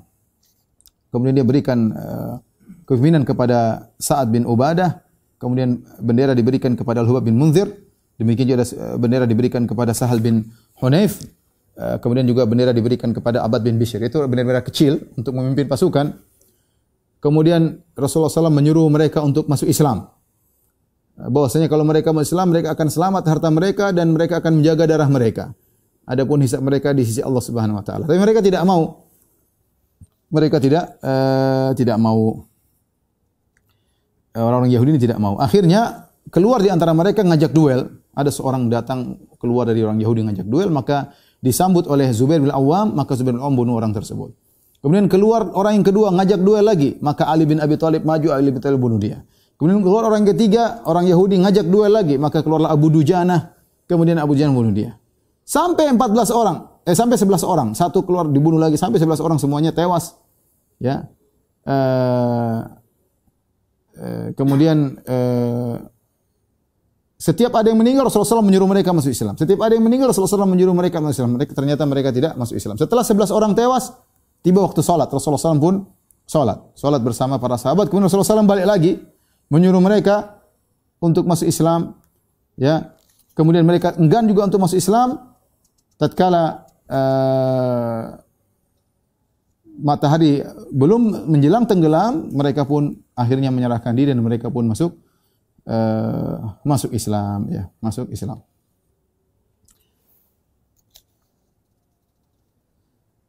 Kemudian 1.11 1.43
dia 1.43 1.47
berikan 1.47 1.91
uh, 1.91 2.39
kepemimpinan 2.87 3.27
kepada 3.27 3.91
Sa'ad 3.99 4.31
bin 4.31 4.47
Ubadah 4.47 5.04
Kemudian 5.45 5.85
bendera 6.01 6.33
diberikan 6.33 6.73
kepada 6.73 7.05
Al-Hubab 7.05 7.29
bin 7.29 7.37
Munzir. 7.37 7.69
Demikian 8.17 8.49
juga 8.49 8.65
eh, 8.65 8.97
bendera 8.97 9.29
diberikan 9.29 9.69
kepada 9.69 9.93
Sahal 9.93 10.25
bin 10.25 10.49
Hunayf. 10.81 11.21
Eh, 11.77 12.01
kemudian 12.01 12.25
juga 12.25 12.49
bendera 12.49 12.73
diberikan 12.73 13.13
kepada 13.13 13.45
Abad 13.45 13.61
bin 13.61 13.77
Bishr. 13.77 14.01
Itu 14.01 14.25
bendera-bendera 14.25 14.65
kecil 14.65 15.05
untuk 15.21 15.37
memimpin 15.37 15.69
pasukan. 15.69 16.17
Kemudian 17.21 17.77
Rasulullah 17.93 18.33
SAW 18.33 18.49
menyuruh 18.49 18.89
mereka 18.89 19.21
untuk 19.21 19.45
masuk 19.45 19.69
Islam. 19.69 20.09
Eh, 21.21 21.29
bahwasanya 21.29 21.69
kalau 21.69 21.85
mereka 21.85 22.17
masuk 22.17 22.33
Islam, 22.33 22.49
mereka 22.49 22.73
akan 22.73 22.89
selamat 22.89 23.23
harta 23.29 23.49
mereka 23.53 23.93
dan 23.93 24.17
mereka 24.17 24.41
akan 24.41 24.65
menjaga 24.65 24.89
darah 24.89 25.13
mereka. 25.13 25.53
Adapun 26.09 26.41
hisab 26.41 26.65
mereka 26.65 26.97
di 26.97 27.05
sisi 27.05 27.21
Allah 27.21 27.45
Subhanahu 27.45 27.77
wa 27.77 27.85
taala. 27.85 28.09
Tapi 28.09 28.17
mereka 28.17 28.41
tidak 28.41 28.65
mau. 28.65 29.05
Mereka 30.33 30.57
tidak 30.57 30.97
uh, 31.05 31.77
tidak 31.77 32.01
mau 32.01 32.49
orang-orang 34.43 34.71
Yahudi 34.75 34.99
ini 34.99 35.01
tidak 35.01 35.19
mau. 35.23 35.39
Akhirnya 35.39 36.11
keluar 36.35 36.59
di 36.59 36.69
antara 36.69 36.91
mereka 36.91 37.23
ngajak 37.23 37.55
duel. 37.55 37.87
Ada 38.15 38.31
seorang 38.31 38.71
datang 38.71 39.19
keluar 39.43 39.67
dari 39.67 39.83
orang 39.83 39.99
Yahudi 39.99 40.23
ngajak 40.23 40.47
duel, 40.47 40.71
maka 40.71 41.11
disambut 41.43 41.91
oleh 41.91 42.15
Zubair 42.15 42.39
bin 42.39 42.55
Awam, 42.55 42.95
maka 42.95 43.19
Zubair 43.19 43.35
bin 43.35 43.43
Awam 43.43 43.59
bunuh 43.59 43.75
orang 43.75 43.91
tersebut. 43.91 44.31
Kemudian 44.79 45.11
keluar 45.11 45.51
orang 45.51 45.81
yang 45.81 45.87
kedua 45.87 46.15
ngajak 46.15 46.41
duel 46.45 46.63
lagi, 46.63 46.95
maka 47.03 47.27
Ali 47.27 47.49
bin 47.49 47.59
Abi 47.59 47.75
Thalib 47.75 48.07
maju, 48.07 48.29
Ali 48.31 48.55
bin 48.55 48.63
Thalib 48.63 48.79
bunuh 48.79 49.03
dia. 49.03 49.25
Kemudian 49.59 49.83
keluar 49.83 50.07
orang 50.07 50.29
ketiga, 50.29 50.85
orang 50.87 51.09
Yahudi 51.11 51.43
ngajak 51.43 51.67
duel 51.67 51.91
lagi, 51.91 52.21
maka 52.21 52.45
keluarlah 52.45 52.71
Abu 52.71 52.93
Dujana, 52.93 53.57
kemudian 53.89 54.21
Abu 54.21 54.39
Dujana 54.39 54.55
bunuh 54.55 54.71
dia. 54.71 54.95
Sampai 55.43 55.91
14 55.91 56.31
orang, 56.31 56.85
eh 56.87 56.95
sampai 56.95 57.17
11 57.17 57.43
orang, 57.43 57.69
satu 57.73 58.05
keluar 58.05 58.29
dibunuh 58.29 58.61
lagi 58.61 58.79
sampai 58.79 59.01
11 59.01 59.25
orang 59.25 59.39
semuanya 59.43 59.73
tewas. 59.73 60.21
Ya. 60.79 61.09
Eh, 61.65 62.59
kemudian 64.35 64.99
uh, 65.07 65.79
setiap 67.25 67.57
ada 67.57 67.73
yang 67.73 67.81
meninggal 67.81 68.11
Rasulullah 68.11 68.37
SAW 68.37 68.45
menyuruh 68.45 68.69
mereka 68.69 68.93
masuk 68.93 69.15
Islam. 69.15 69.39
Setiap 69.39 69.65
ada 69.65 69.73
yang 69.73 69.85
meninggal 69.87 70.13
Rasulullah 70.13 70.45
SAW 70.45 70.51
menyuruh 70.51 70.77
mereka 70.77 71.01
masuk 71.01 71.25
Islam. 71.25 71.33
Mereka 71.41 71.53
ternyata 71.57 71.83
mereka 71.89 72.11
tidak 72.13 72.37
masuk 72.37 72.59
Islam. 72.59 72.77
Setelah 72.77 73.01
11 73.01 73.33
orang 73.33 73.53
tewas, 73.57 73.97
tiba 74.45 74.61
waktu 74.61 74.85
salat. 74.85 75.09
Rasulullah 75.09 75.41
SAW 75.41 75.63
pun 75.63 75.75
salat. 76.29 76.59
Salat 76.77 77.01
bersama 77.01 77.41
para 77.41 77.57
sahabat. 77.57 77.89
Kemudian 77.89 78.13
Rasulullah 78.13 78.45
SAW 78.45 78.51
balik 78.51 78.67
lagi 78.69 78.93
menyuruh 79.49 79.81
mereka 79.81 80.43
untuk 81.01 81.25
masuk 81.25 81.49
Islam. 81.49 81.97
Ya, 82.61 82.93
kemudian 83.33 83.65
mereka 83.65 83.97
enggan 83.97 84.29
juga 84.29 84.45
untuk 84.51 84.61
masuk 84.61 84.77
Islam. 84.77 85.39
Tatkala 85.97 86.67
uh, 86.91 88.21
matahari 89.81 90.43
belum 90.71 91.27
menjelang 91.27 91.67
tenggelam, 91.67 92.31
mereka 92.31 92.63
pun 92.63 92.95
akhirnya 93.19 93.51
menyerahkan 93.51 93.95
diri 93.95 94.15
dan 94.15 94.23
mereka 94.23 94.51
pun 94.51 94.71
masuk 94.71 94.95
uh, 95.67 96.59
masuk 96.63 96.95
Islam 96.95 97.51
ya, 97.51 97.67
masuk 97.83 98.11
Islam. 98.15 98.39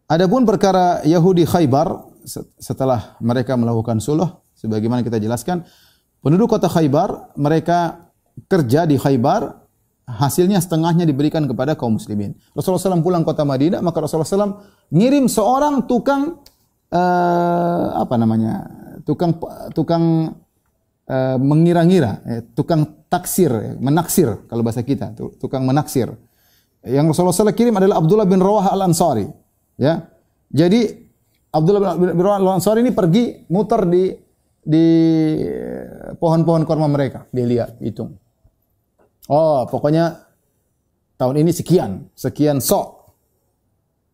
Adapun 0.05 0.45
perkara 0.45 1.01
Yahudi 1.01 1.49
Khaybar 1.49 2.13
setelah 2.61 3.17
mereka 3.17 3.57
melakukan 3.57 3.97
suluh 3.97 4.45
sebagaimana 4.53 5.01
kita 5.01 5.17
jelaskan, 5.17 5.65
penduduk 6.21 6.53
kota 6.53 6.69
Khaybar 6.69 7.33
mereka 7.33 8.05
kerja 8.45 8.85
di 8.85 9.01
Khaybar 9.01 9.64
hasilnya 10.05 10.61
setengahnya 10.61 11.03
diberikan 11.03 11.49
kepada 11.49 11.73
kaum 11.73 11.97
muslimin. 11.97 12.37
Rasulullah 12.53 12.81
SAW 12.81 13.01
pulang 13.01 13.25
kota 13.25 13.41
Madinah, 13.41 13.81
maka 13.81 14.05
Rasulullah 14.05 14.29
SAW 14.29 14.61
ngirim 14.93 15.25
seorang 15.25 15.89
tukang 15.89 16.45
uh, 16.93 17.85
apa 17.97 18.15
namanya? 18.15 18.85
tukang 19.05 19.37
tukang 19.77 20.33
uh, 21.05 21.37
mengira-ngira, 21.37 22.25
eh, 22.25 22.41
tukang 22.57 23.05
taksir, 23.05 23.51
eh, 23.53 23.75
menaksir 23.77 24.49
kalau 24.49 24.65
bahasa 24.65 24.81
kita, 24.81 25.13
tukang 25.37 25.61
menaksir. 25.61 26.09
Yang 26.85 27.13
Rasulullah 27.13 27.49
SAW 27.49 27.57
kirim 27.57 27.77
adalah 27.77 28.01
Abdullah 28.01 28.25
bin 28.29 28.41
Rawah 28.41 28.73
al 28.73 28.89
Ansari. 28.89 29.25
Ya, 29.77 30.09
jadi 30.49 31.05
Abdullah 31.53 31.97
bin 31.97 32.17
Rawah 32.17 32.37
al 32.41 32.57
Ansari 32.57 32.81
ini 32.81 32.93
pergi 32.93 33.45
muter 33.49 33.85
di 33.85 34.09
di 34.65 34.85
pohon-pohon 36.17 36.65
korma 36.65 36.89
mereka, 36.89 37.29
dia 37.29 37.45
lihat, 37.45 37.77
hitung. 37.77 38.17
Oh, 39.25 39.65
pokoknya 39.65 40.21
tahun 41.17 41.41
ini 41.41 41.51
sekian, 41.53 42.11
sekian 42.13 42.61
sok. 42.61 43.13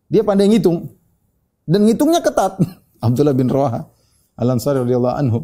Dia 0.08 0.24
pandai 0.24 0.48
ngitung. 0.48 0.88
Dan 1.68 1.84
ngitungnya 1.88 2.20
ketat. 2.24 2.58
Abdullah 3.04 3.34
bin 3.36 3.50
Rawaha 3.50 3.84
Al-Ansari 4.38 4.80
radhiyallahu 4.82 5.16
anhu. 5.16 5.40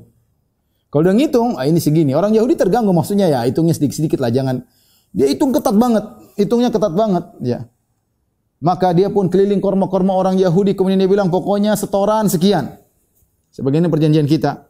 Kalau 0.88 1.02
dia 1.04 1.14
ngitung, 1.14 1.60
ah 1.60 1.68
ini 1.68 1.76
segini. 1.78 2.16
Orang 2.16 2.32
Yahudi 2.32 2.56
terganggu 2.56 2.96
maksudnya 2.96 3.28
ya, 3.28 3.44
hitungnya 3.44 3.76
sedikit-sedikit 3.76 4.24
lah, 4.24 4.32
jangan 4.32 4.64
dia 5.12 5.28
hitung 5.28 5.52
ketat 5.52 5.76
banget, 5.76 6.04
hitungnya 6.40 6.72
ketat 6.72 6.92
banget, 6.96 7.24
ya. 7.44 7.68
Maka 8.58 8.96
dia 8.96 9.12
pun 9.12 9.28
keliling 9.28 9.60
korma-korma 9.60 10.16
orang 10.16 10.40
Yahudi, 10.40 10.72
kemudian 10.72 10.98
dia 10.98 11.06
bilang 11.06 11.28
pokoknya 11.28 11.76
setoran 11.76 12.26
sekian. 12.26 12.80
Sebagaimana 13.52 13.92
perjanjian 13.92 14.24
kita. 14.24 14.66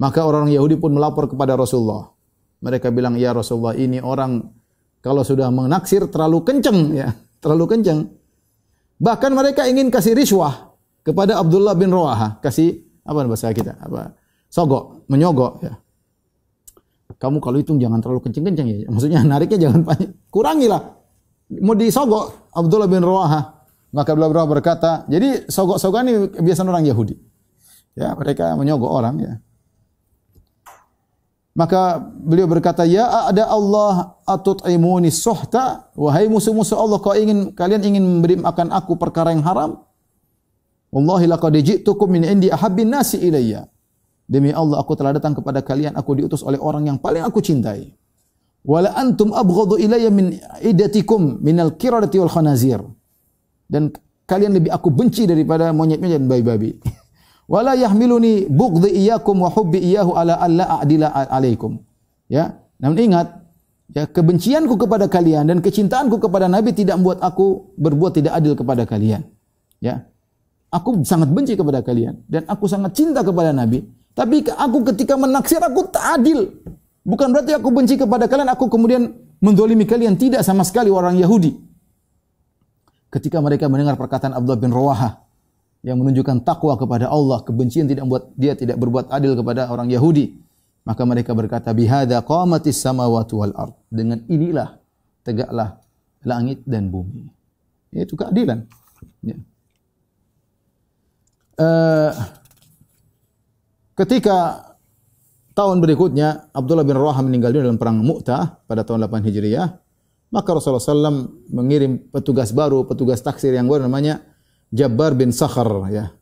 Maka 0.00 0.24
orang 0.24 0.48
Yahudi 0.48 0.76
pun 0.80 0.92
melapor 0.94 1.28
kepada 1.28 1.56
Rasulullah. 1.56 2.12
Mereka 2.60 2.92
bilang, 2.92 3.16
"Ya 3.16 3.32
Rasulullah, 3.32 3.76
ini 3.76 4.00
orang 4.00 4.44
kalau 5.00 5.24
sudah 5.24 5.48
menaksir 5.48 6.08
terlalu 6.12 6.44
kenceng 6.44 6.92
ya, 6.92 7.12
terlalu 7.42 7.64
kenceng." 7.76 8.08
Bahkan 9.00 9.32
mereka 9.32 9.64
ingin 9.64 9.88
kasih 9.88 10.12
riswah 10.12 10.76
kepada 11.00 11.40
Abdullah 11.40 11.72
bin 11.72 11.88
Rawaha, 11.88 12.36
kasih 12.44 12.84
apa 13.00 13.24
bahasa 13.24 13.48
kita? 13.56 13.80
Apa? 13.80 14.12
Sogok, 14.52 15.08
menyogok 15.08 15.64
ya. 15.64 15.72
Kamu 17.20 17.36
kalau 17.44 17.60
hitung 17.60 17.76
jangan 17.76 18.00
terlalu 18.00 18.24
kenceng-kenceng 18.28 18.66
ya. 18.68 18.88
Maksudnya 18.88 19.20
nariknya 19.20 19.68
jangan 19.68 19.84
banyak. 19.84 20.10
Kurangilah. 20.32 20.82
Mau 21.60 21.76
disogok 21.76 22.48
Abdullah 22.56 22.88
bin 22.88 23.04
Rawaha. 23.04 23.40
Maka 23.92 24.08
Abdullah 24.16 24.30
bin 24.32 24.36
Rawaha 24.40 24.52
berkata, 24.56 24.90
jadi 25.04 25.44
sogok-sogok 25.44 26.00
ini 26.00 26.12
kebiasaan 26.32 26.68
orang 26.72 26.88
Yahudi. 26.88 27.14
Ya, 27.92 28.16
mereka 28.16 28.56
menyogok 28.56 28.88
orang 28.88 29.14
ya. 29.20 29.32
Maka 31.50 31.98
beliau 31.98 32.46
berkata, 32.46 32.86
"Ya 32.86 33.26
ada 33.26 33.50
Allah 33.50 34.14
atut'imuni 34.22 35.10
suhta, 35.10 35.90
wahai 35.98 36.30
musuh-musuh 36.30 36.78
Allah, 36.78 37.02
kau 37.02 37.10
ingin 37.10 37.50
kalian 37.50 37.82
ingin 37.82 38.04
memberi 38.06 38.38
makan 38.38 38.70
aku 38.70 38.94
perkara 38.94 39.34
yang 39.34 39.42
haram? 39.42 39.82
Wallahi 40.94 41.26
laqad 41.26 41.54
ji'tukum 41.58 42.06
min 42.06 42.22
indi 42.22 42.48
ahabbin 42.48 42.86
nasi 42.86 43.18
ilayya." 43.18 43.66
Demi 44.30 44.54
Allah 44.54 44.78
aku 44.78 44.94
telah 44.94 45.10
datang 45.10 45.34
kepada 45.34 45.58
kalian, 45.58 45.98
aku 45.98 46.22
diutus 46.22 46.46
oleh 46.46 46.62
orang 46.62 46.86
yang 46.86 47.02
paling 47.02 47.26
aku 47.26 47.42
cintai. 47.42 47.98
Wala 48.62 48.94
antum 48.94 49.34
abghadu 49.34 49.74
ilayya 49.74 50.06
min 50.06 50.38
idatikum 50.62 51.42
minal 51.42 51.74
qiradati 51.74 52.14
wal 52.22 52.30
khanazir. 52.30 52.78
Dan 53.66 53.90
kalian 54.30 54.54
lebih 54.54 54.70
aku 54.70 54.94
benci 54.94 55.26
daripada 55.26 55.74
monyet-monyet 55.74 56.22
dan 56.22 56.30
babi-babi. 56.30 56.78
Wala 57.50 57.74
yahmiluni 57.74 58.46
bughdhi 58.46 58.94
iyyakum 59.00 59.42
wa 59.42 59.50
hubbi 59.50 59.82
iyyahu 59.82 60.14
ala 60.14 60.38
alla 60.38 60.64
a'dila 60.78 61.10
alaikum. 61.10 61.82
Ya, 62.30 62.62
namun 62.78 62.94
ingat 63.10 63.26
ya 63.90 64.06
kebencianku 64.06 64.78
kepada 64.78 65.10
kalian 65.10 65.50
dan 65.50 65.58
kecintaanku 65.58 66.22
kepada 66.22 66.46
Nabi 66.46 66.70
tidak 66.70 67.02
membuat 67.02 67.18
aku 67.26 67.74
berbuat 67.74 68.22
tidak 68.22 68.38
adil 68.38 68.54
kepada 68.54 68.86
kalian. 68.86 69.26
Ya. 69.82 70.06
Aku 70.70 71.02
sangat 71.02 71.34
benci 71.34 71.58
kepada 71.58 71.82
kalian 71.82 72.22
dan 72.30 72.46
aku 72.46 72.70
sangat 72.70 72.94
cinta 72.94 73.26
kepada 73.26 73.50
Nabi. 73.50 73.82
Tapi 74.14 74.46
aku 74.46 74.86
ketika 74.94 75.18
menaksir 75.18 75.58
aku 75.58 75.90
tak 75.90 76.22
adil. 76.22 76.46
Bukan 77.02 77.34
berarti 77.34 77.58
aku 77.58 77.74
benci 77.74 77.98
kepada 77.98 78.30
kalian, 78.30 78.46
aku 78.54 78.70
kemudian 78.70 79.10
mendolimi 79.42 79.82
kalian. 79.90 80.14
Tidak 80.14 80.46
sama 80.46 80.62
sekali 80.62 80.86
orang 80.86 81.18
Yahudi. 81.18 81.50
Ketika 83.10 83.42
mereka 83.42 83.66
mendengar 83.66 83.98
perkataan 83.98 84.38
Abdullah 84.38 84.62
bin 84.62 84.70
Rawaha 84.70 85.29
yang 85.80 85.96
menunjukkan 85.96 86.44
takwa 86.44 86.76
kepada 86.76 87.08
Allah, 87.08 87.40
kebencian 87.40 87.88
tidak 87.88 88.04
membuat 88.04 88.24
dia 88.36 88.52
tidak 88.52 88.76
berbuat 88.76 89.08
adil 89.08 89.32
kepada 89.32 89.72
orang 89.72 89.88
Yahudi. 89.88 90.36
Maka 90.84 91.02
mereka 91.08 91.32
berkata, 91.32 91.72
"Bihadza 91.72 92.20
qamatis 92.24 92.80
samawati 92.80 93.34
wal 93.36 93.54
ard." 93.56 93.74
Dengan 93.88 94.20
inilah 94.28 94.76
tegaklah 95.24 95.80
langit 96.24 96.60
dan 96.68 96.92
bumi. 96.92 97.28
Itu 97.92 98.16
keadilan. 98.16 98.64
Ya. 99.24 99.36
Uh, 101.60 102.12
ketika 103.96 104.70
tahun 105.52 105.84
berikutnya 105.84 106.48
Abdullah 106.56 106.88
bin 106.88 106.96
Rawah 106.96 107.20
meninggal 107.20 107.52
dunia 107.52 107.68
dalam 107.68 107.80
perang 107.80 108.00
Mu'tah 108.00 108.64
pada 108.64 108.80
tahun 108.80 109.04
8 109.04 109.28
Hijriah, 109.28 109.76
maka 110.32 110.48
Rasulullah 110.56 110.80
SAW 110.80 111.28
mengirim 111.52 112.00
petugas 112.08 112.54
baru, 112.54 112.86
petugas 112.88 113.20
taksir 113.20 113.52
yang 113.52 113.68
baru 113.68 113.90
namanya 113.90 114.24
Jabbar 114.70 115.18
bin 115.18 115.34
Sakhar 115.34 115.66
ya. 115.90 116.14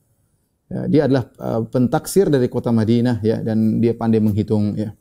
ya 0.73 0.81
dia 0.89 1.03
adalah 1.05 1.29
uh, 1.37 1.61
pentaksir 1.69 2.33
dari 2.33 2.49
kota 2.49 2.73
Madinah 2.73 3.21
ya 3.21 3.45
dan 3.45 3.81
dia 3.81 3.93
pandai 3.93 4.25
menghitung 4.25 4.73
ya. 4.77 4.93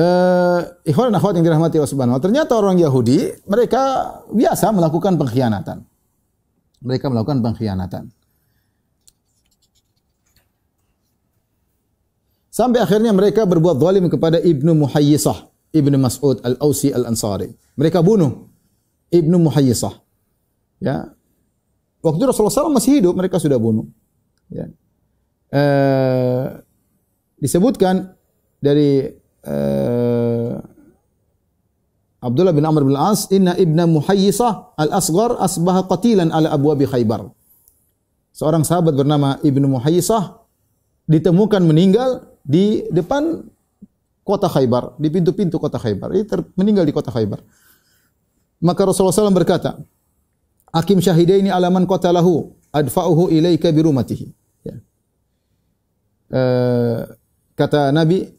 Uh, 0.00 0.64
ikhwan 0.86 1.12
yang 1.12 1.44
dirahmati 1.44 1.76
Allah 1.76 1.92
Subhanahu 1.92 2.16
wa 2.16 2.22
ternyata 2.22 2.56
orang 2.56 2.80
Yahudi 2.80 3.44
mereka 3.44 3.82
biasa 4.30 4.70
melakukan 4.72 5.18
pengkhianatan. 5.18 5.82
Mereka 6.80 7.12
melakukan 7.12 7.44
pengkhianatan. 7.44 8.08
Sampai 12.50 12.82
akhirnya 12.82 13.14
mereka 13.14 13.46
berbuat 13.46 13.78
zalim 13.78 14.10
kepada 14.10 14.42
Ibnu 14.42 14.74
Muhayyisah, 14.84 15.48
Ibnu 15.70 15.96
Mas'ud 16.00 16.42
Al-Ausi 16.42 16.90
Al-Ansari. 16.90 17.46
Mereka 17.78 18.02
bunuh 18.02 18.50
Ibnu 19.12 19.36
Muhayyisah. 19.38 20.09
Ya. 20.80 21.12
Waktu 22.00 22.32
Rasulullah 22.32 22.52
SAW 22.52 22.72
masih 22.72 22.98
hidup, 22.98 23.12
mereka 23.12 23.36
sudah 23.36 23.60
bunuh. 23.60 23.84
Ya. 24.48 24.66
Uh, 25.50 26.64
disebutkan 27.36 28.16
dari 28.62 29.12
uh, 29.44 30.56
Abdullah 32.20 32.56
bin 32.56 32.64
Amr 32.64 32.84
bin 32.88 32.96
As, 32.96 33.28
"Inna 33.28 33.56
ibna 33.56 33.84
Muhayyisah 33.84 34.76
al-Asghar 34.80 35.36
asbaha 35.40 35.84
qatilan 35.88 36.32
ala 36.32 36.52
abwabi 36.52 36.88
Khaybar." 36.88 37.28
Seorang 38.30 38.64
sahabat 38.64 38.96
bernama 38.96 39.36
Ibnu 39.42 39.68
Muhayyisah 39.68 40.40
ditemukan 41.10 41.60
meninggal 41.66 42.30
di 42.46 42.86
depan 42.88 43.42
kota 44.22 44.46
Khaybar, 44.46 44.96
di 44.96 45.10
pintu-pintu 45.10 45.58
kota 45.58 45.76
Khaybar. 45.76 46.14
Dia 46.14 46.24
meninggal 46.54 46.86
di 46.86 46.94
kota 46.94 47.10
Khaybar. 47.10 47.42
Maka 48.62 48.80
Rasulullah 48.86 49.16
SAW 49.16 49.34
berkata, 49.34 49.80
Akim 50.70 51.02
syahidaini 51.02 51.50
alaman 51.50 51.86
lahu 51.86 52.54
adfa'uhu 52.70 53.30
ilaika 53.34 53.74
birumatihi. 53.74 54.26
Ya. 54.62 54.74
Uh, 56.30 56.98
kata 57.58 57.90
Nabi, 57.90 58.30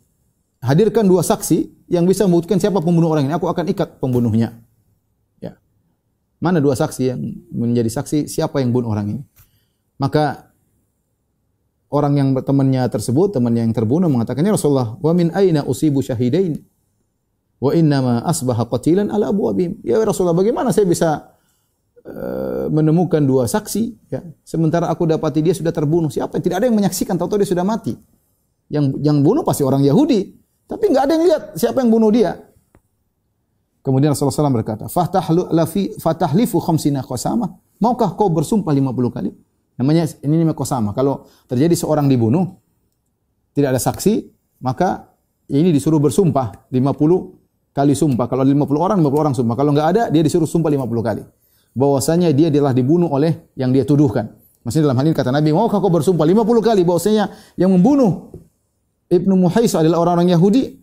hadirkan 0.64 1.04
dua 1.04 1.22
saksi 1.22 1.92
yang 1.92 2.08
bisa 2.08 2.24
membuktikan 2.24 2.56
siapa 2.56 2.80
pembunuh 2.80 3.12
orang 3.12 3.28
ini. 3.28 3.34
Aku 3.36 3.52
akan 3.52 3.68
ikat 3.68 4.00
pembunuhnya. 4.00 4.56
Ya. 5.44 5.60
Mana 6.40 6.64
dua 6.64 6.80
saksi 6.80 7.04
yang 7.04 7.20
menjadi 7.52 7.92
saksi 7.92 8.32
siapa 8.32 8.64
yang 8.64 8.72
bunuh 8.72 8.88
orang 8.88 9.20
ini? 9.20 9.22
Maka 10.00 10.50
orang 11.92 12.16
yang 12.16 12.30
temannya 12.40 12.88
tersebut, 12.88 13.36
temannya 13.36 13.68
yang 13.68 13.76
terbunuh 13.76 14.08
mengatakannya 14.08 14.56
Rasulullah, 14.56 14.96
"Wa 15.04 15.12
min 15.12 15.36
aina 15.36 15.68
usibu 15.68 16.00
syahidain?" 16.00 16.58
Wa 17.62 17.78
inna 17.78 18.02
ma 18.02 18.16
asbaha 18.26 18.66
qatilan 18.66 19.14
ala 19.14 19.30
abwabihim. 19.30 19.86
Ya 19.86 20.02
Rasulullah, 20.02 20.34
bagaimana 20.34 20.74
saya 20.74 20.90
bisa 20.90 21.31
menemukan 22.72 23.22
dua 23.22 23.46
saksi 23.46 24.10
ya, 24.10 24.26
sementara 24.42 24.90
aku 24.90 25.06
dapati 25.06 25.46
dia 25.46 25.54
sudah 25.54 25.70
terbunuh. 25.70 26.10
Siapa? 26.10 26.42
Tidak 26.42 26.58
ada 26.58 26.66
yang 26.66 26.78
menyaksikan, 26.78 27.14
tahu-tahu 27.18 27.46
dia 27.46 27.50
sudah 27.54 27.66
mati. 27.66 27.94
Yang 28.72 28.98
yang 29.06 29.22
bunuh 29.22 29.46
pasti 29.46 29.62
orang 29.62 29.86
Yahudi, 29.86 30.34
tapi 30.66 30.90
enggak 30.90 31.04
ada 31.06 31.14
yang 31.20 31.24
lihat 31.28 31.42
siapa 31.60 31.84
yang 31.84 31.92
bunuh 31.92 32.10
dia. 32.10 32.40
Kemudian 33.82 34.14
Rasulullah 34.14 34.50
SAW 34.50 34.54
berkata, 34.54 34.86
"Fatahlu 34.86 35.50
lafi 35.54 35.94
fatahlifu 35.98 36.62
khamsina 36.62 37.02
qasama." 37.02 37.58
Maukah 37.82 38.14
kau 38.14 38.30
bersumpah 38.30 38.70
50 38.70 39.10
kali? 39.10 39.34
Namanya 39.82 40.06
ini 40.22 40.38
namanya 40.38 40.54
kosama. 40.54 40.94
Kalau 40.94 41.26
terjadi 41.50 41.74
seorang 41.74 42.06
dibunuh, 42.06 42.62
tidak 43.58 43.74
ada 43.74 43.82
saksi, 43.82 44.30
maka 44.62 45.10
ini 45.50 45.74
disuruh 45.74 45.98
bersumpah 45.98 46.70
50 46.70 47.74
kali 47.74 47.98
sumpah. 47.98 48.30
Kalau 48.30 48.46
ada 48.46 48.54
50 48.54 48.78
orang, 48.78 48.98
50 49.02 49.18
orang 49.18 49.34
sumpah. 49.34 49.56
Kalau 49.58 49.74
enggak 49.74 49.88
ada, 49.98 50.04
dia 50.14 50.22
disuruh 50.22 50.46
sumpah 50.46 50.70
50 50.70 51.02
kali. 51.02 51.24
Bahwasanya 51.72 52.30
dia 52.36 52.52
telah 52.52 52.76
dibunuh 52.76 53.08
oleh 53.08 53.48
yang 53.56 53.72
dia 53.72 53.88
tuduhkan. 53.88 54.36
Maksudnya 54.62 54.92
dalam 54.92 54.98
hal 55.02 55.06
ini 55.10 55.16
kata 55.18 55.32
Nabi, 55.34 55.50
mau 55.56 55.66
kau 55.72 55.90
bersumpah 55.90 56.28
50 56.28 56.62
kali 56.62 56.82
bahwasanya 56.86 57.34
yang 57.58 57.74
membunuh 57.74 58.30
Ibnu 59.10 59.34
Muhais 59.36 59.74
adalah 59.74 60.00
orang-orang 60.04 60.36
Yahudi, 60.36 60.82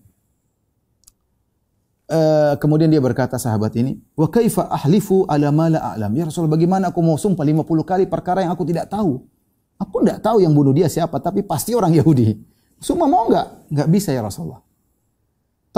Uh, 2.09 2.57
kemudian 2.57 2.89
dia 2.89 3.05
berkata 3.05 3.36
sahabat 3.36 3.76
ini, 3.76 4.01
"Wa 4.16 4.32
kaifa 4.32 4.64
ahlifu 4.72 5.28
ala 5.28 5.53
ma 5.53 5.68
la 5.68 5.93
a'lam?" 5.93 6.09
Ya 6.16 6.24
Rasul, 6.24 6.49
bagaimana 6.49 6.89
aku 6.89 7.05
mau 7.05 7.20
sumpah 7.20 7.45
50 7.45 7.84
kali 7.84 8.09
perkara 8.09 8.41
yang 8.41 8.57
aku 8.57 8.64
tidak 8.64 8.89
tahu? 8.89 9.28
Aku 9.76 10.01
tidak 10.01 10.24
tahu 10.24 10.41
yang 10.41 10.57
bunuh 10.57 10.72
dia 10.72 10.89
siapa, 10.89 11.20
tapi 11.20 11.45
pasti 11.45 11.76
orang 11.76 11.93
Yahudi. 11.93 12.32
Semua 12.80 13.12
mau 13.12 13.28
enggak? 13.28 13.47
Enggak 13.68 13.89
bisa 13.93 14.09
ya 14.16 14.24
Rasulullah. 14.24 14.64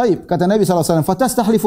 Taib, 0.01 0.25
kata 0.25 0.49
Nabi 0.49 0.65
SAW, 0.65 1.05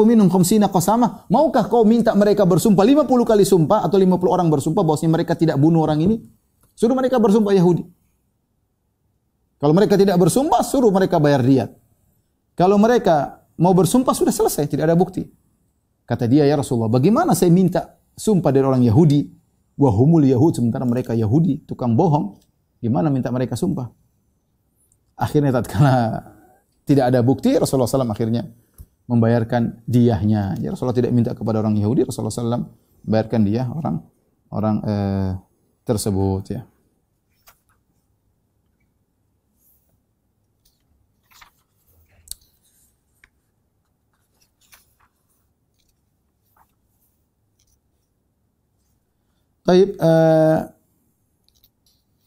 minum 0.02 0.26
khamsina 0.26 0.66
qasamah. 0.66 1.30
Maukah 1.30 1.70
kau 1.70 1.86
minta 1.86 2.10
mereka 2.18 2.42
bersumpah 2.42 2.82
50 2.82 3.06
kali 3.22 3.46
sumpah 3.46 3.86
atau 3.86 3.94
50 3.94 4.10
orang 4.26 4.50
bersumpah 4.50 4.82
bahwasanya 4.82 5.12
mereka 5.14 5.38
tidak 5.38 5.54
bunuh 5.54 5.86
orang 5.86 6.02
ini? 6.02 6.18
Suruh 6.74 6.98
mereka 6.98 7.22
bersumpah 7.22 7.54
Yahudi. 7.54 7.86
Kalau 9.62 9.70
mereka 9.70 9.94
tidak 9.94 10.18
bersumpah, 10.18 10.66
suruh 10.66 10.90
mereka 10.90 11.22
bayar 11.22 11.46
diat. 11.46 11.70
Kalau 12.58 12.74
mereka 12.74 13.38
mau 13.54 13.70
bersumpah 13.70 14.10
sudah 14.10 14.34
selesai, 14.34 14.66
tidak 14.66 14.90
ada 14.90 14.98
bukti. 14.98 15.30
Kata 16.02 16.26
dia, 16.26 16.42
ya 16.42 16.58
Rasulullah, 16.58 16.90
bagaimana 16.90 17.38
saya 17.38 17.54
minta 17.54 18.02
sumpah 18.18 18.50
dari 18.50 18.66
orang 18.66 18.82
Yahudi? 18.82 19.30
Wahumul 19.78 20.26
Yahud, 20.26 20.58
sementara 20.58 20.82
mereka 20.82 21.14
Yahudi, 21.14 21.70
tukang 21.70 21.94
bohong. 21.94 22.34
Gimana 22.82 23.14
minta 23.14 23.30
mereka 23.30 23.54
sumpah? 23.54 23.94
Akhirnya 25.14 25.54
tatkala 25.54 26.33
tidak 26.84 27.10
ada 27.12 27.20
bukti, 27.24 27.56
Rasulullah 27.56 27.88
SAW 27.88 28.12
akhirnya 28.12 28.44
membayarkan 29.08 29.84
diahnya. 29.84 30.56
Ya 30.60 30.72
Rasulullah 30.72 30.96
tidak 30.96 31.12
minta 31.12 31.32
kepada 31.32 31.60
orang 31.60 31.76
Yahudi, 31.76 32.08
Rasulullah 32.08 32.32
SAW 32.32 32.68
membayarkan 33.04 33.40
dia 33.44 33.68
orang 33.68 34.00
orang 34.52 34.76
eh, 34.84 35.32
tersebut 35.84 36.44
ya. 36.52 36.62
Taib, 49.64 49.96
uh, 49.96 50.60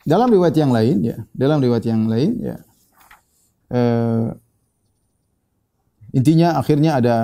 dalam 0.01 0.25
riwayat 0.33 0.57
yang 0.57 0.73
lain 0.73 1.05
ya, 1.05 1.21
dalam 1.37 1.61
riwayat 1.61 1.85
yang 1.85 2.09
lain 2.09 2.41
ya, 2.41 2.57
uh, 3.77 4.33
intinya 6.11 6.59
akhirnya 6.59 6.99
ada 6.99 7.15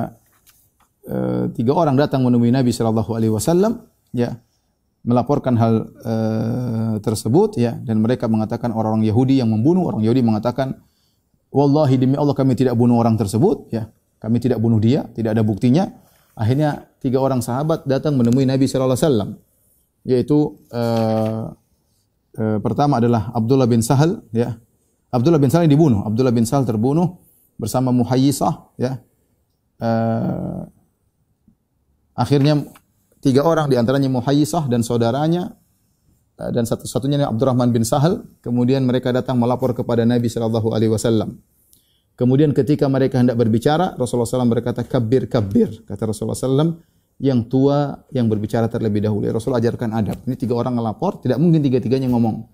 uh, 1.08 1.52
tiga 1.54 1.72
orang 1.76 1.96
datang 2.00 2.24
menemui 2.24 2.52
Nabi 2.52 2.72
Shallallahu 2.72 3.12
Alaihi 3.16 3.32
Wasallam, 3.32 3.84
ya, 4.16 4.40
melaporkan 5.04 5.60
hal 5.60 5.74
uh, 6.04 6.96
tersebut, 7.04 7.60
ya, 7.60 7.76
dan 7.80 8.00
mereka 8.00 8.32
mengatakan 8.32 8.72
orang-orang 8.72 9.08
Yahudi 9.08 9.40
yang 9.40 9.52
membunuh, 9.52 9.88
orang 9.92 10.02
Yahudi 10.04 10.24
mengatakan, 10.24 10.80
Wallahi 11.54 12.02
demi 12.02 12.18
Allah 12.18 12.34
kami 12.34 12.58
tidak 12.58 12.74
bunuh 12.74 12.98
orang 12.98 13.14
tersebut, 13.14 13.70
ya, 13.70 13.86
kami 14.18 14.42
tidak 14.42 14.58
bunuh 14.58 14.82
dia, 14.82 15.06
tidak 15.14 15.38
ada 15.38 15.46
buktinya. 15.46 15.86
Akhirnya 16.34 16.90
tiga 16.98 17.22
orang 17.22 17.46
sahabat 17.46 17.86
datang 17.86 18.18
menemui 18.18 18.50
Nabi 18.50 18.66
Shallallahu 18.66 18.98
Alaihi 18.98 19.06
Wasallam 19.06 19.32
yaitu 20.04 20.60
uh, 20.72 21.56
uh, 22.36 22.58
pertama 22.60 23.00
adalah 23.00 23.32
Abdullah 23.32 23.68
bin 23.68 23.80
Sahal 23.80 24.20
ya. 24.36 24.60
Abdullah 25.14 25.40
bin 25.40 25.48
Sahal 25.48 25.70
dibunuh. 25.72 26.04
Abdullah 26.04 26.36
bin 26.36 26.44
Sahal 26.44 26.68
terbunuh 26.68 27.23
bersama 27.64 27.96
Muhayyisah 27.96 28.76
ya. 28.76 29.00
Eh, 29.80 30.62
akhirnya 32.20 32.68
tiga 33.24 33.48
orang 33.48 33.72
di 33.72 33.80
antaranya 33.80 34.12
Muhayyisah 34.12 34.68
dan 34.68 34.84
saudaranya 34.84 35.56
eh, 36.36 36.52
dan 36.52 36.68
satu-satunya 36.68 37.24
Abdurrahman 37.24 37.72
bin 37.72 37.88
Sahal. 37.88 38.28
Kemudian 38.44 38.84
mereka 38.84 39.16
datang 39.16 39.40
melapor 39.40 39.72
kepada 39.72 40.04
Nabi 40.04 40.28
sallallahu 40.28 40.76
alaihi 40.76 40.92
wasallam. 40.92 41.40
Kemudian 42.14 42.54
ketika 42.54 42.86
mereka 42.86 43.18
hendak 43.18 43.34
berbicara, 43.34 43.98
Rasulullah 43.98 44.30
SAW 44.30 44.46
berkata, 44.46 44.86
kabir, 44.86 45.26
kabir. 45.26 45.82
Kata 45.82 46.14
Rasulullah 46.14 46.38
SAW, 46.38 46.78
yang 47.18 47.50
tua 47.50 48.06
yang 48.14 48.30
berbicara 48.30 48.70
terlebih 48.70 49.02
dahulu. 49.02 49.26
Rasul 49.34 49.58
ajarkan 49.58 49.90
adab. 49.98 50.22
Ini 50.30 50.38
tiga 50.38 50.54
orang 50.54 50.78
ngelapor, 50.78 51.26
tidak 51.26 51.42
mungkin 51.42 51.66
tiga-tiganya 51.66 52.06
ngomong. 52.14 52.46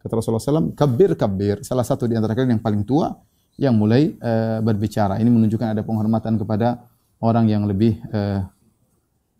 Kata 0.00 0.12
Rasulullah 0.16 0.40
SAW, 0.40 0.72
kabir, 0.72 1.16
kabir. 1.20 1.60
Salah 1.60 1.84
satu 1.84 2.08
di 2.08 2.16
antara 2.16 2.32
kalian 2.32 2.56
yang 2.56 2.64
paling 2.64 2.80
tua, 2.88 3.12
yang 3.60 3.78
mulai 3.78 4.14
uh, 4.18 4.58
berbicara. 4.60 5.18
Ini 5.22 5.30
menunjukkan 5.30 5.78
ada 5.78 5.82
penghormatan 5.86 6.38
kepada 6.38 6.86
orang 7.22 7.46
yang 7.46 7.64
lebih 7.64 7.98
uh, 8.10 8.42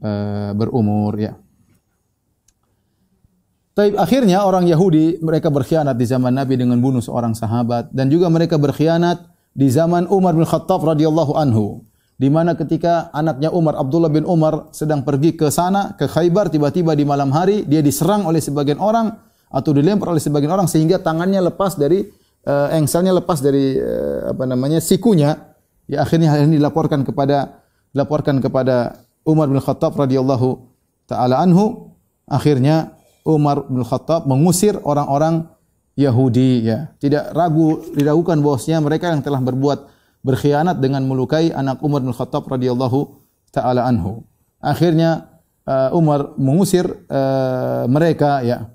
uh, 0.03 0.51
berumur. 0.55 1.19
ya. 1.19 1.35
Tapi 3.75 3.99
akhirnya 3.99 4.47
orang 4.47 4.71
Yahudi 4.71 5.19
mereka 5.19 5.51
berkhianat 5.51 5.99
di 5.99 6.07
zaman 6.07 6.31
Nabi 6.31 6.55
dengan 6.55 6.79
bunuh 6.79 7.03
seorang 7.03 7.35
sahabat 7.35 7.91
dan 7.91 8.07
juga 8.07 8.31
mereka 8.31 8.55
berkhianat 8.55 9.27
di 9.51 9.67
zaman 9.67 10.07
Umar 10.07 10.39
bin 10.39 10.47
Khattab 10.47 10.87
radhiyallahu 10.87 11.35
anhu 11.35 11.83
di 12.15 12.31
mana 12.31 12.55
ketika 12.55 13.11
anaknya 13.11 13.51
Umar 13.51 13.75
Abdullah 13.75 14.11
bin 14.11 14.23
Umar 14.23 14.71
sedang 14.71 15.03
pergi 15.03 15.35
ke 15.35 15.51
sana 15.51 15.99
ke 15.99 16.07
Khaybar 16.07 16.55
tiba-tiba 16.55 16.95
di 16.95 17.03
malam 17.03 17.35
hari 17.35 17.67
dia 17.67 17.83
diserang 17.83 18.23
oleh 18.31 18.39
sebagian 18.39 18.79
orang 18.79 19.11
atau 19.51 19.71
dilempar 19.75 20.15
oleh 20.15 20.23
sebagian 20.23 20.55
orang 20.55 20.71
sehingga 20.71 21.03
tangannya 21.03 21.43
lepas 21.51 21.75
dari 21.75 22.07
uh, 22.47 22.69
engselnya 22.77 23.17
lepas 23.17 23.41
dari 23.41 23.77
uh, 23.77 24.33
apa 24.33 24.45
namanya 24.45 24.81
sikunya 24.81 25.57
ya 25.89 26.05
akhirnya 26.05 26.33
hal 26.33 26.49
ini 26.49 26.61
dilaporkan 26.61 27.05
kepada 27.05 27.65
dilaporkan 27.93 28.41
kepada 28.41 29.05
Umar 29.25 29.49
bin 29.49 29.61
Khattab 29.61 29.97
radhiyallahu 29.97 30.49
taala 31.09 31.41
anhu 31.41 31.93
akhirnya 32.29 32.97
Umar 33.25 33.65
bin 33.69 33.81
Khattab 33.81 34.29
mengusir 34.29 34.77
orang-orang 34.85 35.49
Yahudi 35.95 36.67
ya. 36.67 36.93
Tidak 36.99 37.33
ragu 37.33 37.81
diragukan 37.95 38.39
bahwasanya 38.43 38.83
mereka 38.83 39.15
yang 39.15 39.23
telah 39.23 39.41
berbuat 39.41 39.89
berkhianat 40.27 40.83
dengan 40.83 41.07
melukai 41.07 41.55
anak 41.55 41.81
Umar 41.81 42.03
bin 42.03 42.13
Khattab 42.13 42.45
radhiyallahu 42.51 43.17
taala 43.55 43.87
anhu. 43.87 44.27
Akhirnya 44.59 45.41
uh, 45.65 45.95
Umar 45.97 46.35
mengusir 46.37 46.85
uh, 47.09 47.87
mereka 47.87 48.43
ya. 48.43 48.69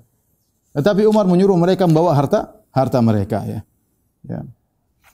Tetapi 0.74 1.06
Umar 1.06 1.26
menyuruh 1.26 1.58
mereka 1.58 1.84
membawa 1.84 2.14
harta 2.14 2.59
harta 2.70 2.98
mereka 3.02 3.42
ya. 3.46 3.60
Ya. 4.26 4.40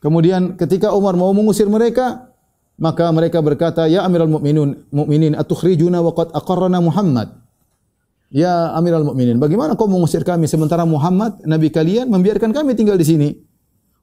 Kemudian 0.01 0.55
ketika 0.61 0.93
Umar 0.93 1.17
mau 1.17 1.33
mengusir 1.33 1.67
mereka, 1.67 2.31
maka 2.77 3.09
mereka 3.11 3.41
berkata, 3.41 3.89
"Ya 3.89 4.05
Amirul 4.05 4.29
Mukminin, 4.29 4.85
mukminin 4.93 5.33
atukhrijuna 5.33 6.05
wa 6.05 6.13
qad 6.13 6.31
aqarrana 6.37 6.79
Muhammad." 6.85 7.33
Ya 8.29 8.75
Amirul 8.77 9.07
Mukminin, 9.07 9.41
bagaimana 9.41 9.79
kau 9.79 9.89
mengusir 9.89 10.27
kami 10.27 10.51
sementara 10.51 10.85
Muhammad 10.85 11.41
nabi 11.47 11.73
kalian 11.73 12.11
membiarkan 12.11 12.53
kami 12.53 12.77
tinggal 12.77 12.99
di 13.01 13.07
sini? 13.07 13.29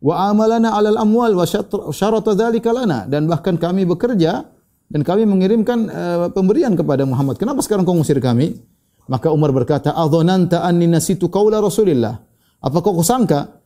Wa 0.04 0.32
amalana 0.32 0.74
'alal 0.74 1.00
amwal 1.00 1.32
wa 1.38 1.46
syarata 1.94 2.36
dzalika 2.36 2.74
lana 2.76 3.06
dan 3.08 3.30
bahkan 3.30 3.56
kami 3.56 3.88
bekerja 3.88 4.44
dan 4.92 5.02
kami 5.06 5.24
mengirimkan 5.24 5.88
uh, 5.88 6.28
pemberian 6.34 6.76
kepada 6.76 7.08
Muhammad. 7.08 7.40
Kenapa 7.40 7.64
sekarang 7.64 7.88
kau 7.88 7.96
mengusir 7.96 8.20
kami? 8.20 8.60
Maka 9.08 9.32
Umar 9.32 9.52
berkata, 9.52 9.92
"Adzananta 9.92 10.64
anni 10.64 10.88
nasitu 10.88 11.28
qaula 11.28 11.60
Rasulillah." 11.60 12.33
Apa 12.64 12.80
kau 12.80 12.96
sangka 13.04 13.60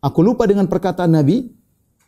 aku 0.00 0.24
lupa 0.24 0.48
dengan 0.48 0.64
perkataan 0.64 1.12
Nabi? 1.12 1.52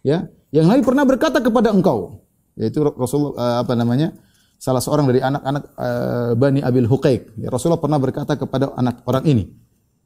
Ya, 0.01 0.33
yang 0.49 0.65
Nabi 0.73 0.81
pernah 0.81 1.05
berkata 1.05 1.45
kepada 1.45 1.69
engkau, 1.69 2.25
yaitu 2.57 2.81
Rasul 2.81 3.37
uh, 3.37 3.61
apa 3.61 3.77
namanya? 3.77 4.17
salah 4.61 4.85
seorang 4.85 5.09
dari 5.09 5.25
anak-anak 5.25 5.65
uh, 5.73 6.33
Bani 6.37 6.61
Abil 6.61 6.85
Huqaiq. 6.85 7.41
Ya, 7.41 7.49
Rasulullah 7.49 7.81
pernah 7.81 7.97
berkata 7.97 8.37
kepada 8.37 8.77
anak 8.77 9.01
orang 9.09 9.25
ini, 9.25 9.45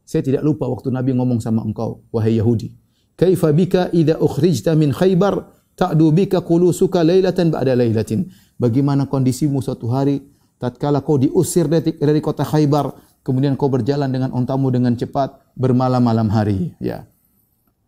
saya 0.07 0.22
tidak 0.22 0.47
lupa 0.47 0.70
waktu 0.70 0.95
Nabi 0.95 1.11
ngomong 1.11 1.43
sama 1.43 1.66
engkau, 1.66 2.07
wahai 2.14 2.39
Yahudi. 2.39 2.70
Kaifa 3.18 3.51
bika 3.51 3.91
idza 3.91 4.18
ukhrijta 4.22 4.78
min 4.78 4.95
Khaybar 4.95 5.43
ta'du 5.74 6.07
bika 6.14 6.43
qulusuka 6.47 7.03
lailatan 7.03 7.51
ba'da 7.51 7.74
lailatin. 7.74 8.30
Bagaimana 8.55 9.11
kondisimu 9.11 9.59
suatu 9.59 9.91
hari 9.91 10.22
tatkala 10.62 11.03
kau 11.03 11.18
diusir 11.18 11.66
dari, 11.66 11.99
dari 11.99 12.22
kota 12.22 12.47
Khaybar, 12.47 12.95
kemudian 13.25 13.57
kau 13.57 13.72
berjalan 13.72 14.12
dengan 14.12 14.31
ontamu 14.37 14.68
dengan 14.68 14.95
cepat 14.95 15.41
bermalam-malam 15.57 16.29
hari, 16.29 16.77
ya. 16.79 17.09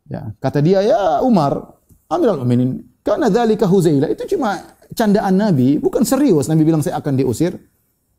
Ya, 0.07 0.33
kata 0.39 0.63
dia, 0.63 0.81
ya 0.87 1.21
Umar, 1.21 1.77
Amirul 2.09 2.43
Mukminin, 2.43 2.83
karena 3.07 3.27
dzalika 3.31 3.67
Huzailah 3.67 4.11
itu 4.11 4.35
cuma 4.35 4.63
candaan 4.95 5.35
Nabi, 5.35 5.79
bukan 5.83 6.03
serius 6.07 6.47
Nabi 6.47 6.63
bilang 6.63 6.83
saya 6.83 6.99
akan 6.99 7.19
diusir. 7.19 7.59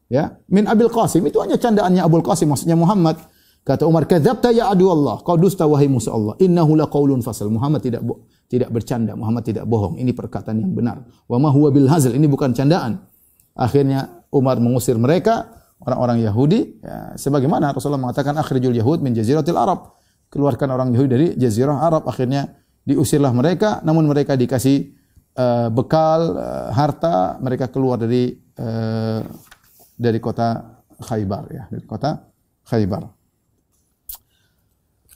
Ya, 0.08 0.40
min 0.48 0.64
Abil 0.72 0.88
Qasim 0.88 1.20
itu 1.28 1.44
hanya 1.44 1.60
candaannya 1.60 2.00
Abul 2.00 2.24
Qasim 2.24 2.48
maksudnya 2.48 2.80
Muhammad. 2.80 3.20
Kata 3.68 3.84
Umar, 3.84 4.08
"Kadzabta 4.08 4.56
ya 4.56 4.72
adu 4.72 4.88
Allah." 4.88 5.20
Kau 5.20 5.36
dusta 5.36 5.68
wahai 5.68 5.92
musuh 5.92 6.16
Allah. 6.16 6.40
Innahu 6.40 6.80
laqaulun 6.80 7.20
fasal. 7.20 7.52
Muhammad 7.52 7.84
tidak 7.84 8.00
tidak 8.48 8.72
bercanda, 8.72 9.12
Muhammad 9.20 9.44
tidak 9.44 9.68
bohong. 9.68 10.00
Ini 10.00 10.16
perkataan 10.16 10.64
yang 10.64 10.72
benar. 10.72 11.04
Wa 11.28 11.36
ma 11.36 11.52
huwa 11.52 11.68
bil 11.76 11.92
hazl. 11.92 12.16
Ini 12.16 12.24
bukan 12.32 12.56
candaan. 12.56 13.04
Akhirnya 13.52 14.24
Umar 14.32 14.64
mengusir 14.64 14.96
mereka 14.96 15.52
orang-orang 15.84 16.26
Yahudi 16.26 16.82
ya, 16.82 17.14
sebagaimana 17.20 17.74
Rasulullah 17.74 18.02
mengatakan 18.02 18.34
akhrijul 18.38 18.74
yahud 18.74 19.04
min 19.06 19.14
jaziratil 19.14 19.58
Arab. 19.58 19.98
Keluarkan 20.28 20.68
orang 20.74 20.92
Yahudi 20.92 21.10
dari 21.10 21.28
jazirah 21.40 21.80
Arab. 21.80 22.04
Akhirnya 22.10 22.52
diusirlah 22.84 23.32
mereka 23.32 23.80
namun 23.84 24.08
mereka 24.08 24.36
dikasih 24.36 24.92
uh, 25.38 25.68
bekal 25.72 26.36
uh, 26.36 26.70
harta 26.74 27.38
mereka 27.40 27.70
keluar 27.72 28.00
dari 28.02 28.36
uh, 28.60 29.22
dari 29.98 30.20
kota 30.20 30.78
Khaybar 30.98 31.44
ya, 31.54 31.64
dari 31.70 31.86
kota 31.86 32.26
Khaybar. 32.66 33.18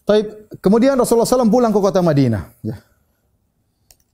Taib. 0.06 0.50
Kemudian 0.60 0.98
Rasulullah 0.98 1.30
SAW 1.30 1.50
pulang 1.50 1.70
ke 1.70 1.80
kota 1.80 2.02
Madinah. 2.02 2.44
Ya. 2.66 2.78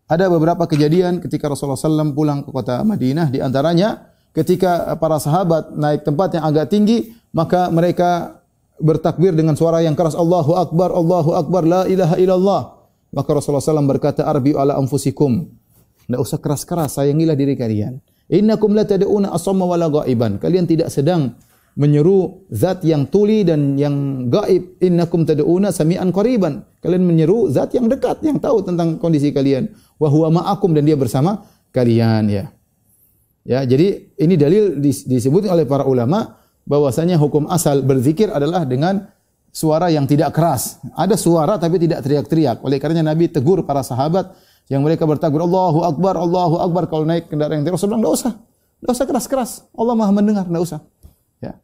Ada 0.08 0.32
beberapa 0.32 0.64
kejadian 0.68 1.20
ketika 1.20 1.52
Rasulullah 1.52 1.80
SAW 1.80 2.16
pulang 2.16 2.44
ke 2.44 2.50
kota 2.52 2.84
Madinah. 2.84 3.28
Di 3.32 3.40
antaranya 3.44 4.16
ketika 4.38 4.94
para 5.02 5.18
sahabat 5.18 5.74
naik 5.74 6.06
tempat 6.06 6.38
yang 6.38 6.46
agak 6.46 6.70
tinggi, 6.70 7.18
maka 7.34 7.74
mereka 7.74 8.38
bertakbir 8.78 9.34
dengan 9.34 9.58
suara 9.58 9.82
yang 9.82 9.98
keras. 9.98 10.14
Allahu 10.14 10.54
Akbar, 10.54 10.94
Allahu 10.94 11.34
Akbar, 11.34 11.66
la 11.66 11.82
ilaha 11.90 12.16
illallah. 12.22 12.62
Maka 13.10 13.30
Rasulullah 13.34 13.64
SAW 13.66 13.90
berkata, 13.90 14.30
Arbi 14.30 14.54
ala 14.54 14.78
anfusikum. 14.78 15.50
Tidak 16.06 16.20
usah 16.22 16.38
keras-keras, 16.38 17.02
sayangilah 17.02 17.34
diri 17.34 17.58
kalian. 17.58 17.98
Innakum 18.30 18.76
la 18.78 18.84
tad'una 18.86 19.34
asamma 19.34 19.66
wala 19.66 19.90
ghaiban. 19.90 20.38
Kalian 20.38 20.68
tidak 20.68 20.92
sedang 20.92 21.34
menyeru 21.80 22.46
zat 22.52 22.84
yang 22.84 23.08
tuli 23.08 23.48
dan 23.48 23.80
yang 23.80 24.28
gaib. 24.28 24.78
Innakum 24.84 25.24
tad'una 25.24 25.72
sami'an 25.72 26.12
qariban. 26.12 26.62
Kalian 26.84 27.04
menyeru 27.08 27.48
zat 27.50 27.74
yang 27.74 27.88
dekat, 27.88 28.22
yang 28.22 28.38
tahu 28.38 28.62
tentang 28.62 29.00
kondisi 29.00 29.32
kalian. 29.32 29.72
Wa 29.98 30.12
huwa 30.12 30.44
ma'akum 30.44 30.76
dan 30.76 30.84
dia 30.84 31.00
bersama 31.00 31.48
kalian 31.72 32.24
ya. 32.28 32.44
Ya, 33.48 33.64
jadi 33.64 34.12
ini 34.20 34.36
dalil 34.36 34.84
disebut 34.84 35.48
oleh 35.48 35.64
para 35.64 35.88
ulama 35.88 36.36
bahwasanya 36.68 37.16
hukum 37.16 37.48
asal 37.48 37.80
berzikir 37.80 38.28
adalah 38.28 38.68
dengan 38.68 39.08
suara 39.56 39.88
yang 39.88 40.04
tidak 40.04 40.36
keras. 40.36 40.84
Ada 40.92 41.16
suara 41.16 41.56
tapi 41.56 41.80
tidak 41.80 42.04
teriak-teriak. 42.04 42.60
Oleh 42.60 42.76
karenanya 42.76 43.16
Nabi 43.16 43.32
tegur 43.32 43.64
para 43.64 43.88
sahabat 43.88 44.36
yang 44.68 44.84
mereka 44.84 45.08
bertakbir 45.08 45.48
Allahu 45.48 45.88
Akbar, 45.88 46.20
Allahu 46.20 46.60
Akbar 46.60 46.92
kalau 46.92 47.08
naik 47.08 47.32
kendaraan 47.32 47.64
yang. 47.64 47.72
Rasul 47.72 47.88
bilang, 47.88 48.04
usah. 48.12 48.36
Tidak 48.84 48.92
usah 48.92 49.08
keras-keras. 49.08 49.52
Allah 49.74 49.96
maha 49.96 50.12
mendengar, 50.12 50.44
tidak 50.44 50.62
usah. 50.68 50.80
Ya. 51.40 51.56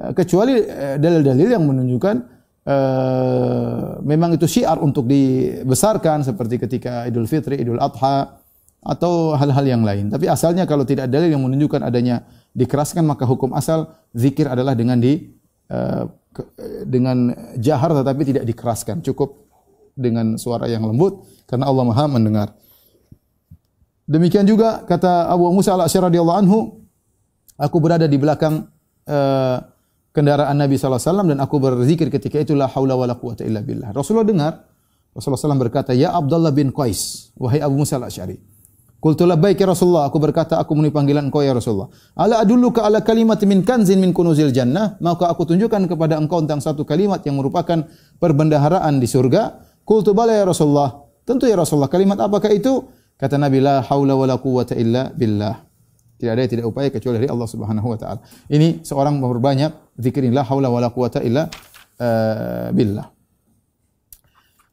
Eh, 0.00 0.12
kecuali 0.16 0.56
eh, 0.56 0.96
dalil-dalil 0.96 1.48
yang 1.52 1.62
menunjukkan 1.68 2.16
uh, 2.66 4.02
memang 4.02 4.34
itu 4.34 4.48
syiar 4.50 4.80
untuk 4.82 5.06
dibesarkan 5.06 6.26
seperti 6.26 6.58
ketika 6.58 7.06
Idul 7.06 7.30
Fitri, 7.30 7.62
Idul 7.62 7.78
Adha 7.78 8.42
atau 8.86 9.34
hal-hal 9.34 9.66
yang 9.66 9.82
lain. 9.82 10.08
Tapi 10.08 10.30
asalnya 10.30 10.64
kalau 10.64 10.86
tidak 10.86 11.10
dalil 11.10 11.26
yang 11.26 11.42
menunjukkan 11.42 11.82
adanya 11.82 12.22
dikeraskan 12.54 13.02
maka 13.02 13.26
hukum 13.26 13.52
asal 13.52 13.90
zikir 14.14 14.46
adalah 14.46 14.72
dengan 14.78 15.02
di 15.02 15.34
uh, 15.68 16.06
dengan 16.86 17.34
jahar 17.58 17.92
tetapi 17.92 18.22
tidak 18.22 18.44
dikeraskan. 18.46 19.02
Cukup 19.02 19.46
dengan 19.96 20.38
suara 20.38 20.70
yang 20.70 20.86
lembut 20.86 21.26
karena 21.50 21.66
Allah 21.66 21.84
Maha 21.84 22.04
mendengar. 22.06 22.54
Demikian 24.06 24.46
juga 24.46 24.86
kata 24.86 25.26
Abu 25.34 25.50
Musa 25.50 25.74
al-Asy'ari 25.74 26.14
radhiyallahu 26.14 26.38
anhu, 26.38 26.58
aku 27.58 27.76
berada 27.82 28.06
di 28.06 28.14
belakang 28.14 28.70
uh, 29.10 29.58
kendaraan 30.14 30.54
Nabi 30.54 30.78
sallallahu 30.78 31.02
alaihi 31.02 31.10
wasallam 31.10 31.28
dan 31.34 31.38
aku 31.42 31.56
berzikir 31.58 32.06
ketika 32.14 32.38
itu 32.38 32.54
la 32.54 32.70
haula 32.70 32.94
wala 32.94 33.18
quwata 33.18 33.42
illa 33.42 33.58
billah. 33.66 33.90
Rasulullah 33.90 34.22
dengar 34.22 34.52
Rasulullah 35.16 35.56
SAW 35.56 35.64
berkata, 35.64 35.96
"Ya 35.96 36.12
Abdullah 36.12 36.52
bin 36.52 36.68
Qais, 36.76 37.32
wahai 37.40 37.64
Abu 37.64 37.80
Musa 37.80 37.96
al-Asy'ari." 37.96 38.36
Qultu 39.06 39.22
labbaik 39.22 39.54
ya 39.54 39.70
Rasulullah, 39.70 40.10
aku 40.10 40.18
berkata 40.18 40.58
aku 40.58 40.74
memenuhi 40.74 40.90
panggilan 40.90 41.30
engkau 41.30 41.38
ya 41.38 41.54
Rasulullah. 41.54 41.86
Ala 42.18 42.42
adulluka 42.42 42.82
ala 42.82 43.06
kalimat 43.06 43.38
min 43.46 43.62
kanzin 43.62 44.02
min 44.02 44.10
kunuzil 44.10 44.50
jannah, 44.50 44.98
maka 44.98 45.30
aku 45.30 45.46
tunjukkan 45.46 45.86
kepada 45.86 46.18
engkau 46.18 46.42
tentang 46.42 46.58
satu 46.58 46.82
kalimat 46.82 47.22
yang 47.22 47.38
merupakan 47.38 47.86
perbendaharaan 48.18 48.98
di 48.98 49.06
surga 49.06 49.62
Qultu 49.86 50.10
bala 50.10 50.34
ya 50.34 50.42
Rasulullah. 50.42 51.06
Tentu 51.22 51.46
ya 51.46 51.54
Rasulullah. 51.54 51.86
Kalimat 51.86 52.18
apakah 52.18 52.50
itu? 52.50 52.82
Kata 53.14 53.38
Nabi 53.38 53.62
la 53.62 53.86
haula 53.86 54.18
wala 54.18 54.42
quwwata 54.42 54.74
illa 54.74 55.14
billah. 55.14 55.54
Tidak 56.18 56.32
ada 56.34 56.42
tidak 56.50 56.66
upaya 56.66 56.90
kecuali 56.90 57.22
dari 57.22 57.30
Allah 57.30 57.46
Subhanahu 57.46 57.86
wa 57.86 57.94
taala. 57.94 58.20
Ini 58.50 58.82
seorang 58.82 59.22
memperbanyak 59.22 60.02
zikirin 60.02 60.34
la 60.34 60.42
haula 60.42 60.66
wala 60.66 60.90
quwwata 60.90 61.22
illa 61.22 61.46
uh, 62.02 62.74
billah. 62.74 63.15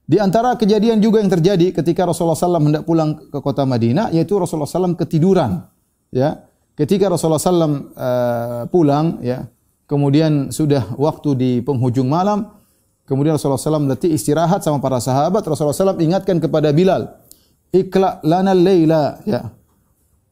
Di 0.04 0.20
antara 0.20 0.60
kejadian 0.60 1.00
juga 1.00 1.24
yang 1.24 1.32
terjadi 1.32 1.72
ketika 1.72 2.04
Rasulullah 2.04 2.36
SAW 2.36 2.60
hendak 2.60 2.84
pulang 2.84 3.16
ke 3.32 3.40
kota 3.40 3.64
Madinah, 3.64 4.12
yaitu 4.12 4.36
Rasulullah 4.36 4.68
SAW 4.68 5.00
ketiduran. 5.00 5.64
Ya, 6.12 6.44
ketika 6.76 7.08
Rasulullah 7.08 7.40
SAW 7.40 7.96
uh, 7.96 8.62
pulang, 8.68 9.24
ya, 9.24 9.48
kemudian 9.88 10.52
sudah 10.52 10.92
waktu 11.00 11.30
di 11.40 11.52
penghujung 11.64 12.12
malam, 12.12 12.52
kemudian 13.08 13.40
Rasulullah 13.40 13.62
SAW 13.62 13.88
letih 13.88 14.12
istirahat 14.12 14.60
sama 14.60 14.84
para 14.84 15.00
sahabat. 15.00 15.40
Rasulullah 15.48 15.96
SAW 15.96 16.04
ingatkan 16.04 16.44
kepada 16.44 16.76
Bilal, 16.76 17.08
ikla 17.72 18.20
lana 18.28 18.52
layla, 18.52 19.24
ya, 19.24 19.56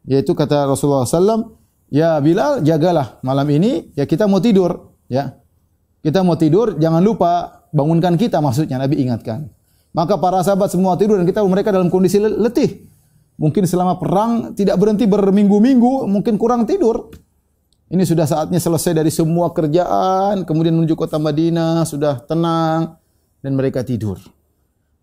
yaitu 0.03 0.35
kata 0.35 0.67
Rasulullah 0.67 1.07
SAW, 1.07 1.47
ya 1.87 2.19
Bilal 2.19 2.59
jagalah 2.59 3.23
malam 3.23 3.47
ini, 3.55 3.95
ya 3.95 4.03
kita 4.03 4.27
mau 4.27 4.43
tidur, 4.43 4.99
ya, 5.07 5.39
kita 6.03 6.27
mau 6.27 6.35
tidur, 6.35 6.75
jangan 6.75 6.99
lupa 6.99 7.63
bangunkan 7.71 8.19
kita 8.19 8.43
maksudnya 8.43 8.75
Nabi 8.75 8.99
ingatkan. 8.99 9.60
Maka 9.91 10.15
para 10.15 10.39
sahabat 10.39 10.71
semua 10.71 10.95
tidur 10.95 11.19
dan 11.19 11.27
kita 11.27 11.43
mereka 11.43 11.75
dalam 11.75 11.91
kondisi 11.91 12.15
letih. 12.19 12.87
Mungkin 13.35 13.67
selama 13.67 13.99
perang 13.99 14.55
tidak 14.55 14.79
berhenti 14.79 15.03
berminggu-minggu, 15.03 16.07
mungkin 16.07 16.39
kurang 16.39 16.63
tidur. 16.63 17.11
Ini 17.91 18.07
sudah 18.07 18.23
saatnya 18.23 18.55
selesai 18.55 18.95
dari 18.95 19.11
semua 19.11 19.51
kerjaan, 19.51 20.47
kemudian 20.47 20.71
menuju 20.79 20.95
kota 20.95 21.19
Madinah, 21.19 21.83
sudah 21.83 22.23
tenang 22.23 22.95
dan 23.43 23.51
mereka 23.51 23.83
tidur. 23.83 24.15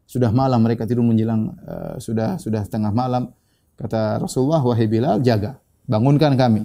Sudah 0.09 0.32
malam 0.32 0.64
mereka 0.64 0.89
tidur 0.89 1.05
menjelang 1.05 1.53
uh, 1.68 2.01
sudah 2.01 2.41
sudah 2.41 2.64
tengah 2.64 2.89
malam. 2.89 3.28
Kata 3.76 4.24
Rasulullah, 4.24 4.64
"Wahai 4.64 4.89
Bilal, 4.89 5.20
jaga, 5.20 5.61
bangunkan 5.84 6.32
kami." 6.32 6.64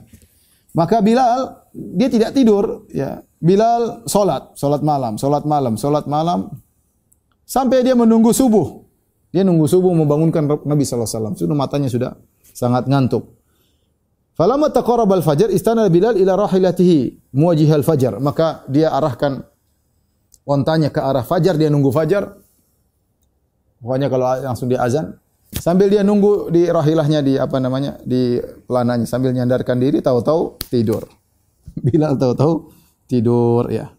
Maka 0.71 1.03
Bilal 1.03 1.67
dia 1.75 2.07
tidak 2.07 2.31
tidur, 2.31 2.87
ya. 2.87 3.19
Bilal 3.43 4.07
salat, 4.07 4.55
salat 4.55 4.79
malam, 4.79 5.19
salat 5.19 5.43
malam, 5.43 5.75
salat 5.75 6.07
malam 6.07 6.62
Sampai 7.43 7.83
dia 7.83 7.93
menunggu 7.93 8.31
subuh. 8.31 8.83
Dia 9.33 9.41
nunggu 9.41 9.65
subuh 9.65 9.91
membangunkan 9.91 10.45
Nabi 10.45 10.83
wasallam. 10.85 11.33
Sudah 11.33 11.57
matanya 11.57 11.89
sudah 11.89 12.13
sangat 12.53 12.85
ngantuk. 12.85 13.33
Falamma 14.33 14.73
taqarraba 14.73 15.21
al-fajr 15.21 15.53
istana 15.53 15.85
Bilal 15.89 16.17
ila 16.17 16.37
rahilatihi 16.37 17.33
muwajjihal 17.33 17.85
fajar. 17.85 18.17
Maka 18.17 18.65
dia 18.69 18.89
arahkan 18.89 19.45
ontanya 20.45 20.89
ke 20.89 21.01
arah 21.01 21.25
fajar, 21.25 21.57
dia 21.57 21.69
nunggu 21.69 21.93
fajar. 21.93 22.33
Pokoknya 23.83 24.07
kalau 24.07 24.25
langsung 24.41 24.71
dia 24.71 24.79
azan, 24.79 25.19
sambil 25.53 25.91
dia 25.91 26.01
nunggu 26.01 26.49
di 26.49 26.65
rahilahnya 26.65 27.19
di 27.19 27.33
apa 27.37 27.59
namanya? 27.59 27.99
di 28.01 28.39
pelananya 28.65 29.05
sambil 29.05 29.35
nyandarkan 29.35 29.77
diri 29.77 30.01
tahu-tahu 30.01 30.61
tidur. 30.71 31.05
Bilal 31.85 32.17
tahu-tahu 32.17 32.73
tidur 33.05 33.69
ya. 33.69 33.93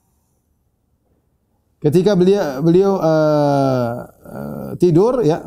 Ketika 1.84 2.16
beliau 2.16 2.64
beliau 2.64 2.96
uh, 2.96 4.08
uh, 4.08 4.68
tidur 4.80 5.20
ya, 5.20 5.44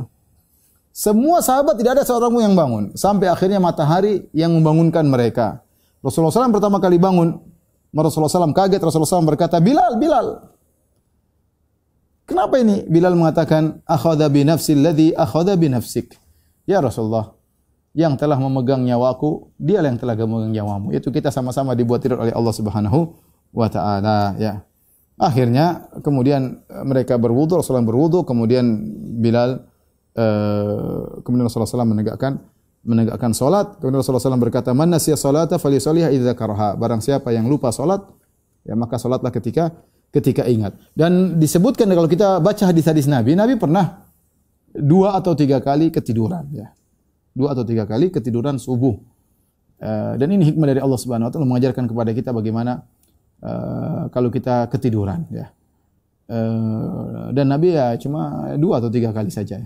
semua 0.93 1.41
sahabat 1.41 1.81
tidak 1.81 1.97
ada 1.97 2.03
seorang 2.05 2.29
pun 2.29 2.41
yang 2.45 2.53
bangun 2.53 2.83
sampai 2.93 3.25
akhirnya 3.25 3.57
matahari 3.57 4.29
yang 4.38 4.53
membangunkan 4.53 5.01
mereka. 5.09 5.65
Rasulullah 6.05 6.29
SAW 6.29 6.53
pertama 6.53 6.77
kali 6.77 7.01
bangun, 7.01 7.41
Rasulullah 7.89 8.29
SAW 8.29 8.53
kaget. 8.53 8.81
Rasulullah 8.81 9.09
SAW 9.09 9.29
berkata, 9.29 9.57
Bilal, 9.57 9.97
Bilal. 9.97 10.45
Kenapa 12.27 12.59
ini? 12.61 12.85
Bilal 12.85 13.15
mengatakan, 13.15 13.81
akhadha 13.88 14.27
bi 14.29 14.45
nafsi 14.45 14.77
alladhi 14.77 15.15
akhadha 15.15 15.57
bi 15.57 15.71
nafsik. 15.71 16.13
Ya 16.67 16.83
Rasulullah, 16.83 17.33
yang 17.95 18.19
telah 18.19 18.38
memegang 18.38 18.83
nyawaku, 18.83 19.49
dia 19.57 19.79
yang 19.81 19.97
telah 19.97 20.13
memegang 20.13 20.53
nyawamu. 20.53 20.93
Itu 20.93 21.09
kita 21.09 21.31
sama-sama 21.33 21.73
dibuat 21.73 22.03
tidur 22.03 22.19
oleh 22.19 22.35
Allah 22.35 22.53
Subhanahu 22.53 23.15
wa 23.55 23.67
taala, 23.71 24.35
ya. 24.38 24.66
Akhirnya 25.18 25.89
kemudian 26.05 26.61
eh, 26.70 26.86
mereka 26.86 27.18
berwudu, 27.18 27.57
Rasulullah 27.57 27.86
berwudu, 27.86 28.22
kemudian 28.22 28.65
Bilal 29.18 29.65
uh, 30.13 31.22
kemudian 31.26 31.49
Rasulullah 31.49 31.70
SAW 31.70 31.89
menegakkan 31.89 32.38
menegakkan 32.86 33.34
salat. 33.34 33.82
Kemudian 33.82 34.01
Rasulullah 34.01 34.24
SAW 34.24 34.41
berkata, 34.41 34.72
"Man 34.78 34.93
nasiya 34.93 35.18
salata 35.18 35.57
falyusalliha 35.57 36.13
idza 36.13 36.34
karaha." 36.38 36.78
Barang 36.78 37.01
siapa 37.01 37.34
yang 37.34 37.49
lupa 37.49 37.74
salat, 37.74 38.05
ya 38.61 38.78
maka 38.78 39.01
salatlah 39.01 39.34
ketika 39.34 39.74
ketika 40.13 40.45
ingat. 40.45 40.78
Dan 40.93 41.41
disebutkan 41.41 41.89
kalau 41.89 42.07
kita 42.07 42.38
baca 42.39 42.63
hadis-hadis 42.70 43.09
Nabi, 43.09 43.34
Nabi 43.34 43.57
pernah 43.57 44.07
dua 44.72 45.18
atau 45.18 45.34
tiga 45.34 45.59
kali 45.59 45.89
ketiduran 45.89 46.47
ya. 46.53 46.72
Dua 47.34 47.53
atau 47.53 47.65
tiga 47.65 47.86
kali 47.86 48.09
ketiduran 48.09 48.57
subuh. 48.57 48.97
Uh, 49.78 50.18
dan 50.18 50.34
ini 50.34 50.53
hikmah 50.53 50.74
dari 50.74 50.82
Allah 50.82 50.97
Subhanahu 50.97 51.30
wa 51.30 51.32
taala 51.34 51.45
mengajarkan 51.45 51.86
kepada 51.86 52.09
kita 52.09 52.34
bagaimana 52.34 52.82
Eh, 53.38 54.03
kalau 54.09 54.33
kita 54.33 54.65
ketiduran 54.73 55.29
ya. 55.29 55.53
Uh, 56.27 57.31
dan 57.31 57.47
Nabi 57.47 57.71
ya 57.71 57.95
cuma 57.95 58.51
dua 58.59 58.83
atau 58.83 58.91
tiga 58.91 59.15
kali 59.15 59.31
saja. 59.31 59.63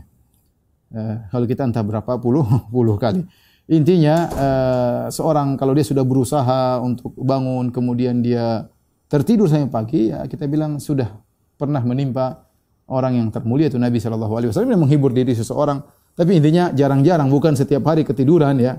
Uh, 0.94 1.18
kalau 1.34 1.50
kita 1.50 1.66
entah 1.66 1.82
berapa 1.82 2.22
puluh 2.22 2.46
puluh 2.76 3.02
kali. 3.02 3.26
Intinya 3.72 4.30
uh, 4.30 5.04
seorang 5.10 5.58
kalau 5.58 5.74
dia 5.74 5.82
sudah 5.82 6.06
berusaha 6.06 6.78
untuk 6.84 7.18
bangun 7.18 7.74
kemudian 7.74 8.22
dia 8.22 8.70
tertidur 9.10 9.50
sampai 9.50 9.74
pagi 9.74 10.02
ya 10.14 10.28
kita 10.30 10.46
bilang 10.46 10.78
sudah 10.78 11.10
pernah 11.58 11.82
menimpa 11.82 12.46
orang 12.94 13.18
yang 13.18 13.28
termulia 13.34 13.66
itu 13.72 13.82
Nabi 13.82 13.98
Shallallahu 13.98 14.34
Alaihi 14.38 14.50
Wasallam 14.54 14.86
menghibur 14.86 15.16
diri 15.16 15.34
seseorang. 15.34 15.82
Tapi 16.14 16.38
intinya 16.38 16.70
jarang-jarang 16.76 17.32
bukan 17.32 17.58
setiap 17.58 17.88
hari 17.90 18.06
ketiduran 18.06 18.60
ya, 18.62 18.78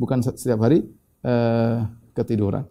bukan 0.00 0.24
setiap 0.24 0.64
hari 0.64 0.88
uh, 1.26 1.84
ketiduran. 2.16 2.64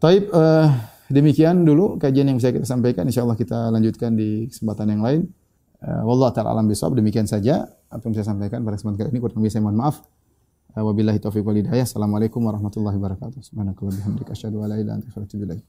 Taib 0.00 0.32
uh, 0.32 0.72
demikian 1.12 1.60
dulu 1.60 2.00
kajian 2.00 2.24
yang 2.32 2.40
bisa 2.40 2.48
kita 2.48 2.64
sampaikan. 2.64 3.04
Insyaallah 3.04 3.36
kita 3.36 3.68
lanjutkan 3.68 4.16
di 4.16 4.48
kesempatan 4.48 4.96
yang 4.96 5.04
lain. 5.04 5.28
Uh, 5.84 6.08
wallahu 6.08 6.32
taala 6.32 6.56
alam 6.56 6.64
bisawab. 6.64 6.96
Demikian 6.96 7.28
saja 7.28 7.68
apa 7.92 8.00
yang 8.08 8.16
saya 8.16 8.32
sampaikan 8.32 8.64
pada 8.64 8.80
kesempatan 8.80 8.96
kali 8.96 9.08
ini. 9.12 9.20
Kurang 9.20 9.44
lebih 9.44 9.52
saya 9.52 9.60
mohon 9.60 9.76
maaf. 9.76 10.00
Uh, 10.72 10.88
wabillahi 10.88 11.20
taufiq 11.20 11.44
wal 11.44 11.52
hidayah. 11.52 11.84
Assalamualaikum 11.84 12.40
warahmatullahi 12.40 12.96
wabarakatuh. 12.96 13.44
Subhanakallahumma 13.44 14.00
bihamdika 14.00 14.32
asyhadu 14.32 14.64
an 14.64 14.72
la 14.72 14.76
ilaha 14.80 15.04
illa. 15.04 15.60